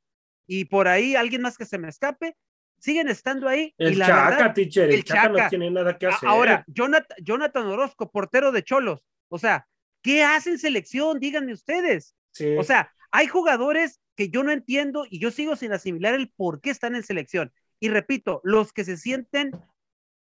y 0.47 0.67
por 0.67 0.87
ahí 0.87 1.17
alguien 1.17 1.43
más 1.43 1.59
que 1.59 1.65
se 1.65 1.79
me 1.79 1.89
escape, 1.89 2.37
siguen 2.79 3.09
estando 3.09 3.49
ahí. 3.49 3.75
El 3.79 3.95
y 3.95 3.97
la 3.97 4.07
Chaca, 4.07 4.31
verdad, 4.31 4.55
teacher, 4.55 4.91
el, 4.91 5.05
Chaca, 5.05 5.29
no 5.29 5.49
tiene 5.49 5.71
nada 5.71 5.99
que 5.99 6.07
hacer. 6.07 6.29
Ahora, 6.29 6.65
Jonathan, 6.69 7.17
Jonathan 7.23 7.67
Orozco, 7.67 8.11
portero 8.11 8.53
de 8.53 8.63
Cholos, 8.63 9.05
o 9.29 9.39
sea, 9.39 9.67
¿qué 10.03 10.23
hacen 10.23 10.59
selección? 10.59 11.21
Díganme 11.21 11.53
ustedes. 11.53 12.15
Sí. 12.33 12.57
O 12.57 12.63
sea, 12.63 12.93
hay 13.11 13.27
jugadores 13.27 14.01
que 14.15 14.31
yo 14.31 14.43
no 14.43 14.53
entiendo 14.53 15.07
y 15.09 15.21
yo 15.21 15.31
sigo 15.31 15.57
sin 15.57 15.73
asimilar 15.73 16.15
el 16.15 16.31
por 16.31 16.61
qué 16.61 16.71
están 16.71 16.95
en 16.95 17.03
selección. 17.03 17.53
Y 17.81 17.89
repito, 17.89 18.41
los 18.43 18.73
que 18.73 18.85
se 18.85 18.97
sienten, 18.97 19.53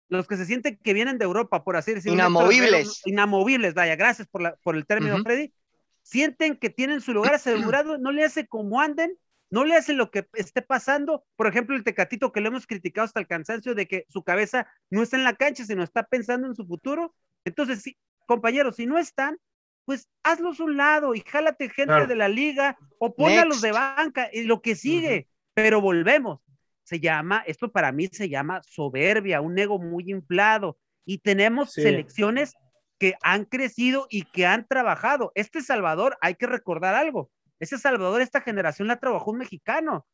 los 0.09 0.27
que 0.27 0.37
se 0.37 0.45
sienten 0.45 0.77
que 0.83 0.93
vienen 0.93 1.17
de 1.17 1.25
Europa, 1.25 1.63
por 1.63 1.75
así 1.75 1.93
decirlo. 1.93 2.15
Inamovibles. 2.15 3.01
Inamovibles, 3.05 3.73
vaya, 3.73 3.95
gracias 3.95 4.27
por, 4.27 4.41
la, 4.41 4.55
por 4.63 4.75
el 4.75 4.85
término, 4.85 5.15
uh 5.15 5.19
-huh. 5.19 5.23
Freddy. 5.23 5.53
Sienten 6.01 6.55
que 6.55 6.69
tienen 6.69 7.01
su 7.01 7.13
lugar 7.13 7.33
asegurado, 7.33 7.97
no 7.97 8.11
le 8.11 8.23
hace 8.23 8.47
como 8.47 8.79
anden, 8.79 9.17
no 9.49 9.65
le 9.65 9.75
hace 9.75 9.93
lo 9.93 10.09
que 10.09 10.27
esté 10.33 10.61
pasando. 10.61 11.25
Por 11.35 11.47
ejemplo, 11.47 11.75
el 11.75 11.83
Tecatito 11.83 12.31
que 12.31 12.39
lo 12.39 12.47
hemos 12.47 12.65
criticado 12.65 13.05
hasta 13.05 13.19
el 13.19 13.27
cansancio 13.27 13.75
de 13.75 13.87
que 13.87 14.05
su 14.07 14.23
cabeza 14.23 14.67
no 14.89 15.03
está 15.03 15.17
en 15.17 15.25
la 15.25 15.35
cancha, 15.35 15.65
sino 15.65 15.83
está 15.83 16.03
pensando 16.03 16.47
en 16.47 16.55
su 16.55 16.65
futuro. 16.65 17.13
Entonces, 17.43 17.81
sí, 17.81 17.97
compañeros, 18.25 18.77
si 18.77 18.85
no 18.85 18.97
están, 18.97 19.37
pues 19.83 20.09
hazlos 20.23 20.59
a 20.59 20.63
un 20.63 20.77
lado 20.77 21.15
y 21.15 21.21
jálate 21.21 21.69
gente 21.69 21.85
claro. 21.85 22.07
de 22.07 22.15
la 22.15 22.29
liga 22.29 22.77
o 22.99 23.15
póngalos 23.15 23.61
de 23.61 23.71
banca 23.71 24.29
y 24.31 24.43
lo 24.43 24.61
que 24.61 24.75
sigue. 24.75 25.15
Uh 25.15 25.21
-huh. 25.21 25.51
Pero 25.53 25.81
volvemos. 25.81 26.39
Se 26.87 27.01
llama, 27.01 27.43
esto 27.45 27.69
para 27.69 27.91
mí 27.91 28.07
se 28.07 28.29
llama 28.29 28.61
soberbia, 28.63 29.41
un 29.41 29.59
ego 29.59 29.77
muy 29.77 30.09
inflado. 30.09 30.77
Y 31.03 31.17
tenemos 31.17 31.73
sí. 31.73 31.81
selecciones 31.81 32.53
que 32.97 33.15
han 33.23 33.43
crecido 33.43 34.07
y 34.09 34.23
que 34.23 34.45
han 34.45 34.65
trabajado. 34.65 35.33
Este 35.35 35.61
Salvador, 35.61 36.17
hay 36.21 36.35
que 36.35 36.47
recordar 36.47 36.95
algo. 36.95 37.29
Ese 37.59 37.77
Salvador, 37.77 38.21
esta 38.21 38.39
generación 38.39 38.87
la 38.87 39.01
trabajó 39.01 39.31
un 39.31 39.39
mexicano. 39.39 40.07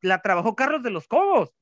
La 0.00 0.20
trabajó 0.20 0.56
Carlos 0.56 0.82
de 0.82 0.90
los 0.90 1.06
Cobos. 1.06 1.54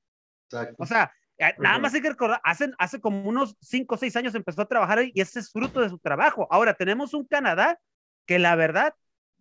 Exacto. 0.47 0.77
O 0.79 0.87
sea, 0.87 1.13
eh, 1.37 1.55
nada 1.59 1.79
más 1.79 1.93
hay 1.93 2.01
que 2.01 2.09
recordar, 2.09 2.41
hace, 2.43 2.71
hace 2.79 3.03
como 3.03 3.29
unos 3.29 3.59
5 3.61 3.97
o 3.97 3.99
6 3.99 4.17
años 4.17 4.35
empezó 4.35 4.63
a 4.63 4.69
trabajar 4.69 5.05
y 5.13 5.21
ese 5.21 5.41
es 5.41 5.53
fruto 5.53 5.83
de 5.83 5.91
su 5.91 5.99
trabajo. 5.99 6.49
Ahora 6.51 6.73
tenemos 6.73 7.13
un 7.13 7.27
Canadá 7.27 7.79
que 8.25 8.39
la 8.39 8.57
verdad 8.57 8.95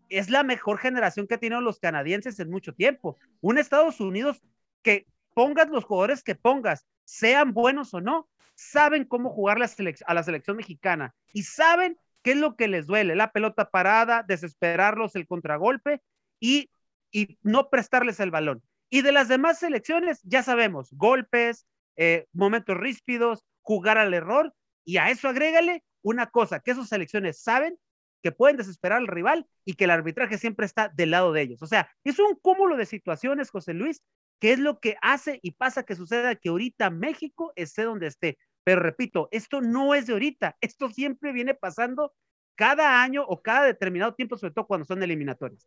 es 0.10 0.30
la 0.30 0.44
mejor 0.44 0.80
generación 0.80 1.28
que 1.28 1.38
tenido 1.38 1.62
los 1.62 1.80
canadienses 1.80 2.38
en 2.42 2.50
mucho 2.50 2.74
tiempo. 2.74 3.18
Un 3.40 3.58
Estados 3.58 4.02
Unidos 4.02 4.44
que 4.82 5.08
pongas 5.34 5.70
los 5.70 5.86
jugadores 5.86 6.24
que 6.24 6.36
pongas, 6.36 6.86
sean 7.06 7.54
buenos 7.54 7.94
o 7.94 8.02
no, 8.02 8.30
saben 8.56 9.06
cómo 9.06 9.30
jugar 9.30 9.58
a 9.58 10.14
la 10.14 10.24
selección 10.24 10.58
mexicana 10.58 11.16
y 11.34 11.44
saben 11.44 11.98
qué 12.22 12.32
es 12.32 12.38
lo 12.38 12.56
que 12.56 12.68
les 12.68 12.88
duele, 12.88 13.16
la 13.16 13.32
pelota 13.32 13.70
parada, 13.70 14.24
desesperarlos, 14.24 15.16
el 15.16 15.28
contragolpe 15.28 16.02
y, 16.40 16.70
y 17.12 17.38
no 17.42 17.70
prestarles 17.70 18.20
el 18.20 18.32
balón. 18.32 18.64
Y 18.90 19.02
de 19.02 19.12
las 19.12 19.28
demás 19.28 19.60
selecciones, 19.60 20.22
ya 20.24 20.44
sabemos, 20.44 20.90
golpes, 20.94 21.66
eh, 21.96 22.28
momentos 22.32 22.78
ríspidos, 22.78 23.44
jugar 23.62 23.98
al 23.98 24.14
error, 24.14 24.54
y 24.86 24.98
a 24.98 25.10
eso 25.10 25.28
agrégale 25.28 25.84
una 26.02 26.28
cosa, 26.28 26.60
que 26.60 26.72
esas 26.72 26.90
selecciones 26.90 27.42
saben 27.42 27.78
que 28.22 28.32
pueden 28.32 28.58
desesperar 28.58 29.00
al 29.00 29.08
rival 29.08 29.48
y 29.66 29.74
que 29.74 29.84
el 29.84 29.92
arbitraje 29.92 30.38
siempre 30.38 30.66
está 30.66 30.90
del 30.90 31.12
lado 31.12 31.34
de 31.34 31.42
ellos. 31.42 31.62
O 31.62 31.68
sea, 31.68 31.90
es 32.04 32.20
un 32.20 32.36
cúmulo 32.42 32.78
de 32.78 32.86
situaciones, 32.86 33.50
José 33.50 33.74
Luis, 33.74 34.02
que 34.44 34.52
es 34.52 34.60
lo 34.60 34.82
que 34.82 34.98
hace 35.02 35.40
y 35.42 35.52
pasa 35.52 35.84
que 35.84 35.96
suceda 35.96 36.36
que 36.36 36.50
ahorita 36.50 36.90
México 36.90 37.54
esté 37.56 37.84
donde 37.84 38.08
esté. 38.08 38.38
Pero 38.66 38.82
repito, 38.82 39.30
esto 39.32 39.62
no 39.62 39.96
es 39.96 40.08
de 40.08 40.12
ahorita, 40.12 40.58
esto 40.60 40.90
siempre 40.90 41.32
viene 41.32 41.54
pasando 41.54 42.12
cada 42.54 43.02
año 43.02 43.24
o 43.26 43.42
cada 43.42 43.64
determinado 43.64 44.16
tiempo, 44.16 44.36
sobre 44.36 44.54
todo 44.54 44.68
cuando 44.68 44.86
son 44.86 45.02
eliminatorios. 45.02 45.66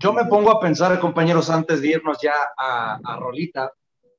Yo 0.00 0.12
me 0.12 0.24
pongo 0.24 0.50
a 0.50 0.58
pensar, 0.58 0.98
compañeros, 0.98 1.48
antes 1.48 1.80
de 1.80 1.90
irnos 1.90 2.18
ya 2.20 2.34
a, 2.58 2.98
a 3.04 3.16
Rolita, 3.20 3.70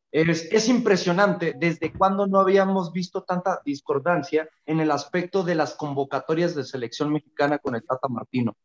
es, 0.10 0.50
es, 0.50 0.70
impresionante 0.70 1.54
desde 1.60 1.92
cuando 1.92 2.26
no 2.26 2.40
habíamos 2.40 2.94
visto 2.94 3.24
tanta 3.24 3.60
discordancia 3.66 4.48
en 4.66 4.80
el 4.80 4.92
aspecto 4.92 5.44
de 5.44 5.56
las 5.56 5.74
convocatorias 5.74 6.56
de 6.56 6.64
selección 6.64 7.12
mexicana 7.12 7.58
con 7.58 7.76
el 7.76 7.84
Tata 7.84 8.08
Martino. 8.08 8.56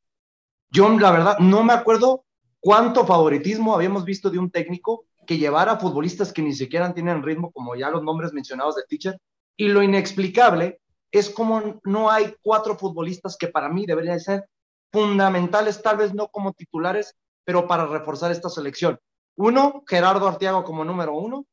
Yo, 0.71 0.89
la 0.97 1.11
verdad, 1.11 1.39
no 1.41 1.65
me 1.65 1.73
acuerdo 1.73 2.25
cuánto 2.61 3.05
favoritismo 3.05 3.75
habíamos 3.75 4.05
visto 4.05 4.31
de 4.31 4.39
un 4.39 4.53
técnico 4.53 5.08
que 5.29 5.37
llevara 5.37 5.77
futbolistas 5.77 6.33
que 6.33 6.41
ni 6.41 6.55
siquiera 6.55 6.95
tienen 6.95 7.23
ritmo, 7.23 7.53
como 7.53 7.77
ya 7.77 7.91
los 7.91 8.03
nombres 8.03 8.33
mencionados 8.33 8.77
de 8.77 8.85
Teacher, 8.89 9.21
y 9.59 9.69
lo 9.69 9.83
inexplicable 9.83 10.81
es 11.13 11.29
como 11.29 11.81
no 11.85 12.11
hay 12.11 12.35
cuatro 12.41 12.79
futbolistas 12.79 13.37
que 13.37 13.49
para 13.49 13.69
mí 13.69 13.85
deberían 13.85 14.21
ser 14.21 14.49
fundamentales, 14.91 15.83
tal 15.83 15.99
vez 15.99 16.15
no 16.15 16.29
como 16.29 16.55
titulares, 16.55 17.15
pero 17.45 17.69
para 17.69 17.85
reforzar 17.85 18.33
esta 18.33 18.49
selección. 18.49 18.99
Uno, 19.37 19.85
Gerardo 19.87 20.27
Arteaga 20.27 20.65
como 20.65 20.83
número 20.83 21.15
uno. 21.15 21.45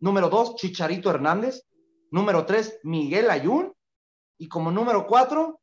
Número 0.00 0.28
dos, 0.28 0.56
Chicharito 0.56 1.08
Hernández. 1.08 1.62
Número 2.10 2.44
tres, 2.44 2.78
Miguel 2.82 3.30
Ayun. 3.30 3.72
Y 4.38 4.48
como 4.48 4.70
número 4.70 5.06
cuatro, 5.06 5.60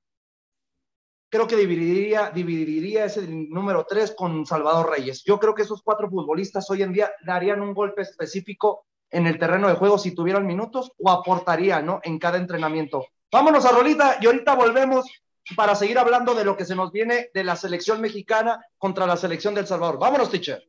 creo 1.31 1.47
que 1.47 1.55
dividiría, 1.55 3.05
ese 3.05 3.25
número 3.25 3.85
tres 3.87 4.13
con 4.15 4.45
Salvador 4.45 4.91
Reyes. 4.91 5.23
Yo 5.23 5.39
creo 5.39 5.55
que 5.55 5.61
esos 5.61 5.81
cuatro 5.81 6.09
futbolistas 6.09 6.69
hoy 6.69 6.83
en 6.83 6.91
día 6.91 7.09
darían 7.25 7.61
un 7.61 7.73
golpe 7.73 8.01
específico 8.01 8.85
en 9.09 9.27
el 9.27 9.39
terreno 9.39 9.69
de 9.69 9.75
juego 9.75 9.97
si 9.97 10.13
tuvieran 10.13 10.45
minutos 10.45 10.91
o 10.97 11.09
aportarían 11.09 11.85
¿no? 11.85 12.01
en 12.03 12.19
cada 12.19 12.37
entrenamiento. 12.37 13.07
Vámonos 13.31 13.65
a 13.65 13.71
Rolita 13.71 14.17
y 14.19 14.25
ahorita 14.25 14.55
volvemos 14.55 15.05
para 15.55 15.73
seguir 15.73 15.97
hablando 15.97 16.35
de 16.35 16.43
lo 16.43 16.57
que 16.57 16.65
se 16.65 16.75
nos 16.75 16.91
viene 16.91 17.29
de 17.33 17.43
la 17.45 17.55
selección 17.55 18.01
mexicana 18.01 18.63
contra 18.77 19.07
la 19.07 19.15
selección 19.15 19.55
del 19.55 19.67
Salvador. 19.67 19.99
Vámonos, 19.99 20.29
teacher. 20.29 20.61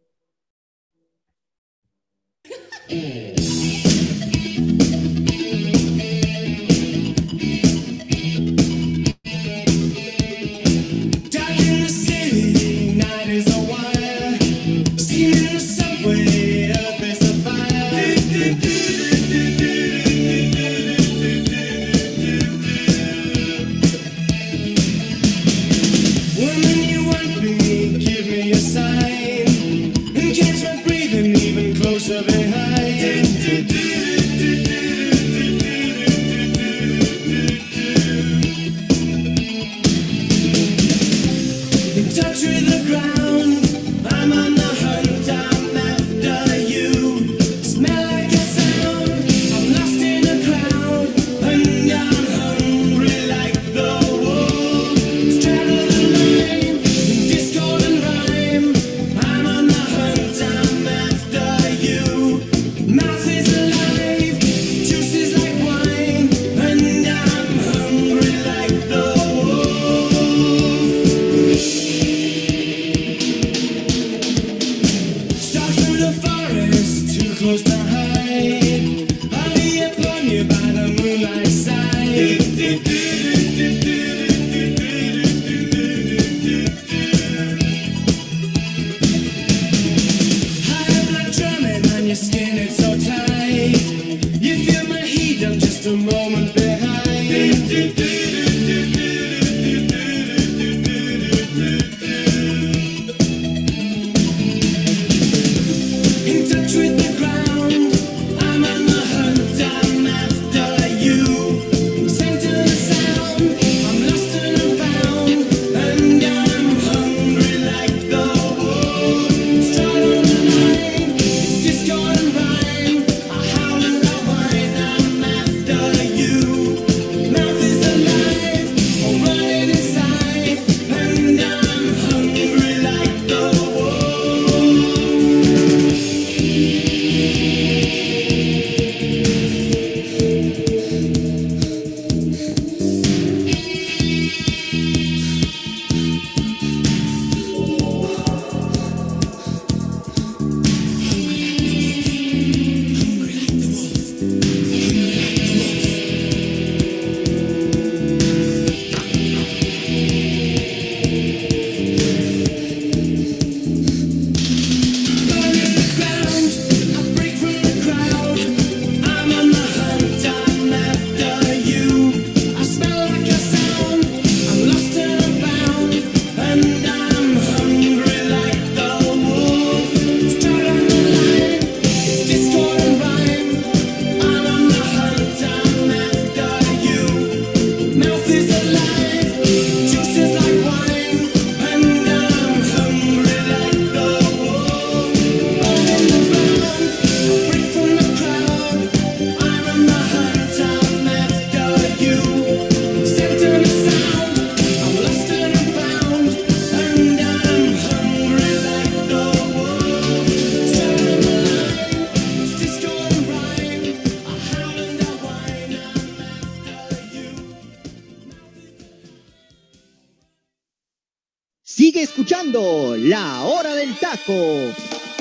Escuchando 222.53 222.97
La 222.97 223.43
Hora 223.45 223.75
del 223.75 223.99
Taco 223.99 224.33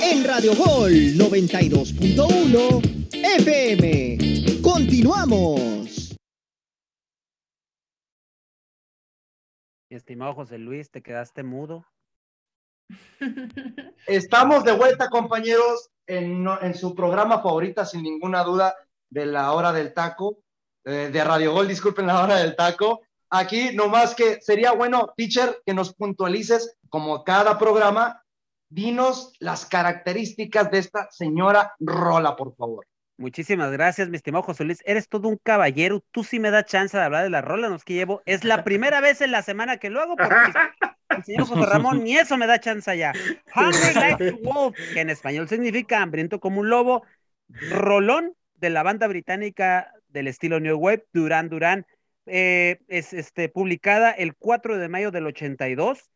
en 0.01 0.23
Radio 0.25 0.53
Gol 0.55 0.91
92.1 0.91 3.09
FM. 3.13 4.61
Continuamos. 4.61 6.17
Mi 9.89 9.97
estimado 9.97 10.33
José 10.33 10.57
Luis, 10.57 10.91
te 10.91 11.01
quedaste 11.01 11.43
mudo. 11.43 11.85
Estamos 14.07 14.65
de 14.65 14.73
vuelta, 14.73 15.09
compañeros, 15.09 15.89
en 16.07 16.75
su 16.75 16.93
programa 16.95 17.41
favorita, 17.41 17.85
sin 17.85 18.03
ninguna 18.03 18.43
duda, 18.43 18.75
de 19.09 19.25
la 19.25 19.53
hora 19.53 19.71
del 19.71 19.93
taco, 19.93 20.39
eh, 20.83 21.09
de 21.11 21.23
Radio 21.23 21.53
Gol, 21.53 21.67
disculpen, 21.67 22.07
la 22.07 22.23
hora 22.23 22.37
del 22.37 22.55
taco. 22.55 23.01
Aquí, 23.29 23.69
nomás 23.73 24.15
que 24.15 24.41
sería 24.41 24.71
bueno, 24.73 25.13
teacher, 25.15 25.61
que 25.65 25.73
nos 25.73 25.93
puntualices, 25.93 26.77
como 26.91 27.23
cada 27.23 27.57
programa, 27.57 28.21
dinos 28.69 29.33
las 29.39 29.65
características 29.65 30.69
de 30.69 30.79
esta 30.79 31.09
señora 31.09 31.73
Rola, 31.79 32.35
por 32.35 32.53
favor. 32.55 32.85
Muchísimas 33.17 33.71
gracias, 33.71 34.09
mi 34.09 34.17
estimado 34.17 34.43
José 34.43 34.65
Luis. 34.65 34.83
Eres 34.85 35.07
todo 35.07 35.29
un 35.29 35.37
caballero. 35.37 36.03
Tú 36.11 36.23
sí 36.23 36.39
me 36.39 36.51
das 36.51 36.65
chance 36.65 36.97
de 36.97 37.03
hablar 37.03 37.23
de 37.23 37.29
la 37.29 37.41
rola, 37.41 37.69
no 37.69 37.75
es 37.75 37.85
que 37.85 37.93
llevo. 37.93 38.21
Es 38.25 38.43
la 38.43 38.63
primera 38.63 38.99
vez 38.99 39.21
en 39.21 39.31
la 39.31 39.41
semana 39.41 39.77
que 39.77 39.89
lo 39.89 40.01
hago 40.01 40.17
porque 40.17 40.51
el 41.15 41.23
señor 41.23 41.45
José 41.47 41.65
Ramón 41.65 42.03
ni 42.03 42.17
eso 42.17 42.35
me 42.37 42.45
da 42.45 42.59
chance 42.59 42.97
ya. 42.97 43.13
Hungry 43.55 43.93
like 43.95 44.29
a 44.29 44.33
wolf, 44.43 44.75
que 44.93 44.99
en 44.99 45.09
español 45.09 45.47
significa 45.47 46.01
hambriento 46.01 46.39
como 46.39 46.59
un 46.59 46.69
lobo. 46.69 47.03
Rolón 47.47 48.35
de 48.55 48.69
la 48.69 48.83
banda 48.83 49.07
británica 49.07 49.93
del 50.09 50.27
estilo 50.27 50.59
New 50.59 50.77
Wave, 50.77 51.05
Duran 51.13 51.47
Duran. 51.47 51.85
eh, 52.25 52.79
es 52.87 53.13
este, 53.13 53.49
publicada 53.49 54.11
el 54.11 54.35
4 54.35 54.77
de 54.77 54.89
mayo 54.89 55.11
del 55.11 55.27
82. 55.27 56.09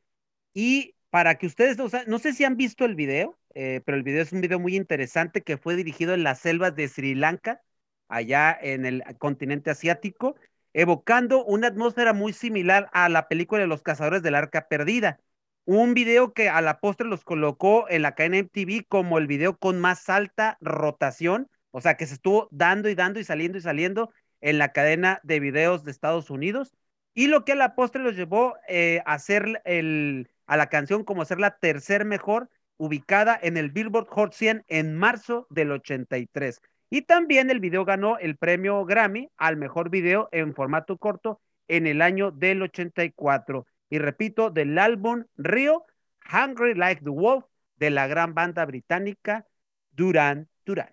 Y 0.55 0.95
para 1.09 1.35
que 1.35 1.47
ustedes, 1.47 1.79
o 1.79 1.89
sea, 1.89 2.05
no 2.07 2.17
sé 2.17 2.33
si 2.33 2.45
han 2.45 2.57
visto 2.57 2.85
el 2.85 2.95
video, 2.95 3.37
eh, 3.53 3.81
pero 3.85 3.97
el 3.97 4.03
video 4.03 4.23
es 4.23 4.31
un 4.31 4.41
video 4.41 4.57
muy 4.57 4.75
interesante 4.75 5.43
que 5.43 5.57
fue 5.57 5.75
dirigido 5.75 6.13
en 6.13 6.23
las 6.23 6.39
selvas 6.39 6.75
de 6.75 6.87
Sri 6.87 7.13
Lanka, 7.13 7.61
allá 8.07 8.57
en 8.59 8.85
el 8.85 9.03
continente 9.17 9.69
asiático, 9.69 10.35
evocando 10.73 11.43
una 11.43 11.67
atmósfera 11.67 12.13
muy 12.13 12.31
similar 12.33 12.89
a 12.93 13.09
la 13.09 13.27
película 13.27 13.61
de 13.61 13.67
los 13.67 13.83
cazadores 13.83 14.23
del 14.23 14.35
arca 14.35 14.67
perdida. 14.69 15.19
Un 15.65 15.93
video 15.93 16.33
que 16.33 16.49
a 16.49 16.61
la 16.61 16.79
postre 16.79 17.07
los 17.07 17.25
colocó 17.25 17.89
en 17.89 18.01
la 18.01 18.15
cadena 18.15 18.37
MTV 18.37 18.85
como 18.87 19.17
el 19.17 19.27
video 19.27 19.57
con 19.57 19.79
más 19.79 20.09
alta 20.09 20.57
rotación, 20.61 21.49
o 21.71 21.81
sea, 21.81 21.97
que 21.97 22.07
se 22.07 22.13
estuvo 22.15 22.47
dando 22.51 22.87
y 22.89 22.95
dando 22.95 23.19
y 23.19 23.25
saliendo 23.25 23.57
y 23.57 23.61
saliendo 23.61 24.11
en 24.41 24.57
la 24.57 24.71
cadena 24.71 25.19
de 25.23 25.41
videos 25.41 25.83
de 25.83 25.91
Estados 25.91 26.29
Unidos. 26.29 26.73
Y 27.13 27.27
lo 27.27 27.45
que 27.45 27.53
a 27.53 27.55
la 27.55 27.75
postre 27.75 28.03
los 28.03 28.15
llevó 28.15 28.55
eh, 28.67 29.01
a 29.05 29.13
hacer 29.13 29.61
el, 29.65 30.29
a 30.45 30.57
la 30.57 30.67
canción 30.67 31.03
como 31.03 31.25
ser 31.25 31.39
la 31.39 31.57
tercer 31.57 32.05
mejor 32.05 32.49
ubicada 32.77 33.39
en 33.41 33.57
el 33.57 33.71
Billboard 33.71 34.07
Hot 34.09 34.33
100 34.33 34.65
en 34.67 34.95
marzo 34.95 35.47
del 35.49 35.71
83. 35.71 36.61
Y 36.89 37.01
también 37.03 37.49
el 37.49 37.59
video 37.59 37.85
ganó 37.85 38.17
el 38.19 38.37
premio 38.37 38.85
Grammy 38.85 39.29
al 39.37 39.57
mejor 39.57 39.89
video 39.89 40.29
en 40.31 40.53
formato 40.53 40.97
corto 40.97 41.41
en 41.67 41.87
el 41.87 42.01
año 42.01 42.31
del 42.31 42.61
84. 42.61 43.65
Y 43.89 43.99
repito, 43.99 44.49
del 44.49 44.77
álbum 44.77 45.25
Rio, 45.35 45.85
Hungry 46.31 46.75
Like 46.75 47.03
the 47.03 47.09
Wolf, 47.09 47.45
de 47.77 47.89
la 47.89 48.07
gran 48.07 48.33
banda 48.33 48.65
británica 48.65 49.45
Duran 49.91 50.47
Duran. 50.65 50.89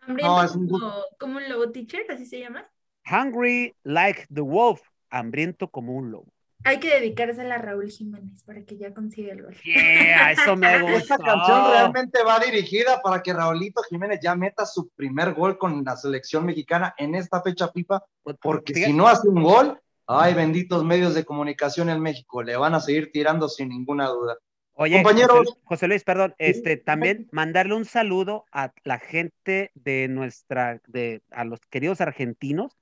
Hambriento 0.00 0.36
No, 0.36 0.44
es 0.44 0.54
un 0.54 0.68
como, 0.68 0.92
como 1.18 1.36
un 1.36 1.48
lobo 1.48 1.70
teacher, 1.70 2.02
así 2.10 2.26
se 2.26 2.40
llama. 2.40 2.68
Hungry 3.10 3.74
Like 3.82 4.26
the 4.32 4.40
Wolf, 4.40 4.80
hambriento 5.10 5.68
como 5.68 5.94
un 5.94 6.10
lobo. 6.10 6.32
Hay 6.64 6.78
que 6.78 6.88
dedicársela 6.88 7.54
a 7.54 7.58
Raúl 7.58 7.90
Jiménez 7.90 8.42
para 8.44 8.62
que 8.62 8.76
ya 8.76 8.92
consiga 8.92 9.32
el 9.32 9.42
gol. 9.42 9.54
Yeah, 9.64 10.32
eso 10.32 10.56
me 10.56 10.66
Esta 10.76 11.16
gusta. 11.16 11.18
canción 11.18 11.70
realmente 11.70 12.22
va 12.22 12.38
dirigida 12.38 13.00
para 13.02 13.22
que 13.22 13.32
Raulito 13.32 13.82
Jiménez 13.88 14.20
ya 14.22 14.34
meta 14.34 14.66
su 14.66 14.88
primer 14.90 15.32
gol 15.32 15.56
con 15.56 15.82
la 15.84 15.96
selección 15.96 16.44
mexicana 16.44 16.94
en 16.98 17.14
esta 17.14 17.40
fecha 17.42 17.68
FIFA, 17.68 18.02
porque 18.42 18.74
si 18.74 18.92
no 18.92 19.08
hace 19.08 19.28
un 19.28 19.42
gol, 19.42 19.80
ay, 20.06 20.34
benditos 20.34 20.84
medios 20.84 21.14
de 21.14 21.24
comunicación 21.24 21.88
en 21.88 22.00
México, 22.00 22.42
le 22.42 22.56
van 22.56 22.74
a 22.74 22.80
seguir 22.80 23.10
tirando 23.10 23.48
sin 23.48 23.70
ninguna 23.70 24.08
duda. 24.08 24.36
Oye, 24.74 25.02
Compañeros. 25.02 25.38
José, 25.46 25.60
José 25.64 25.88
Luis, 25.88 26.04
perdón, 26.04 26.34
este, 26.38 26.76
también 26.76 27.28
mandarle 27.32 27.74
un 27.74 27.84
saludo 27.84 28.46
a 28.50 28.72
la 28.84 28.98
gente 28.98 29.70
de 29.74 30.08
nuestra, 30.08 30.80
de, 30.86 31.22
a 31.30 31.44
los 31.44 31.60
queridos 31.68 32.00
argentinos 32.00 32.76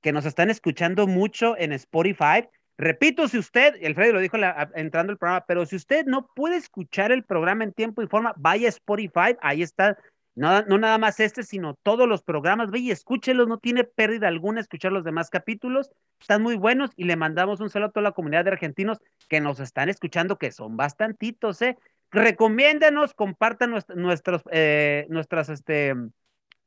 que 0.00 0.12
nos 0.12 0.26
están 0.26 0.50
escuchando 0.50 1.06
mucho 1.06 1.56
en 1.58 1.72
Spotify. 1.72 2.48
Repito, 2.80 3.28
si 3.28 3.36
usted, 3.36 3.74
el 3.82 3.94
Freddy 3.94 4.12
lo 4.12 4.20
dijo 4.20 4.38
la- 4.38 4.70
entrando 4.74 5.12
el 5.12 5.18
programa, 5.18 5.44
pero 5.46 5.66
si 5.66 5.76
usted 5.76 6.06
no 6.06 6.30
puede 6.34 6.56
escuchar 6.56 7.12
el 7.12 7.24
programa 7.24 7.62
en 7.62 7.74
tiempo 7.74 8.00
y 8.02 8.06
forma, 8.06 8.32
vaya 8.38 8.68
a 8.68 8.70
Spotify, 8.70 9.36
ahí 9.42 9.60
está, 9.62 9.98
no, 10.34 10.62
no 10.62 10.78
nada 10.78 10.96
más 10.96 11.20
este, 11.20 11.42
sino 11.42 11.74
todos 11.82 12.08
los 12.08 12.22
programas, 12.22 12.70
vaya 12.70 12.84
y 12.84 12.90
escúchelos, 12.90 13.46
no 13.48 13.58
tiene 13.58 13.84
pérdida 13.84 14.28
alguna 14.28 14.62
escuchar 14.62 14.92
los 14.92 15.04
demás 15.04 15.28
capítulos, 15.28 15.90
están 16.18 16.40
muy 16.42 16.56
buenos 16.56 16.90
y 16.96 17.04
le 17.04 17.16
mandamos 17.16 17.60
un 17.60 17.68
saludo 17.68 17.88
a 17.88 17.92
toda 17.92 18.04
la 18.04 18.12
comunidad 18.12 18.44
de 18.46 18.52
argentinos 18.52 18.98
que 19.28 19.42
nos 19.42 19.60
están 19.60 19.90
escuchando, 19.90 20.38
que 20.38 20.50
son 20.50 20.78
bastantitos, 20.78 21.60
¿eh? 21.60 21.76
Recomiéndanos, 22.10 23.12
compartan 23.12 23.74
nuestros, 23.94 24.42
eh, 24.52 25.04
nuestras, 25.10 25.50
este, 25.50 25.94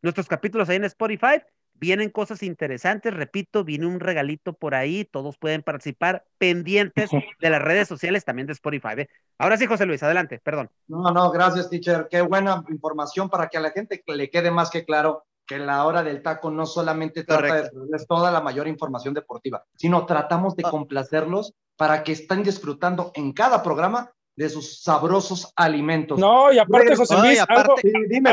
nuestros 0.03 0.28
capítulos 0.28 0.70
ahí 0.70 0.76
en 0.76 0.84
Spotify, 0.86 1.41
vienen 1.84 2.09
cosas 2.09 2.41
interesantes, 2.43 3.13
repito, 3.13 3.65
viene 3.65 3.86
un 3.88 3.99
regalito 3.99 4.53
por 4.53 4.73
ahí, 4.73 5.03
todos 5.03 5.38
pueden 5.38 5.63
participar, 5.63 6.23
pendientes 6.38 7.09
de 7.11 7.49
las 7.49 7.61
redes 7.61 7.89
sociales, 7.89 8.23
también 8.23 8.47
de 8.47 8.53
Spotify. 8.53 8.93
¿eh? 8.99 9.09
Ahora 9.38 9.57
sí, 9.57 9.65
José 9.65 9.86
Luis, 9.86 10.01
adelante, 10.01 10.39
perdón. 10.41 10.69
No, 10.88 11.11
no, 11.11 11.29
gracias, 11.29 11.69
teacher. 11.69 12.07
Qué 12.09 12.21
buena 12.21 12.63
información 12.69 13.29
para 13.29 13.49
que 13.49 13.57
a 13.57 13.61
la 13.61 13.71
gente 13.71 14.01
le 14.07 14.29
quede 14.29 14.49
más 14.49 14.69
que 14.69 14.86
claro 14.86 15.25
que 15.45 15.59
la 15.59 15.86
hora 15.86 16.03
del 16.03 16.21
taco 16.21 16.49
no 16.51 16.65
solamente 16.65 17.25
trata 17.25 17.47
Correcto. 17.49 17.75
de 17.79 17.79
darles 17.81 18.07
toda 18.07 18.31
la 18.31 18.39
mayor 18.39 18.65
información 18.69 19.13
deportiva, 19.13 19.65
sino 19.75 20.05
tratamos 20.05 20.55
de 20.55 20.63
Ah. 20.65 20.71
complacerlos 20.71 21.53
para 21.75 22.01
que 22.03 22.13
estén 22.13 22.43
disfrutando 22.43 23.11
en 23.13 23.34
cada 23.34 23.61
programa 23.61 24.09
de 24.36 24.49
sus 24.49 24.81
sabrosos 24.81 25.51
alimentos. 25.55 26.17
No, 26.19 26.51
y 26.51 26.57
aparte, 26.57 26.88
José 26.95 27.13
Luis, 27.27 27.39
aparte- 27.43 27.61
algo- 27.61 27.77
Sí, 27.81 27.91
dime, 28.09 28.29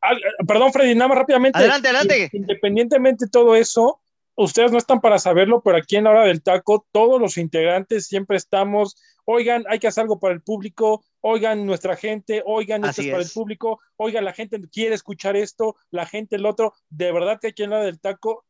al- 0.00 0.20
perdón, 0.46 0.72
Freddy, 0.72 0.94
nada 0.94 1.08
más 1.08 1.18
rápidamente. 1.18 1.58
Adelante, 1.58 1.88
adelante. 1.88 2.14
Independientemente 2.36 3.24
de 3.24 3.30
todo 3.30 3.54
eso, 3.54 4.00
ustedes 4.34 4.72
no 4.72 4.78
están 4.78 5.00
para 5.00 5.18
saberlo, 5.18 5.62
pero 5.62 5.78
aquí 5.78 5.96
en 5.96 6.04
la 6.04 6.10
hora 6.10 6.24
del 6.24 6.42
taco, 6.42 6.86
todos 6.92 7.20
los 7.20 7.38
integrantes 7.38 8.06
siempre 8.06 8.36
estamos, 8.36 8.96
oigan, 9.24 9.64
hay 9.68 9.78
que 9.78 9.86
hacer 9.88 10.02
algo 10.02 10.18
para 10.20 10.34
el 10.34 10.42
público, 10.42 11.02
oigan 11.20 11.64
nuestra 11.64 11.96
gente, 11.96 12.42
oigan 12.44 12.84
esto 12.84 13.00
es 13.02 13.06
para 13.12 13.22
el 13.22 13.30
público, 13.30 13.80
oigan, 13.96 14.24
la 14.24 14.32
gente 14.32 14.60
quiere 14.70 14.94
escuchar 14.94 15.36
esto, 15.36 15.76
la 15.90 16.06
gente 16.06 16.36
el 16.36 16.44
otro. 16.46 16.74
De 16.90 17.10
verdad 17.12 17.38
que 17.40 17.48
aquí 17.48 17.62
en 17.62 17.70
la 17.70 17.76
hora 17.76 17.84
del 17.86 18.00
taco, 18.00 18.44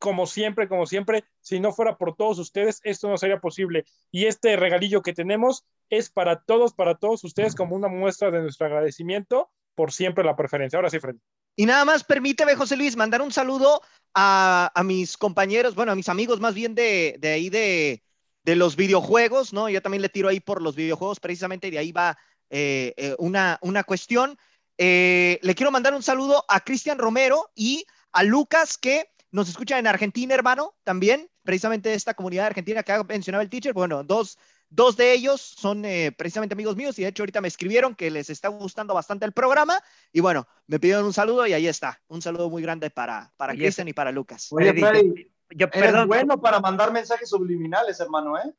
como 0.00 0.26
siempre, 0.26 0.66
como 0.66 0.86
siempre, 0.86 1.24
si 1.40 1.60
no 1.60 1.72
fuera 1.72 1.96
por 1.96 2.16
todos 2.16 2.40
ustedes, 2.40 2.80
esto 2.82 3.08
no 3.08 3.16
sería 3.16 3.38
posible. 3.38 3.84
Y 4.10 4.24
este 4.26 4.56
regalillo 4.56 5.02
que 5.02 5.12
tenemos 5.12 5.64
es 5.90 6.10
para 6.10 6.40
todos, 6.40 6.72
para 6.72 6.96
todos 6.96 7.22
ustedes, 7.22 7.54
como 7.54 7.76
una 7.76 7.86
muestra 7.86 8.32
de 8.32 8.40
nuestro 8.40 8.66
agradecimiento 8.66 9.50
por 9.76 9.92
siempre 9.92 10.24
la 10.24 10.34
preferencia. 10.34 10.78
Ahora 10.78 10.90
sí, 10.90 10.98
Freddy. 10.98 11.20
Y 11.54 11.66
nada 11.66 11.84
más 11.84 12.02
permíteme, 12.02 12.54
José 12.54 12.76
Luis, 12.76 12.96
mandar 12.96 13.22
un 13.22 13.30
saludo 13.30 13.82
a, 14.14 14.72
a 14.74 14.82
mis 14.82 15.16
compañeros, 15.16 15.74
bueno, 15.74 15.92
a 15.92 15.96
mis 15.96 16.08
amigos 16.08 16.40
más 16.40 16.54
bien 16.54 16.74
de, 16.74 17.16
de 17.18 17.28
ahí 17.28 17.50
de, 17.50 18.02
de 18.44 18.56
los 18.56 18.76
videojuegos, 18.76 19.52
¿no? 19.52 19.68
Yo 19.68 19.82
también 19.82 20.02
le 20.02 20.08
tiro 20.08 20.28
ahí 20.28 20.40
por 20.40 20.62
los 20.62 20.74
videojuegos, 20.74 21.20
precisamente 21.20 21.68
y 21.68 21.70
de 21.72 21.78
ahí 21.78 21.92
va 21.92 22.16
eh, 22.48 22.94
eh, 22.96 23.14
una, 23.18 23.58
una 23.62 23.84
cuestión. 23.84 24.38
Eh, 24.78 25.38
le 25.42 25.54
quiero 25.54 25.70
mandar 25.70 25.92
un 25.92 26.02
saludo 26.02 26.44
a 26.48 26.60
Cristian 26.60 26.98
Romero 26.98 27.50
y 27.54 27.84
a 28.12 28.22
Lucas, 28.22 28.78
que 28.78 29.10
nos 29.30 29.48
escucha 29.48 29.78
en 29.78 29.86
Argentina, 29.86 30.34
hermano, 30.34 30.74
también, 30.84 31.30
precisamente 31.42 31.88
de 31.88 31.94
esta 31.94 32.14
comunidad 32.14 32.46
argentina 32.46 32.82
que 32.82 32.92
ha 32.92 33.02
mencionado 33.04 33.42
el 33.42 33.50
teacher. 33.50 33.72
Bueno, 33.72 34.02
dos, 34.04 34.38
dos 34.68 34.96
de 34.96 35.12
ellos 35.12 35.40
son 35.40 35.84
eh, 35.84 36.12
precisamente 36.16 36.54
amigos 36.54 36.76
míos 36.76 36.98
y 36.98 37.02
de 37.02 37.08
hecho 37.08 37.22
ahorita 37.22 37.40
me 37.40 37.48
escribieron 37.48 37.94
que 37.94 38.10
les 38.10 38.30
está 38.30 38.48
gustando 38.48 38.94
bastante 38.94 39.24
el 39.24 39.32
programa 39.32 39.80
y 40.12 40.20
bueno, 40.20 40.46
me 40.66 40.78
pidieron 40.80 41.04
un 41.04 41.12
saludo 41.12 41.46
y 41.46 41.52
ahí 41.52 41.66
está. 41.66 42.00
Un 42.08 42.22
saludo 42.22 42.50
muy 42.50 42.62
grande 42.62 42.90
para, 42.90 43.32
para 43.36 43.54
Cristian 43.54 43.88
y 43.88 43.92
para 43.92 44.12
Lucas. 44.12 44.48
Oye, 44.50 44.72
Freddy, 44.72 45.30
eres 45.50 46.06
bueno 46.06 46.40
para 46.40 46.60
mandar 46.60 46.92
mensajes 46.92 47.28
subliminales, 47.28 48.00
hermano, 48.00 48.38
¿eh? 48.38 48.52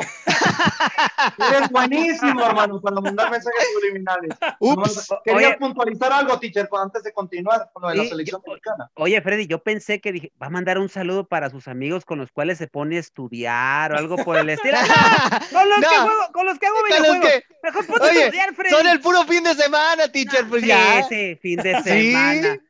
eres 1.50 1.70
buenísimo, 1.70 2.44
hermano, 2.44 2.80
para 2.80 3.00
mandar 3.00 3.30
mensajes 3.30 3.64
subliminales. 3.74 4.30
Ups. 4.58 5.08
Quería 5.24 5.48
Oye. 5.48 5.56
puntualizar 5.58 6.12
algo, 6.12 6.38
teacher, 6.38 6.68
antes 6.80 7.02
de 7.02 7.12
continuar 7.12 7.70
con 7.72 7.82
lo 7.82 7.88
de 7.90 7.96
la 7.96 8.04
selección 8.04 8.40
yo- 8.44 8.50
mexicana. 8.52 8.90
Oye, 8.94 9.20
Freddy, 9.22 9.46
yo 9.46 9.62
pensé 9.62 10.00
que 10.00 10.12
dije, 10.12 10.32
va 10.40 10.46
a 10.48 10.50
mandar 10.50 10.78
un 10.78 10.88
saludo 10.88 11.26
para 11.26 11.50
sus 11.50 11.68
amigos 11.68 12.04
con 12.04 12.18
los 12.18 12.30
cuales 12.32 12.58
se 12.58 12.66
pone 12.66 12.96
a 12.96 13.00
estudiar 13.00 13.92
o 13.92 13.96
algo 13.98 14.16
por 14.16 14.36
el 14.36 14.50
estilo. 14.50 14.76
¡No! 14.78 14.86
Con 15.58 15.68
los, 15.68 15.78
que, 15.80 15.96
juego, 15.96 16.32
con 16.32 16.46
los 16.46 16.58
que 16.58 16.66
hago 16.66 16.76
Con 16.76 16.88
los 16.90 16.98
videojuegos. 17.00 17.30
que- 17.30 17.44
Mejor 17.62 17.86
ponte 17.86 18.04
a 18.06 18.24
estudiar, 18.24 18.54
Freddy. 18.54 18.70
Son 18.76 18.86
el 18.86 19.00
puro 19.00 19.24
fin 19.24 19.42
de 19.44 19.54
semana, 19.54 20.08
teacher, 20.08 20.46
pues 20.48 20.62
sí, 20.62 20.68
ya. 20.68 21.02
sí, 21.08 21.36
fin 21.42 21.56
de 21.60 21.74
Sí. 21.82 22.12
semana. 22.12 22.32
fin 22.32 22.42
de 22.42 22.48
semana. 22.50 22.62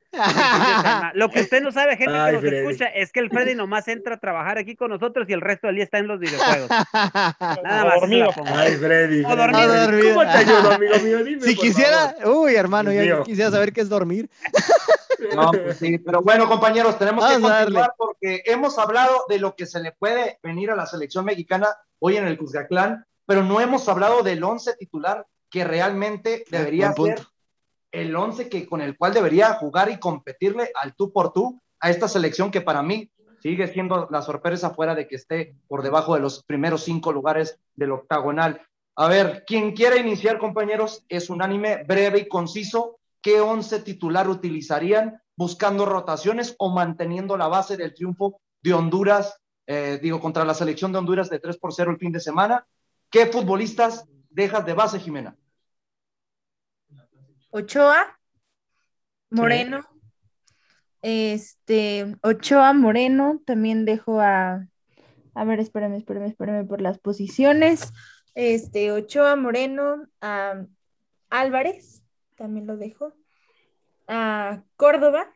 Lo 1.14 1.28
que 1.30 1.40
usted 1.42 1.62
no 1.62 1.72
sabe, 1.72 1.96
gente 1.96 2.14
Ay, 2.14 2.26
que 2.26 2.32
nos 2.32 2.40
Freddy. 2.42 2.56
escucha, 2.68 2.86
es 2.86 3.12
que 3.12 3.20
el 3.20 3.30
Freddy 3.30 3.54
nomás 3.54 3.86
entra 3.88 4.14
a 4.14 4.18
trabajar 4.18 4.58
aquí 4.58 4.76
con 4.76 4.90
nosotros 4.90 5.28
y 5.28 5.32
el 5.32 5.40
resto 5.40 5.66
del 5.66 5.76
día 5.76 5.84
está 5.84 5.98
en 5.98 6.06
los 6.08 6.18
videojuegos. 6.20 6.68
Nada 6.92 7.84
más. 7.84 7.94
dormido. 8.00 8.30
Ay, 8.46 8.76
Freddy. 8.76 9.24
O 9.24 9.36
dormido. 9.36 9.74
Dormido. 9.74 10.14
¿Cómo 10.14 10.22
te 10.32 10.38
ayudo, 10.38 10.72
amigo 10.72 10.94
mío? 11.02 11.24
Dime, 11.24 11.42
Si 11.42 11.54
quisiera, 11.56 12.14
favor. 12.20 12.36
uy, 12.46 12.54
hermano, 12.54 12.90
Dios 12.90 13.04
yo 13.06 13.14
mío. 13.16 13.24
quisiera 13.24 13.50
saber 13.50 13.72
qué 13.72 13.80
es 13.82 13.88
dormir. 13.88 14.28
No, 15.34 15.50
pues 15.50 15.78
sí, 15.78 15.96
pero 15.96 16.20
bueno, 16.20 16.46
compañeros, 16.46 16.98
tenemos 16.98 17.26
que 17.26 17.32
Vamos 17.38 17.50
continuar 17.50 17.94
porque 17.96 18.42
hemos 18.44 18.78
hablado 18.78 19.24
de 19.30 19.38
lo 19.38 19.56
que 19.56 19.64
se 19.64 19.80
le 19.80 19.92
puede 19.92 20.38
venir 20.42 20.70
a 20.70 20.76
la 20.76 20.84
selección 20.84 21.24
mexicana 21.24 21.68
hoy 22.00 22.18
en 22.18 22.26
el 22.26 22.36
Cuscatlán, 22.36 23.06
pero 23.24 23.42
no 23.42 23.58
hemos 23.62 23.88
hablado 23.88 24.22
del 24.22 24.44
once 24.44 24.74
titular 24.76 25.24
que 25.50 25.64
realmente 25.64 26.44
debería 26.50 26.88
ser 26.88 26.94
punto. 26.96 27.22
El 27.92 28.14
once 28.14 28.48
que 28.48 28.66
con 28.66 28.80
el 28.80 28.96
cual 28.96 29.14
debería 29.14 29.54
jugar 29.54 29.90
y 29.90 29.98
competirle 29.98 30.70
al 30.80 30.94
tú 30.94 31.12
por 31.12 31.32
tú 31.32 31.60
a 31.80 31.90
esta 31.90 32.08
selección 32.08 32.50
que 32.50 32.60
para 32.60 32.82
mí 32.82 33.10
sigue 33.40 33.68
siendo 33.68 34.08
la 34.10 34.22
sorpresa 34.22 34.70
fuera 34.70 34.94
de 34.94 35.06
que 35.06 35.16
esté 35.16 35.54
por 35.68 35.82
debajo 35.82 36.14
de 36.14 36.20
los 36.20 36.42
primeros 36.44 36.82
cinco 36.82 37.12
lugares 37.12 37.58
del 37.74 37.92
octagonal. 37.92 38.60
A 38.96 39.08
ver, 39.08 39.44
quien 39.46 39.72
quiera 39.72 39.96
iniciar, 39.96 40.38
compañeros, 40.38 41.04
es 41.08 41.28
unánime, 41.30 41.84
breve 41.84 42.20
y 42.20 42.28
conciso. 42.28 42.98
¿Qué 43.20 43.40
once 43.40 43.80
titular 43.80 44.28
utilizarían 44.28 45.20
buscando 45.36 45.84
rotaciones 45.84 46.54
o 46.58 46.70
manteniendo 46.70 47.36
la 47.36 47.48
base 47.48 47.76
del 47.76 47.94
triunfo 47.94 48.40
de 48.62 48.72
Honduras, 48.72 49.38
eh, 49.66 49.98
digo, 50.02 50.20
contra 50.20 50.44
la 50.44 50.54
selección 50.54 50.92
de 50.92 50.98
Honduras 50.98 51.28
de 51.28 51.38
3 51.38 51.58
por 51.58 51.74
0 51.74 51.90
el 51.90 51.98
fin 51.98 52.12
de 52.12 52.20
semana? 52.20 52.66
¿Qué 53.10 53.26
futbolistas 53.26 54.06
dejas 54.30 54.64
de 54.64 54.72
base, 54.72 54.98
Jimena? 54.98 55.36
Ochoa, 57.50 58.18
Moreno. 59.30 59.80
Este, 61.02 62.16
Ochoa, 62.22 62.72
Moreno, 62.72 63.40
también 63.46 63.84
dejo 63.84 64.20
a, 64.20 64.66
a 65.34 65.44
ver, 65.44 65.60
espérame, 65.60 65.94
espérame, 65.94 66.26
espérame 66.26 66.66
por 66.66 66.80
las 66.80 66.98
posiciones. 66.98 67.92
Este, 68.34 68.92
Ochoa, 68.92 69.36
Moreno, 69.36 70.06
a 70.20 70.64
Álvarez, 71.30 72.04
también 72.36 72.66
lo 72.66 72.76
dejo. 72.76 73.12
A 74.08 74.62
Córdoba, 74.76 75.32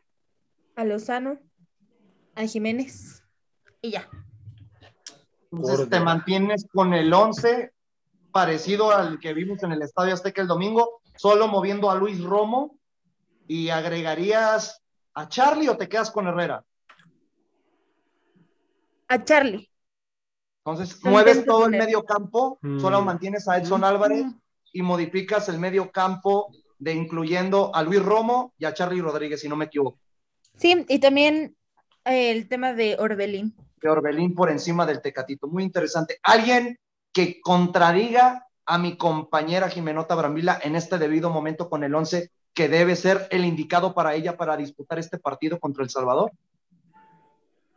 a 0.75 0.85
Lozano, 0.85 1.39
a 2.35 2.45
Jiménez 2.45 3.23
y 3.81 3.91
ya. 3.91 4.09
Entonces 5.51 5.89
te 5.89 5.99
mantienes 5.99 6.65
con 6.71 6.93
el 6.93 7.13
11 7.13 7.73
parecido 8.31 8.91
al 8.91 9.19
que 9.19 9.33
vimos 9.33 9.61
en 9.63 9.73
el 9.73 9.81
Estadio 9.81 10.13
Azteca 10.13 10.41
el 10.41 10.47
domingo, 10.47 11.00
solo 11.21 11.47
moviendo 11.47 11.91
a 11.91 11.95
Luis 11.95 12.19
Romo 12.23 12.79
y 13.47 13.69
agregarías 13.69 14.81
a 15.13 15.27
Charlie 15.29 15.69
o 15.69 15.77
te 15.77 15.87
quedas 15.87 16.09
con 16.09 16.25
Herrera. 16.25 16.65
A 19.07 19.23
Charlie. 19.23 19.69
Entonces 20.65 21.03
mueves 21.03 21.45
todo 21.45 21.65
el 21.65 21.71
medio 21.71 22.03
campo, 22.03 22.57
Mm. 22.63 22.79
solo 22.79 23.03
mantienes 23.03 23.47
a 23.47 23.57
Edson 23.57 23.83
Álvarez 23.83 24.25
y 24.73 24.81
modificas 24.81 25.47
el 25.49 25.59
medio 25.59 25.91
campo 25.91 26.51
de 26.79 26.93
incluyendo 26.93 27.69
a 27.75 27.83
Luis 27.83 28.01
Romo 28.03 28.53
y 28.57 28.65
a 28.65 28.73
Charlie 28.73 29.01
Rodríguez, 29.01 29.41
si 29.41 29.47
no 29.49 29.55
me 29.55 29.65
equivoco. 29.65 29.99
Sí, 30.57 30.85
y 30.89 30.97
también 30.99 31.55
eh, 32.05 32.31
el 32.31 32.47
tema 32.47 32.73
de 32.73 32.95
Orbelín. 32.97 33.55
de 33.79 33.89
Orbelín 33.89 34.33
por 34.33 34.49
encima 34.49 34.87
del 34.87 35.01
Tecatito. 35.03 35.47
Muy 35.47 35.61
interesante. 35.63 36.17
Alguien 36.23 36.79
que 37.13 37.39
contradiga 37.41 38.47
a 38.71 38.77
mi 38.77 38.95
compañera 38.95 39.69
Jimenota 39.69 40.15
Brambila 40.15 40.57
en 40.63 40.77
este 40.77 40.97
debido 40.97 41.29
momento 41.29 41.69
con 41.69 41.83
el 41.83 41.93
11 41.93 42.31
que 42.53 42.69
debe 42.69 42.95
ser 42.95 43.27
el 43.29 43.43
indicado 43.43 43.93
para 43.93 44.13
ella 44.15 44.37
para 44.37 44.55
disputar 44.55 44.97
este 44.97 45.17
partido 45.19 45.59
contra 45.59 45.83
El 45.83 45.89
Salvador. 45.89 46.31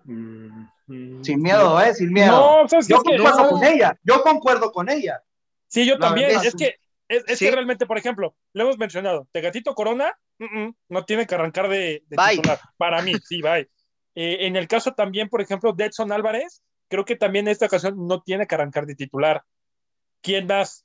Mm, 0.04 0.66
mm, 0.86 1.24
Sin 1.24 1.42
miedo, 1.42 1.80
¿eh? 1.80 1.94
Sin 1.94 2.12
miedo. 2.12 2.30
No, 2.62 2.68
yo 2.68 2.78
Es 2.78 2.86
que- 2.86 2.94
concuerdo 2.94 3.42
no. 3.42 3.48
con 3.50 3.64
ella. 3.64 3.98
Yo 4.02 4.22
concuerdo 4.22 4.70
con 4.72 4.88
ella. 4.88 5.22
Sí, 5.66 5.84
yo 5.86 5.94
La 5.94 6.06
también. 6.06 6.28
verdad, 6.28 6.46
es 6.46 6.54
que, 6.54 6.76
es, 7.08 7.24
es 7.26 7.38
Sí. 7.38 7.46
que 7.46 7.50
realmente, 7.50 7.86
por 7.86 7.98
ejemplo, 7.98 8.36
lo 8.52 8.62
hemos 8.62 8.78
mencionado, 8.78 9.26
Tegatito 9.32 9.74
Corona 9.74 10.16
mm, 10.38 10.44
mm, 10.44 10.74
no 10.90 11.04
tiene 11.04 11.26
que 11.26 11.34
arrancar 11.34 11.68
de, 11.68 12.04
titular. 12.08 12.60
Para 12.76 13.02
mí, 13.02 13.14
sí, 13.24 13.40
bye. 13.42 13.68
Eh, 14.14 14.46
en 14.46 14.54
el 14.56 14.68
caso 14.68 14.92
también, 14.92 15.28
por 15.28 15.40
ejemplo, 15.40 15.72
de 15.72 15.86
Edson 15.86 16.12
Álvarez, 16.12 16.62
creo 16.88 17.04
que 17.04 17.16
también 17.16 17.46
en 17.48 17.52
esta 17.52 17.66
ocasión 17.66 18.06
no 18.06 18.22
tiene 18.22 18.46
que 18.46 18.54
arrancar 18.54 18.86
de 18.86 18.94
titular. 18.94 19.42
¿Quién 20.22 20.46
más? 20.46 20.83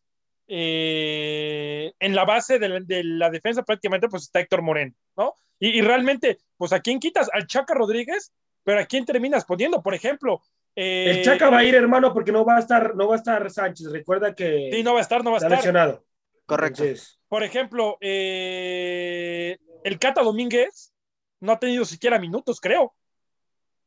Eh, 0.51 1.93
en 1.99 2.15
la 2.15 2.25
base 2.25 2.57
de 2.59 2.69
la, 2.69 2.79
de 2.79 3.03
la 3.03 3.29
defensa 3.29 3.63
prácticamente 3.63 4.09
pues 4.09 4.23
está 4.23 4.39
Héctor 4.39 4.61
Moreno, 4.61 4.93
¿no? 5.15 5.35
Y, 5.59 5.77
y 5.77 5.81
realmente, 5.81 6.39
pues 6.57 6.73
a 6.73 6.79
quién 6.79 6.99
quitas? 6.99 7.29
Al 7.31 7.45
Chaca 7.47 7.73
Rodríguez, 7.73 8.33
pero 8.63 8.79
a 8.81 8.85
quién 8.85 9.05
terminas 9.05 9.45
poniendo, 9.45 9.81
por 9.83 9.93
ejemplo. 9.93 10.41
eh, 10.75 11.11
El 11.17 11.23
Chaca 11.23 11.49
va 11.49 11.59
a 11.59 11.63
ir, 11.63 11.75
hermano, 11.75 12.13
porque 12.13 12.31
no 12.31 12.43
va 12.45 12.57
a 12.57 12.59
estar, 12.59 12.95
no 12.95 13.07
va 13.07 13.15
a 13.15 13.17
estar 13.17 13.49
Sánchez. 13.51 13.91
Recuerda 13.91 14.33
que 14.33 14.69
Sí, 14.73 14.83
no 14.83 14.93
va 14.93 14.99
a 14.99 15.01
estar, 15.01 15.23
no 15.23 15.31
va 15.31 15.37
a 15.37 15.39
está 15.39 15.47
estar. 15.47 15.57
lesionado. 15.59 16.05
Correcto. 16.45 16.83
Entonces, 16.83 17.19
Por 17.27 17.43
ejemplo, 17.43 17.97
eh, 18.01 19.57
el 19.83 19.99
Cata 19.99 20.21
Domínguez 20.23 20.93
no 21.41 21.51
ha 21.51 21.59
tenido 21.59 21.85
siquiera 21.85 22.17
minutos, 22.19 22.59
creo. 22.59 22.93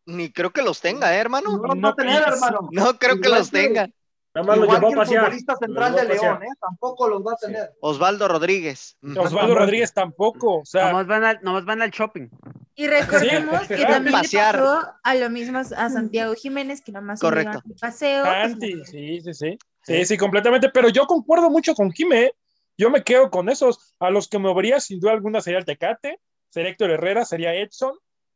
Ni 0.07 0.33
creo 0.33 0.51
que 0.51 0.63
los 0.63 0.81
tenga, 0.81 1.15
¿eh, 1.17 1.19
hermano. 1.21 1.57
No, 1.59 1.75
no 1.75 1.95
tener, 1.95 2.23
hermano. 2.27 2.69
No 2.73 2.99
creo 2.99 3.21
que 3.21 3.29
los 3.29 3.51
que- 3.51 3.59
tenga. 3.63 3.89
Nada 4.35 4.47
más 4.47 4.59
lo 4.59 4.65
llevó 4.67 4.81
que 4.81 4.87
a 4.87 4.89
el 4.91 4.95
pasear. 4.97 5.25
futbolista 5.25 5.57
central 5.57 5.93
Lo 5.93 5.97
de 5.99 6.03
llevó 6.05 6.13
a 6.13 6.17
pasear. 6.17 6.41
León, 6.41 6.53
¿eh? 6.53 6.57
Tampoco 6.61 7.09
los 7.09 7.23
va 7.23 7.33
a 7.33 7.37
Sí. 7.37 7.47
tener. 7.47 7.71
Osvaldo 7.81 8.29
Rodríguez. 8.29 8.97
Osvaldo 9.17 9.55
Rodríguez 9.55 9.93
tampoco. 9.93 10.59
O 10.61 10.65
sea, 10.65 10.87
Nomás 10.89 11.07
van, 11.07 11.25
al, 11.25 11.39
nomás 11.43 11.65
van 11.65 11.83
al 11.83 11.91
shopping. 11.91 12.29
Y 12.75 12.87
recordemos 12.87 13.61
Sí, 13.69 13.75
que 13.77 13.85
también 13.85 14.13
Pasear. 14.13 14.55
le 14.55 14.61
pasó 14.63 14.95
a 15.03 15.15
lo 15.15 15.31
mismo 15.31 15.59
a 15.59 15.65
Santiago 15.91 16.35
Jiménez, 16.35 16.81
que 16.83 16.93
nomás 16.93 17.21
Correcto. 17.21 17.63
paseo. 17.81 18.25
Santi, 18.25 18.85
sí, 18.87 19.21
sí, 19.21 19.35
sí. 19.35 19.59
Sí, 19.83 20.05
sí, 20.07 20.17
completamente. 20.17 20.71
Pero 20.71 20.89
yo 20.89 21.07
concuerdo 21.07 21.51
mucho 21.51 21.75
con 21.75 21.91
Jimé. 21.93 22.23
¿eh? 22.25 22.35
Yo 22.79 22.89
me 22.91 23.03
quedo 23.05 23.31
con 23.31 23.49
esos. 23.51 23.95
A 24.01 24.11
los 24.11 24.29
que 24.29 24.39
movería, 24.39 24.81
sin 24.81 24.99
duda 25.01 25.13
alguna, 25.13 25.41
sería 25.41 25.59
el 25.59 25.65
Tecate, 25.67 26.21
sería 26.49 26.71
Héctor 26.71 26.91
Herrera, 26.93 27.25
sería 27.25 27.55
Edson. 27.55 27.93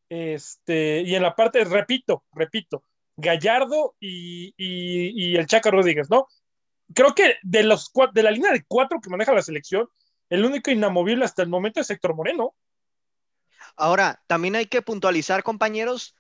Este, 0.09 1.01
y 1.03 1.15
en 1.15 1.23
la 1.23 1.35
parte, 1.35 1.65
repito, 1.65 2.25
repito, 2.33 2.83
Gallardo 3.17 3.97
y, 4.01 4.49
y- 4.57 5.33
y 5.35 5.37
el 5.37 5.47
Chaca 5.47 5.71
Rodríguez, 5.71 6.09
¿no? 6.11 6.27
Creo 6.95 7.14
que 7.14 7.37
de, 7.43 7.64
los, 7.64 7.93
de 8.14 8.23
la 8.25 8.31
línea 8.33 8.53
de 8.53 8.64
cuatro 8.69 9.01
que 9.01 9.11
maneja 9.11 9.35
la 9.35 9.43
selección, 9.43 9.89
el 10.31 10.45
único 10.45 10.71
inamovible 10.71 11.25
hasta 11.25 11.43
el 11.43 11.49
momento 11.49 11.81
es 11.81 11.91
Héctor 11.91 12.14
Moreno. 12.17 12.55
Ahora, 13.77 14.23
también 14.27 14.57
hay 14.57 14.67
que 14.67 14.83
puntualizar, 14.83 15.43
compañeros, 15.43 16.14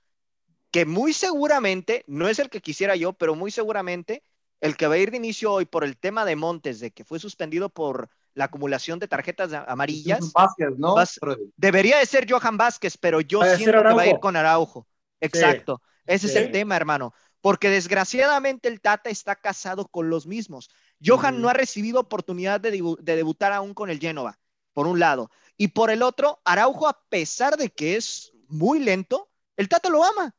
que 0.72 0.86
muy 0.86 1.12
seguramente, 1.12 2.04
no 2.08 2.28
es 2.28 2.38
el 2.38 2.50
que 2.50 2.62
quisiera 2.62 2.96
yo, 2.96 3.12
pero 3.14 3.34
muy 3.34 3.50
seguramente 3.50 4.24
el 4.60 4.76
que 4.76 4.86
va 4.88 4.94
a 4.96 4.98
ir 4.98 5.10
de 5.10 5.18
inicio 5.18 5.52
hoy 5.52 5.66
por 5.66 5.84
el 5.84 5.98
tema 5.98 6.24
de 6.24 6.36
Montes, 6.36 6.80
de 6.80 6.92
que 6.92 7.04
fue 7.04 7.18
suspendido 7.20 7.70
por 7.70 8.10
la 8.34 8.46
acumulación 8.46 8.98
de 9.00 9.08
tarjetas 9.08 9.52
amarillas, 9.52 10.32
Vázquez, 10.34 10.70
¿no? 10.78 10.94
Vas- 10.96 11.20
debería 11.56 11.98
de 11.98 12.06
ser 12.06 12.30
Johan 12.30 12.56
Vázquez, 12.58 12.98
pero 12.98 13.20
yo 13.20 13.44
siento 13.44 13.84
que 13.84 13.94
va 13.94 14.02
a 14.02 14.08
ir 14.08 14.20
con 14.20 14.36
Araujo. 14.36 14.88
Exacto. 15.20 15.82
Ese 16.06 16.26
es 16.28 16.36
el 16.36 16.50
tema, 16.50 16.76
hermano. 16.76 17.12
Porque 17.40 17.70
desgraciadamente 17.70 18.68
el 18.68 18.80
Tata 18.80 19.10
está 19.10 19.36
casado 19.36 19.86
con 19.88 20.10
los 20.10 20.26
mismos. 20.26 20.70
Johan 21.04 21.40
no 21.40 21.48
ha 21.48 21.52
recibido 21.52 22.00
oportunidad 22.00 22.60
de, 22.60 22.72
debu- 22.74 22.98
de 22.98 23.16
debutar 23.16 23.52
aún 23.52 23.74
con 23.74 23.90
el 23.90 23.98
Génova, 24.00 24.38
por 24.72 24.86
un 24.86 24.98
lado. 24.98 25.30
Y 25.56 25.68
por 25.68 25.90
el 25.90 26.02
otro, 26.02 26.40
Araujo, 26.44 26.88
a 26.88 27.00
pesar 27.08 27.56
de 27.56 27.70
que 27.70 27.96
es 27.96 28.32
muy 28.48 28.80
lento, 28.80 29.30
el 29.56 29.68
Tata 29.68 29.88
lo 29.88 30.04
ama. 30.04 30.34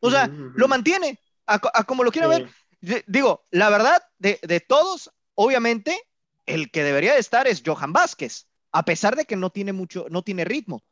O 0.00 0.10
sea, 0.10 0.26
lo 0.54 0.68
mantiene, 0.68 1.18
a, 1.46 1.58
co- 1.58 1.70
a 1.72 1.84
como 1.84 2.04
lo 2.04 2.12
quiera 2.12 2.28
Sí. 2.30 2.44
ver. 2.82 3.04
Digo, 3.06 3.46
la 3.50 3.70
verdad, 3.70 4.02
de, 4.18 4.38
de 4.42 4.60
todos, 4.60 5.10
obviamente, 5.34 5.98
el 6.44 6.70
que 6.70 6.82
debería 6.84 7.14
de 7.14 7.20
estar 7.20 7.46
es 7.46 7.62
Johan 7.64 7.94
Vázquez, 7.94 8.46
a 8.70 8.84
pesar 8.84 9.16
de 9.16 9.24
que 9.24 9.36
no 9.36 9.48
tiene 9.48 9.72
mucho, 9.72 10.06
no 10.10 10.22
tiene 10.22 10.44
ritmo. 10.44 10.84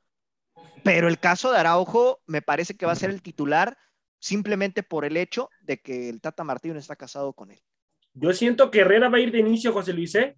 Pero 0.82 1.08
el 1.08 1.20
caso 1.20 1.52
de 1.52 1.58
Araujo 1.58 2.22
me 2.26 2.40
parece 2.40 2.74
que 2.76 2.86
va 2.86 2.92
a 2.92 2.96
ser 2.96 3.10
el 3.10 3.20
titular 3.20 3.76
simplemente 4.22 4.84
por 4.84 5.04
el 5.04 5.16
hecho 5.16 5.50
de 5.62 5.78
que 5.80 6.08
el 6.08 6.20
Tata 6.20 6.44
Martino 6.44 6.78
está 6.78 6.94
casado 6.94 7.32
con 7.32 7.50
él. 7.50 7.60
Yo 8.14 8.32
siento 8.32 8.70
que 8.70 8.80
Herrera 8.80 9.08
va 9.08 9.18
a 9.18 9.20
ir 9.20 9.32
de 9.32 9.40
inicio, 9.40 9.72
José 9.72 9.92
Luis, 9.92 10.14
¿eh? 10.14 10.36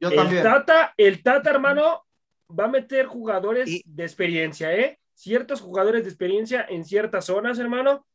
Yo 0.00 0.08
el 0.08 0.16
también. 0.16 0.42
Tata, 0.42 0.94
el 0.96 1.22
Tata, 1.22 1.50
hermano, 1.50 2.06
va 2.48 2.64
a 2.64 2.68
meter 2.68 3.06
jugadores 3.06 3.68
Y- 3.68 3.82
de 3.84 4.04
experiencia, 4.04 4.74
¿eh? 4.74 4.98
Ciertos 5.14 5.60
jugadores 5.60 6.04
de 6.04 6.08
experiencia 6.08 6.64
en 6.68 6.84
ciertas 6.86 7.26
zonas, 7.26 7.58
hermano. 7.58 8.06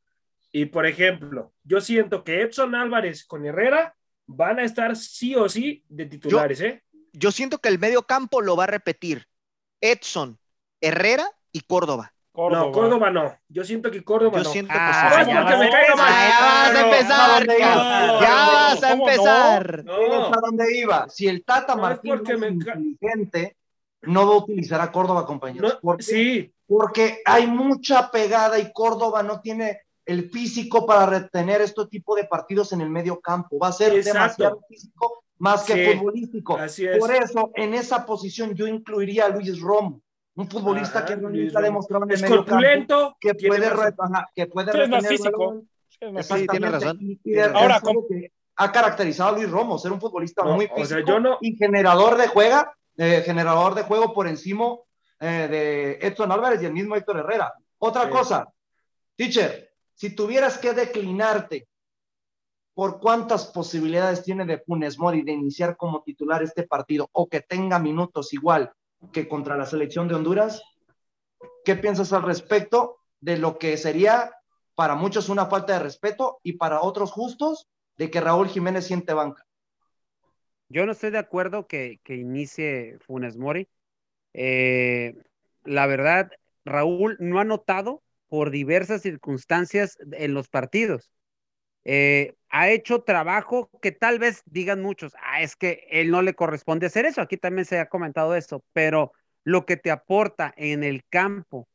Y 0.51 0.65
por 0.65 0.87
ejemplo, 0.87 1.53
yo 1.63 1.81
siento 1.81 2.23
que 2.23 2.41
Edson 2.41 2.73
Álvarez 2.73 3.23
con 3.23 3.45
Herrera 3.45 3.95
van 4.25 4.57
a 4.59 4.63
estar 4.63 4.95
sí 4.95 5.35
o 5.35 5.47
sí 5.47 5.83
de 5.87 6.07
titulares, 6.07 6.61
¿eh? 6.61 6.83
Yo 7.13 7.31
siento 7.31 7.59
que 7.59 7.69
el 7.69 7.77
medio 7.77 8.03
campo 8.03 8.41
lo 8.41 8.55
va 8.55 8.63
a 8.63 8.67
repetir 8.67 9.27
Edson, 9.81 10.39
Herrera 10.81 11.29
y 11.51 11.61
Córdoba. 11.61 12.13
No, 12.33 12.71
Córdoba 12.71 13.09
no. 13.11 13.35
Yo 13.49 13.63
siento 13.65 13.91
que 13.91 14.03
Córdoba 14.03 14.37
Yo 14.37 14.43
no. 14.45 14.49
siento 14.51 14.71
que 14.73 14.79
Ah, 14.79 15.09
ya 15.11 15.17
porque 15.17 15.57
me 15.57 15.69
vas- 15.69 15.69
caiga 15.69 15.95
mal. 15.95 16.29
Ya 16.29 16.39
vas 16.41 16.75
a 16.75 16.81
empezar, 16.81 17.45
no, 17.47 17.53
cabrón. 17.57 18.07
no, 18.07 18.21
ya 18.21 18.35
vas 18.35 18.83
a 18.83 18.91
empezar. 18.93 19.83
No. 19.85 19.93
¿Sabes 19.95 20.37
a 20.37 20.41
dónde 20.41 20.77
iba? 20.77 21.09
Si 21.09 21.27
el 21.27 21.43
Tata 21.43 21.75
No 21.75 21.89
es 21.89 21.99
porque 21.99 22.33
inteligente, 22.33 23.57
no 24.03 24.27
va 24.27 24.33
a 24.33 24.37
utilizar 24.37 24.79
a 24.81 24.91
Córdoba, 24.91 25.25
compañeros. 25.25 25.73
No, 25.75 25.79
¿Por 25.81 25.97
qué? 25.97 26.03
sí, 26.03 26.53
Porque 26.67 27.21
hay 27.25 27.47
mucha 27.47 28.09
pegada 28.11 28.57
y 28.57 28.71
Córdoba 28.71 29.21
no 29.23 29.41
tiene 29.41 29.81
el 30.05 30.29
físico 30.29 30.85
para 30.85 31.05
retener 31.05 31.59
este 31.59 31.85
tipo 31.87 32.15
de 32.15 32.23
partidos 32.23 32.71
en 32.71 32.79
el 32.79 32.89
medio 32.89 33.19
campo. 33.19 33.59
Va 33.59 33.67
a 33.67 33.71
ser 33.73 33.93
Exacto. 33.93 34.13
demasiado 34.19 34.61
físico 34.69 35.23
más 35.37 35.63
que 35.63 35.73
Sí, 35.91 35.97
futbolístico. 35.97 36.57
así 36.57 36.85
es. 36.85 36.97
Por 36.97 37.13
eso, 37.13 37.51
en 37.55 37.73
esa 37.73 38.05
posición 38.05 38.55
yo 38.55 38.67
incluiría 38.67 39.25
a 39.25 39.29
Luis 39.29 39.59
Romo, 39.59 40.01
un 40.35 40.49
futbolista 40.49 40.99
Ajá, 40.99 41.07
que 41.07 41.13
ha 41.13 41.15
Romo. 41.17 41.61
demostrado 41.61 42.03
en 42.05 42.09
el 42.11 42.15
es 42.15 42.21
medio 42.21 42.45
campo 42.45 43.17
que 43.19 43.33
puede, 43.35 43.69
más- 43.69 43.93
ajá, 43.97 44.29
que 44.33 44.47
puede 44.47 44.83
es 44.83 44.89
más 44.89 45.07
físico. 45.07 45.61
Sí, 45.89 45.97
no, 46.11 46.23
Sí, 46.23 46.27
tiene 46.47 46.67
Exactamente. 46.67 46.69
razón. 46.79 46.97
Y, 47.01 47.11
y 47.11 47.15
Tiene 47.17 47.41
de- 47.41 47.47
razón. 47.49 47.61
Ahora, 47.61 47.75
es 47.77 47.83
algo 47.83 48.07
que 48.07 48.31
ha 48.55 48.71
caracterizado 48.71 49.29
a 49.29 49.37
Luis 49.37 49.49
Romo, 49.51 49.77
ser 49.77 49.91
un 49.91 49.99
futbolista 50.01 50.43
No, 50.43 50.55
muy 50.55 50.65
o 50.65 50.75
físico 50.75 50.85
sea, 50.87 51.05
yo 51.05 51.19
no- 51.19 51.37
y 51.41 51.55
generador 51.57 52.17
de 52.17 52.27
juega, 52.27 52.73
eh, 52.97 53.21
generador 53.25 53.75
de 53.75 53.83
juego 53.83 54.13
por 54.13 54.27
encima 54.27 54.75
eh, 55.23 55.47
de 56.01 56.07
Edson 56.07 56.31
Álvarez 56.31 56.61
y 56.63 56.65
el 56.65 56.73
mismo 56.73 56.95
Héctor 56.95 57.17
Herrera. 57.19 57.53
Otra 57.77 58.05
Sí. 58.05 58.09
cosa, 58.09 58.47
teacher, 59.15 59.69
si 59.93 60.15
tuvieras 60.15 60.57
que 60.57 60.73
declinarte, 60.73 61.67
¿por 62.73 62.99
cuántas 62.99 63.45
posibilidades 63.47 64.23
tiene 64.23 64.45
de 64.45 64.57
Funes 64.59 64.97
Mori 64.97 65.21
de 65.21 65.31
iniciar 65.33 65.77
como 65.77 66.01
titular 66.01 66.41
este 66.41 66.63
partido 66.63 67.07
o 67.11 67.27
que 67.27 67.41
tenga 67.41 67.77
minutos 67.77 68.33
igual 68.33 68.71
que 69.11 69.27
contra 69.27 69.57
la 69.57 69.65
selección 69.65 70.07
de 70.07 70.15
Honduras? 70.15 70.63
¿Qué 71.65 71.75
piensas 71.75 72.13
al 72.13 72.23
respecto 72.23 72.97
de 73.19 73.37
lo 73.37 73.57
que 73.57 73.77
sería 73.77 74.31
para 74.75 74.95
muchos 74.95 75.29
una 75.29 75.45
falta 75.45 75.73
de 75.73 75.79
respeto 75.79 76.39
y 76.43 76.53
para 76.53 76.81
otros 76.81 77.11
justos 77.11 77.67
de 77.97 78.09
que 78.09 78.21
Raúl 78.21 78.47
Jiménez 78.47 78.85
siente 78.85 79.13
banca? 79.13 79.45
Yo 80.69 80.85
no 80.85 80.93
estoy 80.93 81.11
de 81.11 81.17
acuerdo 81.17 81.67
que, 81.67 81.99
que 82.03 82.15
inicie 82.15 82.97
Funes 82.99 83.37
Mori. 83.37 83.67
Eh, 84.33 85.15
la 85.63 85.85
verdad, 85.85 86.31
Raúl 86.63 87.17
no 87.19 87.39
ha 87.39 87.43
notado 87.43 88.01
por 88.27 88.49
diversas 88.49 89.01
circunstancias 89.01 89.97
en 90.13 90.33
los 90.33 90.47
partidos. 90.47 91.11
Eh, 91.85 92.35
ha 92.49 92.69
hecho 92.69 93.03
trabajo 93.03 93.69
que 93.81 93.91
tal 93.91 94.19
vez 94.19 94.43
digan 94.45 94.81
muchos, 94.81 95.15
ah, 95.21 95.41
es 95.41 95.55
que 95.55 95.87
él 95.89 96.11
no 96.11 96.21
le 96.21 96.35
corresponde 96.35 96.87
hacer 96.87 97.05
eso. 97.05 97.21
Aquí 97.21 97.37
también 97.37 97.65
se 97.65 97.79
ha 97.79 97.89
comentado 97.89 98.35
eso, 98.35 98.63
pero 98.73 99.13
lo 99.43 99.65
que 99.65 99.77
te 99.77 99.91
aporta 99.91 100.53
en 100.57 100.83
el 100.83 101.05
campo, 101.09 101.67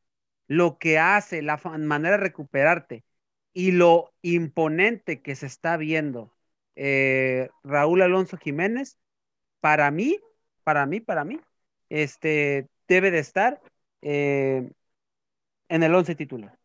lo 0.48 0.78
que 0.78 0.98
hace, 0.98 1.42
la 1.42 1.58
manera 1.78 2.16
de 2.18 2.22
recuperarte 2.24 3.04
y 3.52 3.72
lo 3.72 4.12
imponente 4.22 5.22
que 5.22 5.34
se 5.36 5.46
está 5.46 5.76
viendo 5.76 6.36
eh, 6.76 7.48
Raúl 7.64 8.02
Alonso 8.02 8.36
Jiménez, 8.36 8.98
para 9.60 9.90
mí, 9.90 10.20
para 10.64 10.86
mí, 10.86 11.00
para 11.00 11.24
mí, 11.24 11.40
este 11.88 12.68
debe 12.88 13.10
de 13.10 13.18
estar 13.20 13.60
eh, 14.02 14.70
en 15.68 15.82
el 15.82 15.94
once 15.94 16.14
titular. 16.14 16.58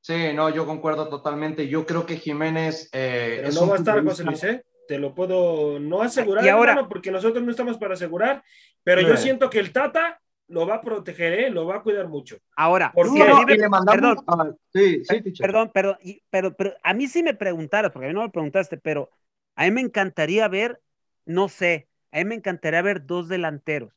Sí, 0.00 0.32
no, 0.34 0.48
yo 0.48 0.64
concuerdo 0.66 1.08
totalmente. 1.08 1.68
Yo 1.68 1.84
creo 1.86 2.06
que 2.06 2.16
Jiménez 2.16 2.88
eh, 2.92 3.34
Pero 3.38 3.48
es 3.48 3.54
no 3.56 3.62
un 3.62 3.70
va 3.70 3.74
a 3.74 3.78
estar 3.78 3.94
futbolista- 3.98 4.24
José 4.24 4.24
Luis, 4.24 4.44
¿eh? 4.44 4.64
Te 4.86 4.98
lo 4.98 5.14
puedo 5.14 5.78
no 5.78 6.00
asegurar, 6.02 6.44
Y 6.44 6.48
ahora- 6.48 6.72
hermano, 6.72 6.88
porque 6.88 7.10
nosotros 7.10 7.44
no 7.44 7.50
estamos 7.50 7.76
para 7.76 7.94
asegurar, 7.94 8.42
pero 8.82 9.02
yo 9.02 9.16
Sí. 9.16 9.24
siento 9.24 9.50
que 9.50 9.58
el 9.58 9.72
Tata 9.72 10.20
lo 10.46 10.66
va 10.66 10.76
a 10.76 10.80
proteger, 10.80 11.34
¿eh? 11.34 11.50
Lo 11.50 11.66
va 11.66 11.76
a 11.76 11.82
cuidar 11.82 12.08
mucho. 12.08 12.38
Ahora, 12.56 12.90
¿Por 12.94 13.08
si 13.08 13.18
No, 13.18 13.44
le 13.44 13.68
mandamos- 13.68 13.94
perdón, 13.94 14.24
ah, 14.28 14.50
sí, 14.72 15.02
sí. 15.04 15.20
Perdón, 15.38 15.70
perdón, 15.74 15.98
y- 16.02 16.22
pero, 16.30 16.56
pero 16.56 16.72
a 16.82 16.94
mí 16.94 17.06
sí 17.06 17.22
me 17.22 17.34
preguntaras, 17.34 17.92
porque 17.92 18.06
a 18.06 18.08
mí 18.08 18.14
no 18.14 18.22
me 18.22 18.30
preguntaste, 18.30 18.78
pero 18.78 19.10
a 19.56 19.64
mí 19.64 19.70
me 19.72 19.82
encantaría 19.82 20.48
ver, 20.48 20.80
no 21.26 21.48
sé, 21.50 21.86
a 22.12 22.18
mí 22.18 22.24
me 22.24 22.36
encantaría 22.36 22.80
ver 22.80 23.04
dos 23.04 23.28
delanteros 23.28 23.92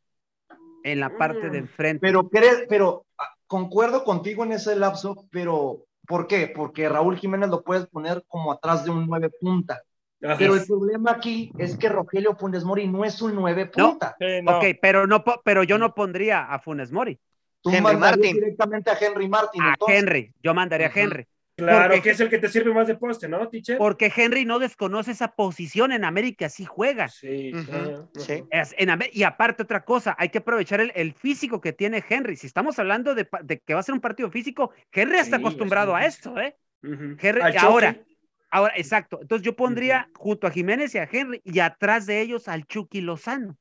en 0.83 0.99
la 0.99 1.15
parte 1.17 1.49
de 1.49 1.61
Mm, 1.61 1.63
enfrente. 1.63 1.99
Pero, 2.01 2.29
pero 2.67 3.05
ah, 3.17 3.33
concuerdo 3.47 4.03
contigo 4.03 4.43
en 4.43 4.51
ese 4.51 4.75
lapso, 4.75 5.25
pero 5.31 5.85
¿por 6.11 6.27
qué? 6.27 6.51
Porque 6.53 6.89
Raúl 6.89 7.17
Jiménez 7.17 7.49
lo 7.49 7.63
puedes 7.63 7.87
poner 7.87 8.23
como 8.27 8.51
atrás 8.51 8.83
de 8.83 8.91
un 8.91 9.07
nueve 9.07 9.29
punta. 9.39 9.81
Ajá. 10.21 10.35
Pero 10.37 10.55
el 10.55 10.65
problema 10.65 11.11
aquí 11.11 11.51
es 11.57 11.77
que 11.77 11.87
Rogelio 11.89 12.35
Funes 12.35 12.63
Mori 12.65 12.85
no 12.87 13.05
es 13.05 13.21
un 13.21 13.33
nueve 13.33 13.71
No. 13.77 13.91
punta. 13.91 14.15
Sí, 14.19 14.41
no. 14.43 14.57
Ok, 14.57 14.65
pero 14.81 15.07
no, 15.07 15.23
pero 15.43 15.63
yo 15.63 15.77
no 15.77 15.95
pondría 15.95 16.43
a 16.53 16.59
Funes 16.59 16.91
Mori, 16.91 17.17
Tú 17.61 17.69
Henry 17.69 17.81
mandarías 17.81 18.17
Martin. 18.17 18.33
directamente 18.35 18.91
a 18.91 18.97
Henry 18.99 19.29
Martin. 19.29 19.61
a 19.63 19.69
entonces. 19.69 19.97
Henry, 19.97 20.33
yo 20.43 20.53
mandaría 20.53 20.87
a. 20.87 20.91
Henry, 20.93 21.25
claro, 21.69 21.93
porque- 21.93 22.01
que 22.01 22.09
es 22.11 22.19
el 22.19 22.29
que 22.29 22.37
te 22.39 22.49
sirve 22.49 22.73
más 22.73 22.87
de 22.87 22.95
poste, 22.95 23.27
¿no, 23.29 23.47
teacher? 23.49 23.77
porque 23.77 24.11
Henry 24.15 24.45
no 24.45 24.59
desconoce 24.59 25.11
esa 25.11 25.29
posición 25.35 25.91
en 25.91 26.03
América, 26.05 26.49
sí 26.49 26.65
juega. 26.65 27.07
Sí. 27.07 27.51
Es- 28.51 28.75
en 28.77 28.89
Amé- 28.89 29.09
y 29.13 29.23
aparte 29.23 29.63
otra 29.63 29.83
cosa, 29.83 30.15
hay 30.19 30.29
que 30.29 30.39
aprovechar 30.39 30.81
el, 30.81 30.91
el 30.95 31.13
físico 31.13 31.61
que 31.61 31.73
tiene 31.73 32.03
Henry. 32.07 32.35
Si 32.35 32.47
estamos 32.47 32.77
hablando 32.79 33.15
de, 33.15 33.27
que 33.65 33.73
va 33.73 33.79
a 33.79 33.83
ser 33.83 33.93
un 33.93 34.01
partido 34.01 34.29
físico, 34.31 34.71
Henry 34.91 35.17
está 35.17 35.37
Sí, 35.37 35.41
acostumbrado 35.41 35.95
a 35.95 36.05
es 36.05 36.15
esto, 36.15 36.37
¿eh? 36.39 36.55
Ujú. 36.83 37.15
Henry- 37.19 37.41
Al 37.41 37.53
y 37.53 37.57
ahora, 37.57 37.97
ahora, 38.49 38.73
exacto. 38.75 39.19
Entonces 39.21 39.45
yo 39.45 39.55
pondría 39.55 40.09
junto 40.15 40.47
a 40.47 40.51
Jiménez 40.51 40.93
y 40.95 40.97
a 40.97 41.07
Henry 41.11 41.41
y 41.43 41.59
atrás 41.59 42.05
de 42.05 42.21
ellos 42.21 42.47
al 42.47 42.65
Chucky 42.65 43.01
Lozano. 43.01 43.57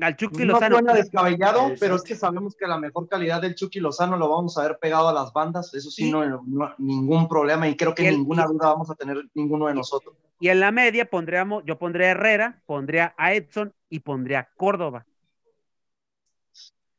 Al 0.00 0.16
Chucky 0.16 0.46
No 0.46 0.54
Lozano. 0.54 0.76
suena 0.76 0.94
descabellado, 0.94 1.58
Exacto. 1.60 1.76
pero 1.80 1.96
es 1.96 2.02
que 2.02 2.14
sabemos 2.14 2.56
que 2.56 2.66
la 2.66 2.78
mejor 2.78 3.08
calidad 3.08 3.42
del 3.42 3.54
Chucky 3.54 3.78
Lozano 3.78 4.16
lo 4.16 4.28
vamos 4.30 4.56
a 4.56 4.62
ver 4.62 4.78
pegado 4.80 5.08
a 5.08 5.12
las 5.12 5.32
bandas. 5.34 5.74
Eso 5.74 5.90
sí, 5.90 6.08
Y- 6.08 6.10
no, 6.10 6.24
no- 6.46 6.74
ningún 6.78 7.28
problema 7.28 7.68
y 7.68 7.76
creo 7.76 7.94
que 7.94 8.04
Y 8.04 8.06
el- 8.06 8.16
ninguna 8.16 8.46
duda 8.46 8.68
vamos 8.68 8.90
a 8.90 8.94
tener 8.94 9.18
ninguno 9.34 9.66
de 9.66 9.74
nosotros. 9.74 10.16
Y 10.40 10.48
en 10.48 10.60
la 10.60 10.72
media 10.72 11.08
pondríamos, 11.08 11.62
yo 11.66 11.78
pondría 11.78 12.08
a 12.08 12.10
Herrera, 12.12 12.62
pondría 12.64 13.14
a 13.18 13.34
Edson 13.34 13.74
y 13.90 14.00
pondría 14.00 14.40
a 14.40 14.48
Córdoba. 14.56 15.04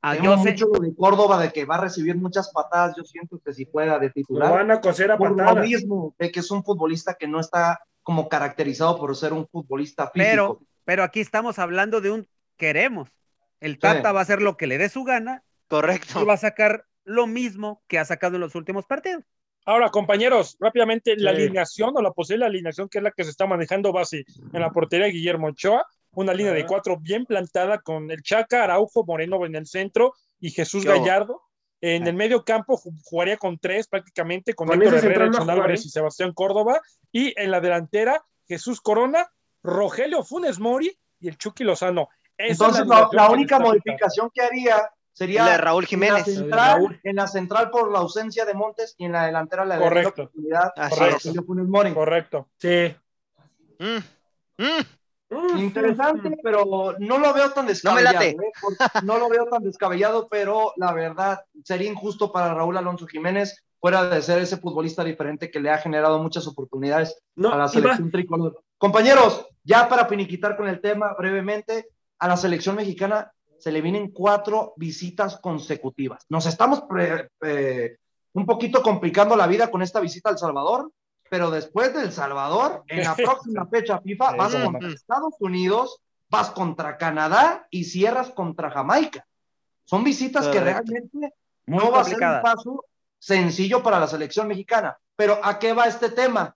Ah, 0.05 0.15
yo 0.17 0.37
sé, 0.37 0.51
mucho 0.51 0.67
lo 0.67 0.79
de 0.81 0.93
Córdoba 0.95 1.41
de 1.41 1.51
que 1.51 1.65
va 1.65 1.75
a 1.75 1.81
recibir 1.81 2.15
muchas 2.17 2.51
patadas. 2.51 2.95
Yo 2.97 3.03
siento 3.03 3.39
que 3.43 3.53
si 3.53 3.65
juega 3.71 3.97
de 3.99 4.07
Lo 4.07 4.13
titular. 4.13 4.51
van 4.51 4.69
a 4.69 4.81
coser 4.81 5.11
a 5.11 5.17
por 5.17 5.31
lo 5.31 5.37
patadas. 5.37 5.65
mismo, 5.67 6.13
de 6.19 6.29
que 6.31 6.41
es 6.41 6.51
un 6.51 6.63
futbolista 6.63 7.15
que 7.15 7.27
no 7.27 7.39
está 7.39 7.79
como 8.03 8.27
caracterizado 8.29 8.97
por 8.99 9.15
ser 9.15 9.31
un 9.33 9.47
futbolista 9.47 10.09
físico. 10.09 10.29
pero, 10.29 10.59
pero 10.83 11.03
aquí 11.03 11.21
estamos 11.21 11.57
hablando 11.57 12.01
de 12.01 12.11
un 12.11 12.27
queremos. 12.57 13.09
El 13.59 13.79
Tata 13.79 14.11
va 14.11 14.19
a 14.19 14.23
hacer 14.23 14.41
lo 14.41 14.57
que 14.57 14.67
le 14.67 14.77
dé 14.77 14.89
su 14.89 15.03
gana 15.03 15.43
y 15.45 15.69
Correcto. 15.69 16.25
va 16.25 16.33
a 16.33 16.37
sacar 16.37 16.85
lo 17.05 17.27
mismo 17.27 17.81
que 17.87 17.99
ha 17.99 18.05
sacado 18.05 18.35
en 18.35 18.41
los 18.41 18.55
últimos 18.55 18.85
partidos. 18.85 19.23
Ahora, 19.65 19.89
compañeros, 19.89 20.57
rápidamente, 20.59 21.15
la 21.15 21.31
alineación 21.31 21.91
o 21.95 22.01
la 22.01 22.11
posible 22.11 22.45
alineación 22.45 22.89
que 22.89 22.97
es 22.97 23.03
la 23.03 23.11
que 23.11 23.23
se 23.23 23.29
está 23.29 23.45
manejando 23.47 23.93
base 23.93 24.25
en 24.51 24.59
la 24.61 24.71
portería 24.71 25.05
de 25.05 25.13
Guillermo 25.13 25.47
Ochoa, 25.47 25.85
una 26.11 26.33
línea 26.33 26.51
de 26.51 26.65
cuatro 26.65 26.97
bien 26.97 27.25
plantada 27.25 27.79
con 27.79 28.11
el 28.11 28.21
Chaca, 28.21 28.63
Araujo, 28.65 29.05
Moreno 29.05 29.45
en 29.45 29.55
el 29.55 29.65
centro 29.65 30.13
y 30.39 30.51
Jesús. 30.51 30.83
Gallardo. 30.85 31.41
En 31.79 32.03
Ah. 32.03 32.09
el 32.09 32.15
medio 32.15 32.43
campo 32.45 32.77
ju- 32.77 32.93
jugaría 33.03 33.37
con 33.37 33.57
tres 33.57 33.87
prácticamente, 33.87 34.53
con, 34.53 34.67
Con 34.67 34.81
Héctor 34.81 34.99
Herrera, 34.99 35.25
Edson. 35.27 35.49
Álvarez 35.49 35.85
y 35.85 35.89
Sebastián 35.89 36.33
Córdoba. 36.33 36.81
Y 37.11 37.33
en 37.41 37.49
la 37.51 37.59
delantera, 37.61 38.21
Jesús 38.47 38.79
Corona, 38.81 39.27
Rogelio 39.63 40.23
Funes 40.23 40.59
Mori 40.59 40.97
y 41.19 41.27
el 41.29 41.37
Chucky 41.37 41.63
Lozano. 41.63 42.09
Esa 42.37 42.65
Entonces, 42.65 42.87
la, 43.11 43.29
única 43.29 43.59
modificación 43.59 44.29
que 44.33 44.41
haría 44.41 44.89
sería 45.11 45.45
La 45.45 45.51
de 45.51 45.57
Raúl 45.57 45.83
en 45.83 45.83
la, 45.83 45.87
Jiménez. 45.87 46.25
central, 46.25 46.77
Raúl. 46.77 46.99
en 47.03 47.15
la 47.15 47.27
central 47.27 47.69
por 47.69 47.91
la 47.91 47.99
ausencia 47.99 48.45
de 48.45 48.53
Montes 48.53 48.95
y 48.97 49.05
en 49.05 49.11
la 49.11 49.25
delantera 49.27 49.63
la 49.65 49.77
Correcto. 49.77 50.23
oportunidad 50.23 50.71
Mori. 51.67 51.93
Correcto. 51.93 52.49
Sí. 52.57 52.95
Mm, 53.79 53.97
mm. 54.63 55.03
Interesante, 55.57 56.37
pero 56.43 56.95
no 56.99 57.17
lo 57.17 57.33
veo 57.33 57.51
tan 57.51 57.65
No 57.65 57.67
me 57.67 57.69
descabellado. 57.73 58.13
late. 58.13 58.29
¿eh? 58.29 58.51
Porque 58.61 59.05
no 59.05 59.17
lo 59.17 59.29
veo 59.29 59.45
tan 59.45 59.63
descabellado, 59.63 60.27
pero 60.29 60.73
la 60.77 60.93
verdad 60.93 61.41
sería 61.63 61.89
injusto 61.91 62.31
para 62.31 62.53
Raúl 62.53 62.77
Alonso 62.77 63.07
Jiménez, 63.07 63.63
fuera 63.79 64.05
de 64.05 64.21
ser 64.21 64.39
ese 64.39 64.57
futbolista 64.57 65.03
diferente 65.03 65.49
que 65.51 65.59
le 65.59 65.69
ha 65.69 65.77
generado 65.77 66.21
muchas 66.21 66.47
oportunidades 66.47 67.21
No, 67.35 67.51
a 67.51 67.57
la 67.57 67.67
selección 67.67 68.11
tricolor. 68.11 68.63
Compañeros, 68.77 69.47
ya 69.63 69.87
para 69.89 70.05
finiquitar 70.05 70.55
con 70.55 70.67
el 70.67 70.79
tema 70.81 71.13
brevemente, 71.17 71.87
a 72.23 72.27
la 72.29 72.37
selección 72.37 72.77
mexicana 72.77 73.33
se 73.59 73.69
le 73.69 73.81
vienen 73.81 74.11
cuatro 74.11 74.73
visitas 74.77 75.37
consecutivas. 75.41 76.25
Nos 76.29 76.45
estamos 76.45 76.83
pre- 76.83 77.27
eh, 77.41 77.97
un 78.31 78.45
poquito 78.45 78.81
complicando 78.81 79.35
la 79.35 79.45
vida 79.45 79.69
con 79.69 79.81
esta 79.81 79.99
visita 79.99 80.29
al 80.29 80.37
Salvador, 80.37 80.89
pero 81.29 81.51
después 81.51 81.93
del 81.93 82.13
Salvador, 82.13 82.85
en 82.87 83.03
la 83.03 83.13
próxima 83.17 83.67
fecha 83.67 83.99
FIFA, 83.99 84.37
vas 84.37 84.55
contra. 84.55 84.87
Estados 84.87 85.33
Unidos, 85.41 85.99
vas 86.29 86.49
contra 86.51 86.97
Canadá 86.97 87.67
y 87.69 87.83
cierras 87.83 88.29
contra 88.29 88.71
Jamaica. 88.71 89.27
Son 89.83 90.01
visitas 90.01 90.47
que 90.47 90.61
realmente 90.61 91.33
Muy 91.65 91.83
no 91.83 91.91
va 91.91 91.99
a 91.99 92.03
ser 92.05 92.15
un 92.15 92.41
paso 92.41 92.85
sencillo 93.19 93.83
para 93.83 93.99
la 93.99 94.07
selección 94.07 94.47
mexicana. 94.47 94.97
Pero 95.17 95.41
¿a 95.43 95.59
qué 95.59 95.73
va 95.73 95.87
este 95.87 96.07
tema? 96.07 96.55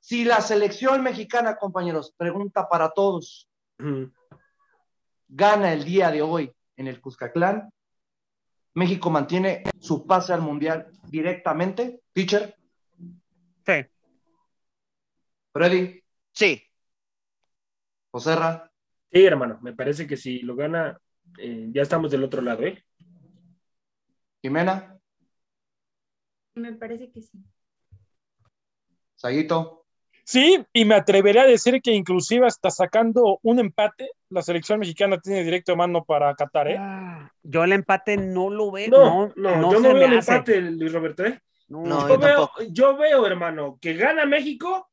Si 0.00 0.24
la 0.24 0.40
selección 0.40 1.02
mexicana, 1.02 1.56
compañeros, 1.56 2.14
pregunta 2.16 2.66
para 2.66 2.88
todos. 2.92 3.46
Gana 5.28 5.72
el 5.72 5.84
día 5.84 6.10
de 6.10 6.22
hoy 6.22 6.52
en 6.76 6.86
el 6.86 7.00
Cuscatlán, 7.00 7.70
México 8.74 9.08
mantiene 9.10 9.62
su 9.80 10.06
pase 10.06 10.32
al 10.32 10.42
Mundial 10.42 10.86
directamente. 11.08 12.00
Teacher, 12.12 12.54
Sí. 13.66 13.84
Freddy, 15.52 16.02
Sí, 16.32 16.62
Joserra, 18.10 18.70
Sí, 19.10 19.24
hermano, 19.24 19.58
me 19.62 19.72
parece 19.72 20.06
que 20.06 20.16
si 20.16 20.40
lo 20.40 20.54
gana, 20.56 21.00
eh, 21.38 21.68
ya 21.70 21.80
estamos 21.82 22.10
del 22.10 22.22
otro 22.24 22.42
lado, 22.42 22.64
¿eh? 22.64 22.84
Jimena, 24.42 24.98
Me 26.54 26.72
parece 26.74 27.10
que 27.10 27.22
sí. 27.22 27.42
Saguito. 29.14 29.85
Sí, 30.28 30.60
y 30.72 30.84
me 30.84 30.96
atrevería 30.96 31.42
a 31.42 31.46
decir 31.46 31.80
que 31.80 31.92
inclusive 31.92 32.48
hasta 32.48 32.68
sacando 32.68 33.38
un 33.44 33.60
empate, 33.60 34.10
la 34.28 34.42
selección 34.42 34.80
mexicana 34.80 35.20
tiene 35.20 35.44
directo 35.44 35.70
de 35.70 35.76
mano 35.78 36.04
para 36.04 36.34
Qatar, 36.34 36.66
¿eh? 36.66 36.76
Ah, 36.80 37.30
Yo 37.44 37.62
el 37.62 37.72
empate 37.72 38.16
no 38.16 38.50
lo 38.50 38.72
veo. 38.72 38.88
No, 38.90 39.26
No, 39.36 39.50
no, 39.52 39.56
no 39.60 39.72
yo 39.72 39.78
no 39.78 39.94
veo 39.94 40.06
el 40.08 40.18
hace. 40.18 40.32
empate, 40.32 40.60
Luis 40.62 40.92
Roberto, 40.92 41.24
¿eh? 41.24 41.40
No. 41.68 41.84
No, 41.84 42.08
yo, 42.08 42.14
yo 42.14 42.18
veo, 42.18 42.50
yo 42.70 42.96
veo, 42.96 43.24
hermano, 43.24 43.78
que 43.80 43.94
gana 43.94 44.26
México 44.26 44.88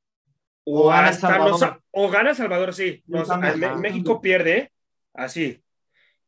o, 0.66 0.84
O 0.84 0.90
gana 0.90 1.08
hasta 1.08 1.28
Salvador. 1.30 1.52
nos- 1.60 1.78
o 1.90 2.10
gana 2.12 2.30
El 2.30 2.36
Salvador, 2.36 2.74
sí. 2.76 3.04
Ajá. 3.12 3.76
México 3.78 4.22
pierde, 4.22 4.58
¿eh? 4.58 4.72
Así. 5.16 5.60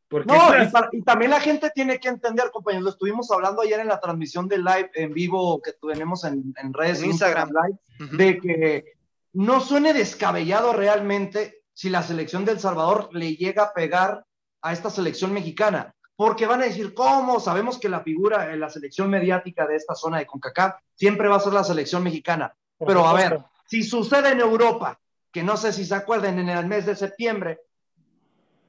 Porque 0.08 0.26
No, 0.32 0.62
y, 0.64 0.66
para- 0.68 0.88
y 0.90 1.02
también 1.02 1.30
la 1.30 1.40
gente 1.40 1.70
tiene 1.72 2.00
que 2.00 2.08
entender, 2.08 2.50
compañeros, 2.52 2.82
lo 2.84 2.90
estuvimos 2.90 3.30
hablando 3.30 3.62
ayer 3.62 3.78
en 3.78 3.86
la 3.88 4.00
transmisión 4.00 4.48
de 4.48 4.58
live 4.58 4.90
en 4.94 5.12
vivo 5.12 5.62
que 5.62 5.72
tenemos 5.80 6.24
en, 6.24 6.52
en 6.60 6.72
redes 6.72 7.02
En 7.02 7.10
Instagram. 7.10 7.50
Live, 7.50 8.16
de 8.16 8.38
que 8.38 8.95
no 9.36 9.60
suene 9.60 9.92
descabellado 9.92 10.72
realmente 10.72 11.62
si 11.74 11.90
la 11.90 12.02
selección 12.02 12.46
del 12.46 12.58
Salvador 12.58 13.10
le 13.12 13.36
llega 13.36 13.64
a 13.64 13.72
pegar 13.74 14.24
a 14.62 14.72
esta 14.72 14.88
selección 14.88 15.30
mexicana, 15.34 15.94
porque 16.16 16.46
van 16.46 16.62
a 16.62 16.64
decir, 16.64 16.94
¿cómo? 16.94 17.38
Sabemos 17.38 17.78
que 17.78 17.90
la 17.90 18.00
figura 18.00 18.50
en 18.50 18.60
la 18.60 18.70
selección 18.70 19.10
mediática 19.10 19.66
de 19.66 19.76
esta 19.76 19.94
zona 19.94 20.18
de 20.18 20.26
CONCACAF 20.26 20.76
siempre 20.94 21.28
va 21.28 21.36
a 21.36 21.40
ser 21.40 21.52
la 21.52 21.64
selección 21.64 22.02
mexicana, 22.02 22.56
pero 22.78 23.06
a 23.06 23.12
ver, 23.12 23.42
si 23.66 23.82
sucede 23.82 24.30
en 24.30 24.40
Europa, 24.40 24.98
que 25.30 25.42
no 25.42 25.58
sé 25.58 25.70
si 25.74 25.84
se 25.84 25.94
acuerdan, 25.94 26.38
en 26.38 26.48
el 26.48 26.64
mes 26.64 26.86
de 26.86 26.96
septiembre, 26.96 27.60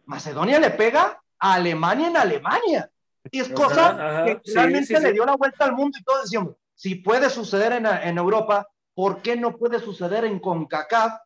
Macedonia 0.04 0.60
le 0.60 0.72
pega 0.72 1.22
a 1.40 1.54
Alemania 1.54 2.10
en 2.10 2.18
Alemania. 2.18 2.92
Y 3.32 3.40
es 3.40 3.48
cosa 3.50 3.90
ajá, 3.92 4.26
que 4.26 4.42
sí, 4.44 4.54
realmente 4.54 4.88
sí, 4.88 4.96
sí. 4.98 5.02
le 5.02 5.14
dio 5.14 5.26
la 5.26 5.38
vuelta 5.38 5.64
al 5.64 5.74
mundo 5.74 5.98
y 5.98 6.04
todos 6.04 6.24
decíamos, 6.24 6.56
si 6.76 6.96
puede 6.96 7.30
suceder 7.30 7.72
en, 7.72 7.86
en 7.86 8.18
Europa, 8.18 8.68
¿por 8.98 9.22
qué 9.22 9.36
no 9.36 9.56
puede 9.58 9.80
suceder 9.80 10.26
en 10.26 10.40
CONCACAF 10.40 11.20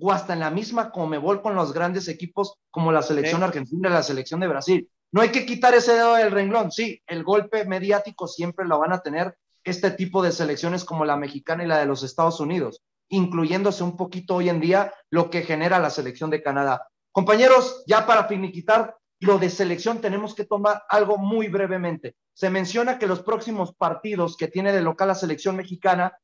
o 0.00 0.12
hasta 0.12 0.34
en 0.34 0.38
la 0.38 0.50
misma 0.52 0.92
Comebol 0.92 1.42
con 1.42 1.56
los 1.56 1.72
grandes 1.72 2.06
equipos 2.06 2.54
como 2.70 2.92
la 2.92 3.02
selección 3.02 3.40
Sí. 3.40 3.44
argentina 3.44 3.88
y 3.88 3.92
la 3.92 4.04
selección 4.04 4.38
de 4.38 4.46
Brasil? 4.46 4.88
No 5.10 5.22
hay 5.22 5.30
que 5.30 5.44
quitar 5.44 5.74
ese 5.74 5.94
dedo 5.94 6.14
del 6.14 6.30
renglón. 6.30 6.70
Sí, 6.70 7.02
el 7.04 7.24
golpe 7.24 7.64
mediático 7.64 8.28
siempre 8.28 8.64
lo 8.64 8.78
van 8.78 8.92
a 8.92 9.00
tener 9.00 9.36
este 9.64 9.90
tipo 9.90 10.22
de 10.22 10.30
selecciones 10.30 10.84
como 10.84 11.04
la 11.04 11.16
mexicana 11.16 11.64
y 11.64 11.66
la 11.66 11.78
de 11.78 11.86
los 11.86 12.04
Estados 12.04 12.38
Unidos, 12.38 12.84
incluyéndose 13.08 13.82
un 13.82 13.96
poquito 13.96 14.36
hoy 14.36 14.48
en 14.48 14.60
día 14.60 14.94
lo 15.10 15.28
que 15.28 15.42
genera 15.42 15.80
la 15.80 15.90
selección 15.90 16.30
de 16.30 16.44
Canadá. 16.44 16.86
Compañeros, 17.10 17.82
ya 17.88 18.06
para 18.06 18.28
finiquitar 18.28 18.94
lo 19.18 19.38
de 19.38 19.50
selección, 19.50 20.00
tenemos 20.00 20.32
que 20.36 20.44
tomar 20.44 20.84
algo 20.88 21.18
muy 21.18 21.48
brevemente. 21.48 22.14
Se 22.34 22.50
menciona 22.50 23.00
que 23.00 23.08
los 23.08 23.22
próximos 23.22 23.74
partidos 23.74 24.36
que 24.36 24.46
tiene 24.46 24.72
de 24.72 24.82
local 24.82 25.08
la 25.08 25.16
selección 25.16 25.56
mexicana 25.56 26.16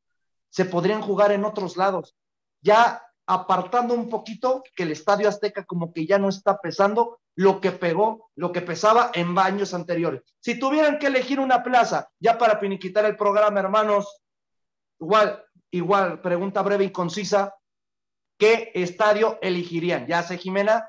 se 0.53 0.67
podrían 0.67 1.01
jugar 1.01 1.33
en 1.33 1.45
otros 1.45 1.77
lados. 1.77 2.15
Ya 2.61 3.03
apartando 3.27 3.95
un 3.95 4.11
poquito 4.11 4.63
que 4.77 4.83
el 4.83 4.93
Estadio 4.93 5.29
Azteca 5.29 5.65
como 5.65 5.93
que 5.93 6.07
ya 6.07 6.19
no 6.19 6.29
está 6.29 6.59
pesando 6.59 7.21
lo 7.35 7.61
que 7.61 7.73
pegó, 7.73 8.31
lo 8.37 8.53
que 8.53 8.61
pesaba 8.61 9.11
en 9.15 9.39
años 9.39 9.73
anteriores. 9.73 10.23
Si 10.41 10.59
tuvieran 10.59 10.99
que 10.99 11.07
elegir 11.07 11.41
una 11.41 11.63
plaza, 11.63 12.11
ya 12.21 12.37
para 12.37 12.59
finiquitar 12.59 13.07
el 13.07 13.17
programa, 13.17 13.61
hermanos, 13.61 14.21
igual, 15.01 15.43
igual, 15.71 16.21
pregunta 16.21 16.61
breve 16.61 16.85
y 16.85 16.93
concisa, 16.93 17.55
¿qué 18.39 18.73
estadio 18.75 19.39
elegirían? 19.41 20.07
Ya 20.07 20.23
sé, 20.23 20.37
Jimena, 20.37 20.87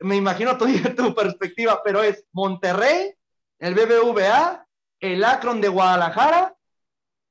me 0.00 0.16
imagino 0.16 0.58
tu, 0.58 0.66
tu 0.96 1.14
perspectiva, 1.14 1.80
pero 1.84 2.02
es 2.02 2.24
Monterrey, 2.32 3.14
el 3.60 3.74
BBVA, 3.74 4.66
el 4.98 5.24
Akron 5.24 5.60
de 5.60 5.68
Guadalajara 5.68 6.55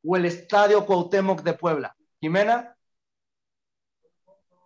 o 0.05 0.15
el 0.15 0.25
Estadio 0.25 0.85
Cuauhtémoc 0.85 1.43
de 1.43 1.53
Puebla. 1.53 1.95
Jimena, 2.21 2.75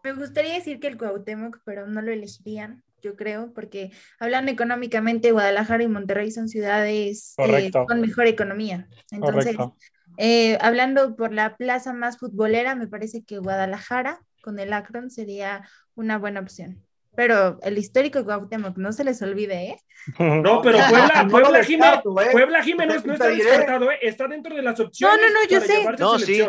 Me 0.04 0.14
gustaría 0.14 0.54
decir 0.54 0.80
que 0.80 0.88
el 0.88 0.98
Cuauhtémoc, 0.98 1.60
pero 1.66 1.86
no 1.88 2.02
lo 2.02 2.12
elegirían, 2.12 2.84
yo 3.02 3.16
creo, 3.16 3.54
porque 3.54 3.92
hablando 4.20 4.52
económicamente, 4.52 5.32
Guadalajara 5.32 5.84
y 5.84 5.88
Monterrey 5.88 6.32
son 6.32 6.48
ciudades 6.48 7.36
eh, 7.38 7.72
con 7.88 8.02
mejor 8.02 8.28
economía. 8.28 8.88
Entonces, 9.12 9.56
Correcto. 9.56 9.78
eh, 10.18 10.58
hablando 10.62 11.16
por 11.16 11.34
la 11.34 11.58
plaza 11.58 11.94
más 11.94 12.18
futbolera, 12.18 12.76
me 12.76 12.88
parece 12.88 13.24
que 13.24 13.40
Guadalajara 13.40 14.22
con 14.42 14.60
el 14.60 14.74
Akron 14.74 15.10
sería 15.10 15.68
una 15.96 16.18
buena 16.18 16.40
opción. 16.40 16.84
Pero 17.20 17.60
el 17.64 17.78
histórico 17.78 18.24
Cuauhtémoc, 18.24 18.78
no 18.78 18.94
se 18.94 19.04
les 19.04 19.22
olvide, 19.22 19.72
¿eh? 19.72 19.78
No, 20.42 20.62
pero 20.62 20.78
Puebla, 20.90 21.24
lo 21.26 21.30
Puebla, 21.30 21.64
Jimé, 21.66 21.86
descarto, 21.86 22.22
¿eh? 22.22 22.28
Puebla 22.32 22.64
Jiménez 22.64 23.06
no 23.06 23.12
está 23.14 23.28
descartado, 23.28 23.92
¿eh? 23.92 23.98
está 24.02 24.28
dentro 24.30 24.56
de 24.56 24.62
las 24.62 24.80
opciones. 24.80 25.20
No, 25.20 25.28
no, 25.28 25.34
no, 25.34 25.48
yo 25.50 25.60
sé. 25.60 25.86
No, 26.00 26.18
sí. 26.18 26.42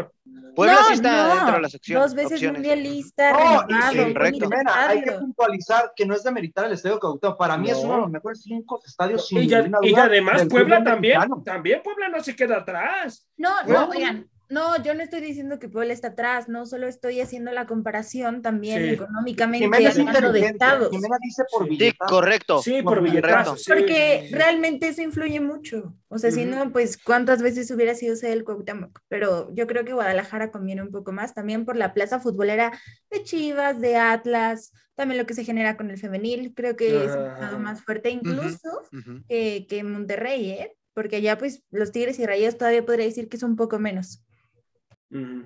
Puebla 0.55 0.75
No, 0.75 0.87
sí 0.87 0.93
está 0.93 1.27
no, 1.27 1.35
dentro 1.35 1.55
de 1.57 1.61
las 1.63 1.75
opciones. 1.75 2.05
Dos 2.05 2.15
veces 2.15 2.33
opciones. 2.35 2.59
mundialista, 2.61 3.33
No, 3.33 3.39
renovado, 3.67 3.93
sí, 3.93 4.13
correcto. 4.15 4.45
Jimena, 4.49 4.87
hay 4.89 5.03
que 5.03 5.11
puntualizar 5.13 5.93
que 5.97 6.07
no 6.07 6.15
es 6.15 6.23
de 6.23 6.31
meritar 6.31 6.67
el 6.67 6.73
Estadio 6.75 7.01
Cuauhtémoc. 7.01 7.37
Para 7.37 7.57
mí 7.59 7.69
es 7.71 7.77
No. 7.79 7.83
uno 7.83 7.95
de 7.95 8.01
los 8.03 8.11
mejores 8.13 8.43
cinco 8.43 8.81
estadios 8.87 9.27
sin 9.27 9.39
Y, 9.39 9.49
ya- 9.49 9.63
ninguna 9.63 9.79
y 9.83 9.91
duda 9.91 10.05
además 10.05 10.47
Puebla 10.49 10.85
también, 10.85 11.19
mexicano. 11.19 11.43
también 11.45 11.81
Puebla 11.83 12.09
no 12.11 12.23
se 12.23 12.37
queda 12.37 12.59
atrás. 12.59 13.27
No, 13.37 13.51
No. 13.65 13.73
no, 13.73 13.89
oigan, 13.89 14.31
No, 14.51 14.83
yo 14.83 14.95
no 14.95 15.03
estoy 15.03 15.21
diciendo 15.21 15.61
que 15.61 15.69
Puebla 15.69 15.93
está 15.93 16.09
atrás, 16.09 16.49
no, 16.49 16.67
solo 16.67 16.89
estoy 16.89 17.21
haciendo 17.21 17.53
la 17.53 17.67
comparación 17.67 18.43
también 18.43 18.83
Sí. 18.83 18.89
económicamente 18.91 19.65
hablando 19.67 20.33
de 20.33 20.41
estados. 20.41 20.91
Jimena 20.91 21.17
dice 21.23 21.45
por 21.51 21.63
Sí. 21.63 21.71
Sí, 21.71 21.77
billetazo. 21.79 22.11
correcto. 22.11 22.63
Sí, 22.63 22.83
por 22.83 23.09
sí. 23.57 23.65
Porque 23.69 24.29
realmente 24.33 24.89
eso 24.89 25.03
influye 25.03 25.41
mucho. 25.41 25.95
O 26.09 26.19
sea, 26.19 26.33
si 26.33 26.45
no, 26.45 26.73
pues 26.73 26.99
cuántas 26.99 27.43
veces 27.43 27.71
hubiera 27.71 27.95
sido 27.95 28.17
sede 28.17 28.31
del 28.31 28.43
Cuauhtémoc. 28.45 29.01
Pero 29.07 29.55
yo 29.55 29.69
creo 29.69 29.85
que 29.85 29.93
Guadalajara 29.93 30.51
conviene 30.51 30.83
un 30.83 30.91
poco 30.91 31.13
más 31.13 31.33
también 31.33 31.65
por 31.65 31.77
la 31.77 31.95
plaza 31.95 32.19
futbolera 32.19 32.73
de 33.09 33.23
Chivas, 33.23 33.81
de 33.81 33.97
Atlas, 33.97 34.73
también 34.97 35.19
lo 35.19 35.27
que 35.27 35.35
se 35.35 35.45
genera 35.45 35.77
con 35.77 35.91
el 35.91 35.99
femenil. 35.99 36.55
Creo 36.57 36.75
que 36.75 37.05
es 37.05 37.13
un 37.13 37.27
estado 37.27 37.61
más 37.61 37.83
fuerte 37.85 38.11
incluso 38.11 38.83
que, 39.29 39.67
que 39.69 39.85
Monterrey, 39.85 40.51
¿eh? 40.51 40.77
Porque 40.93 41.17
allá 41.17 41.39
pues 41.39 41.63
los 41.71 41.93
Tigres 41.93 42.19
y 42.19 42.27
Rayos 42.27 42.59
todavía 42.59 42.85
podría 42.85 43.07
decir 43.07 43.29
que 43.29 43.37
es 43.37 43.45
un 43.45 43.55
poco 43.55 43.79
menos. 43.79 44.25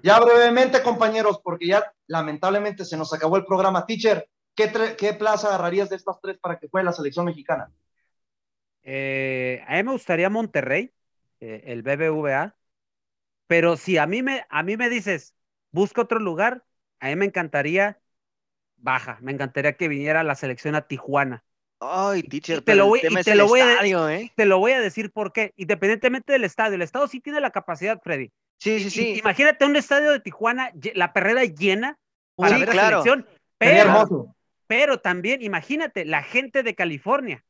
Ya 0.03 0.21
brevemente, 0.21 0.83
compañeros, 0.83 1.41
porque 1.43 1.69
ya 1.69 1.93
lamentablemente 2.07 2.85
se 2.85 2.97
nos 2.97 3.12
acabó 3.12 3.37
el 3.37 3.47
programa. 3.47 3.87
Teacher, 3.87 4.29
¿qué, 4.55 4.71
qué 4.99 5.15
plaza 5.15 5.49
agarrarías 5.49 5.89
de 5.89 5.97
estas 5.97 6.21
tres 6.21 6.39
para 6.39 6.59
que 6.59 6.69
juegue 6.69 6.85
la 6.85 6.93
selección 6.93 7.25
mexicana? 7.25 7.71
Eh, 8.83 9.65
a 9.67 9.77
mí 9.77 9.83
me 9.83 9.93
gustaría 9.93 10.29
Monterrey, 10.29 10.93
eh, 11.41 11.62
el 11.67 11.83
BBVA, 11.83 12.55
pero 13.47 13.77
si 13.77 13.97
a 13.97 14.07
mí 14.07 14.23
me, 14.23 14.47
a 14.51 14.62
mí 14.62 14.77
me 14.77 14.91
dices, 14.91 15.35
busca 15.71 16.03
otro 16.03 16.19
lugar, 16.19 16.65
a 17.01 17.09
mí 17.09 17.17
me 17.17 17.25
encantaría 17.25 17.99
Baja, 18.77 19.19
me 19.23 19.33
encantaría 19.33 19.77
que 19.77 19.89
viniera 19.89 20.23
la 20.23 20.35
selección 20.35 20.75
a 20.75 20.87
Tijuana. 20.87 21.43
Ay, 21.93 22.22
teacher, 22.22 22.62
te 22.62 22.74
lo 22.74 22.85
el 22.85 22.89
voy- 22.89 23.01
tema 23.01 23.18
y 23.18 23.20
es 23.20 23.24
te 23.26 23.32
el 23.32 23.39
lo 23.39 23.47
voy 23.49 23.61
a- 23.61 23.72
estadio, 23.72 24.09
¿eh? 24.09 24.32
Te 24.35 24.47
lo 24.47 24.59
voy 24.59 24.72
a 24.72 24.80
decir 24.80 25.11
por 25.11 25.32
qué, 25.32 25.53
independientemente 25.57 26.32
del 26.32 26.45
estadio, 26.45 26.74
el 26.76 26.82
estadio 26.82 27.09
sí 27.09 27.20
tiene 27.20 27.41
la 27.41 27.51
capacidad, 27.51 28.01
Freddy. 28.03 28.30
Sí, 28.59 28.80
sí, 28.80 28.91
sí. 28.91 29.18
Imagínate 29.18 29.64
un 29.64 29.76
estadio 29.76 30.12
de 30.12 30.20
Tijuana, 30.20 30.70
la 30.95 31.12
perrera 31.12 31.45
llena 31.45 31.99
para 32.37 32.55
Sí, 32.55 32.61
ver 32.61 32.68
claro. 32.70 32.97
la 32.99 33.03
selección, 33.03 33.28
pero, 33.59 33.80
hermoso. 33.80 34.37
pero 34.66 34.99
también 35.01 35.43
imagínate 35.43 36.05
la 36.05 36.22
gente 36.22 36.62
de 36.62 36.74
California, 36.74 37.45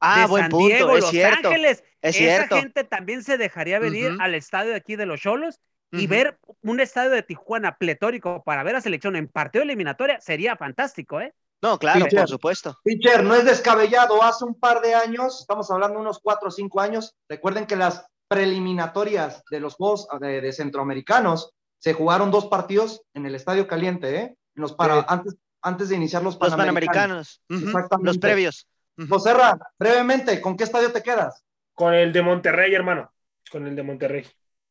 Ah, 0.00 0.20
de 0.20 0.26
buen 0.26 0.42
San 0.44 0.50
punto, 0.50 0.66
Diego, 0.66 0.96
es 0.96 1.00
Los 1.02 1.10
cierto. 1.10 1.48
Ángeles, 1.48 1.84
Es 2.00 2.16
esa 2.16 2.36
cierto. 2.36 2.56
gente 2.56 2.84
también 2.84 3.22
se 3.22 3.36
dejaría 3.36 3.78
venir 3.78 4.12
Ujú. 4.12 4.22
al 4.22 4.34
estadio 4.34 4.70
de 4.70 4.76
aquí 4.76 4.96
de 4.96 5.04
los 5.06 5.20
Cholos 5.20 5.60
y 5.92 6.04
Ujú. 6.04 6.08
ver 6.08 6.38
un 6.62 6.80
estadio 6.80 7.10
de 7.10 7.22
Tijuana 7.22 7.76
pletórico 7.76 8.42
para 8.44 8.62
ver 8.62 8.76
a 8.76 8.80
selección 8.80 9.16
en 9.16 9.28
partido 9.28 9.62
eliminatoria 9.62 10.20
sería 10.20 10.56
fantástico, 10.56 11.20
¿eh? 11.20 11.34
No, 11.62 11.78
claro, 11.78 12.06
por 12.10 12.28
supuesto. 12.28 12.78
Teacher, 12.84 13.22
no 13.22 13.34
es 13.34 13.44
descabellado. 13.44 14.22
Hace 14.22 14.44
un 14.44 14.54
par 14.54 14.80
de 14.80 14.94
años, 14.94 15.40
estamos 15.40 15.70
hablando 15.70 15.98
unos 16.00 16.18
cuatro 16.18 16.48
o 16.48 16.50
cinco 16.50 16.80
años, 16.80 17.14
recuerden 17.28 17.66
que 17.66 17.76
las 17.76 18.06
preliminatorias 18.28 19.42
de 19.50 19.60
los 19.60 19.74
Juegos 19.74 20.06
de, 20.20 20.40
de 20.40 20.52
Centroamericanos 20.52 21.52
se 21.78 21.92
jugaron 21.94 22.30
dos 22.30 22.46
partidos 22.46 23.02
en 23.14 23.26
el 23.26 23.34
Estadio 23.34 23.66
Caliente, 23.66 24.14
¿eh? 24.16 24.36
En 24.54 24.62
Los 24.62 24.72
para, 24.74 25.00
Sí. 25.00 25.04
antes, 25.08 25.34
antes 25.62 25.88
de 25.88 25.96
iniciar 25.96 26.22
los 26.22 26.38
Los 26.40 26.50
Panamericanos. 26.50 27.40
panamericanos. 27.40 27.42
Ujú, 27.50 27.66
Exactamente. 27.78 28.06
Los 28.06 28.18
previos. 28.18 28.66
José 29.08 29.34
Ra, 29.34 29.58
brevemente, 29.78 30.40
¿con 30.40 30.56
qué 30.56 30.64
estadio 30.64 30.92
te 30.92 31.02
quedas? 31.02 31.42
Con 31.74 31.94
el 31.94 32.12
de 32.12 32.22
Monterrey, 32.22 32.74
hermano. 32.74 33.10
Con 33.50 33.66
el 33.66 33.74
de 33.74 33.82
Monterrey. 33.82 34.26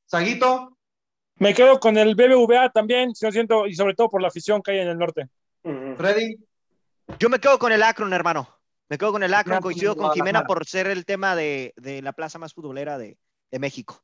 Saguito, 0.06 0.78
Me 1.36 1.54
quedo 1.54 1.80
con 1.80 1.98
el 1.98 2.16
BBVA 2.16 2.70
también, 2.70 3.16
si 3.16 3.26
no 3.26 3.32
siento, 3.32 3.66
y 3.66 3.74
sobre 3.74 3.96
todo 3.96 4.10
por 4.10 4.22
la 4.22 4.28
afición 4.28 4.62
que 4.62 4.72
hay 4.72 4.80
en 4.80 4.90
el 4.90 4.98
norte. 4.98 5.30
Ujú. 5.64 5.96
Freddy, 5.98 6.36
Yo 7.18 7.30
me 7.30 7.39
quedo 7.39 7.57
con 7.60 7.72
el 7.72 7.84
Akron, 7.84 8.14
hermano. 8.14 8.47
Me 8.89 8.97
quedo 8.97 9.12
con 9.12 9.24
el 9.24 9.34
Akron, 9.34 9.62
coincido 9.62 9.95
con 9.95 10.12
Jimena 10.12 10.45
por 10.45 10.66
ser 10.66 10.88
el 10.88 11.05
tema 11.05 11.36
de, 11.36 11.74
de 11.78 12.01
la 12.01 12.14
plaza 12.14 12.39
más 12.39 12.53
futbolera 12.53 12.97
de, 12.97 13.18
de 13.51 13.60
México. 13.60 14.01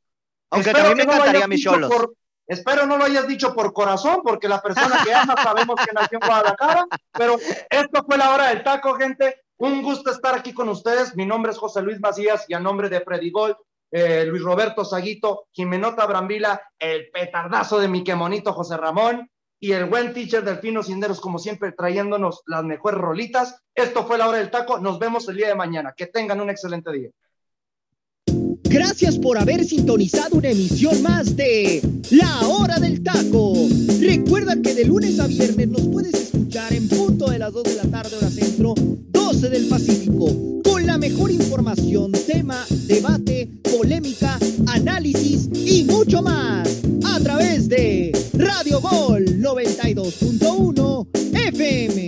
Aunque 0.51 0.69
espero 0.69 0.89
también 0.89 1.07
me 1.07 1.11
no 1.11 1.11
encantaría 1.13 1.39
hayas 1.39 1.49
mis 1.49 1.63
cholos. 1.63 1.89
por- 1.91 2.13
espero 2.47 2.85
no 2.85 2.97
lo 2.97 3.05
hayas 3.05 3.27
dicho 3.27 3.55
por 3.55 3.73
corazón, 3.73 4.21
porque 4.23 4.47
la 4.47 4.61
persona 4.61 5.01
que 5.03 5.13
ama 5.13 5.35
sabemos 5.41 5.75
que 5.83 5.91
nació 5.93 6.19
en 6.21 6.27
Guadalajara, 6.27 6.85
pero 7.11 7.37
esto 7.69 8.03
fue 8.05 8.17
la 8.17 8.33
hora 8.33 8.49
del 8.49 8.63
taco, 8.63 8.93
gente. 8.95 9.41
Un 9.57 9.81
gusto 9.81 10.11
estar 10.11 10.35
aquí 10.35 10.53
con 10.53 10.69
ustedes. 10.69 11.15
Mi 11.15 11.25
nombre 11.25 11.51
es 11.51 11.57
José 11.57 11.81
Luis 11.81 11.99
Macías 11.99 12.45
y 12.47 12.53
a 12.53 12.59
nombre 12.59 12.89
de 12.89 13.01
Freddy 13.01 13.31
Gol, 13.31 13.57
eh, 13.89 14.25
Luis 14.25 14.43
Roberto 14.43 14.85
Saguito, 14.85 15.47
Jimenota 15.51 16.05
Brambila, 16.05 16.61
el 16.77 17.09
petardazo 17.09 17.79
de 17.79 17.87
mi 17.87 18.03
quemonito 18.03 18.53
José 18.53 18.77
Ramón 18.77 19.31
y 19.65 19.71
el 19.71 19.85
buen 19.85 20.13
teacher 20.13 20.43
Delfino 20.43 20.83
Cinderos, 20.83 21.19
como 21.19 21.39
siempre, 21.39 21.71
trayéndonos 21.71 22.43
las 22.45 22.63
mejores 22.63 23.01
rolitas. 23.01 23.63
Esto 23.73 24.05
fue 24.05 24.19
la 24.19 24.29
hora 24.29 24.37
del 24.37 24.51
taco. 24.51 24.77
Nos 24.77 24.99
vemos 24.99 25.27
el 25.27 25.37
día 25.37 25.47
de 25.47 25.55
mañana. 25.55 25.95
Que 25.97 26.05
tengan 26.05 26.39
un 26.39 26.51
excelente 26.51 26.91
día. 26.91 27.09
Gracias 28.61 29.17
por 29.17 29.39
haber 29.39 29.65
sintonizado 29.65 30.37
una 30.37 30.49
emisión 30.49 31.01
más 31.01 31.35
de 31.35 31.81
La 32.11 32.47
Hora 32.47 32.77
del 32.77 33.01
Taco. 33.01 33.55
Recuerda 33.99 34.55
que 34.61 34.75
de 34.75 34.85
lunes 34.85 35.19
a 35.19 35.25
viernes 35.25 35.67
nos 35.67 35.87
puedes 35.87 36.13
escuchar 36.13 36.71
en 36.71 36.87
punto 36.87 37.31
de 37.31 37.39
las 37.39 37.51
2 37.51 37.63
de 37.63 37.75
la 37.75 37.89
tarde 37.89 38.17
hora 38.17 38.29
centro, 38.29 38.75
12 38.77 39.49
del 39.49 39.67
Pacífico, 39.67 40.61
con 40.63 40.85
la 40.85 40.99
mejor 40.99 41.31
información, 41.31 42.11
tema, 42.11 42.63
debate, 42.85 43.49
polémica, 43.63 44.37
análisis 44.67 45.49
y 45.53 45.85
mucho 45.85 46.21
más 46.21 46.83
a 47.05 47.19
través 47.19 47.67
de 47.67 48.11
Radio 48.55 48.79
Gol 48.79 49.25
92.1 49.41 51.05
FM. 51.33 52.04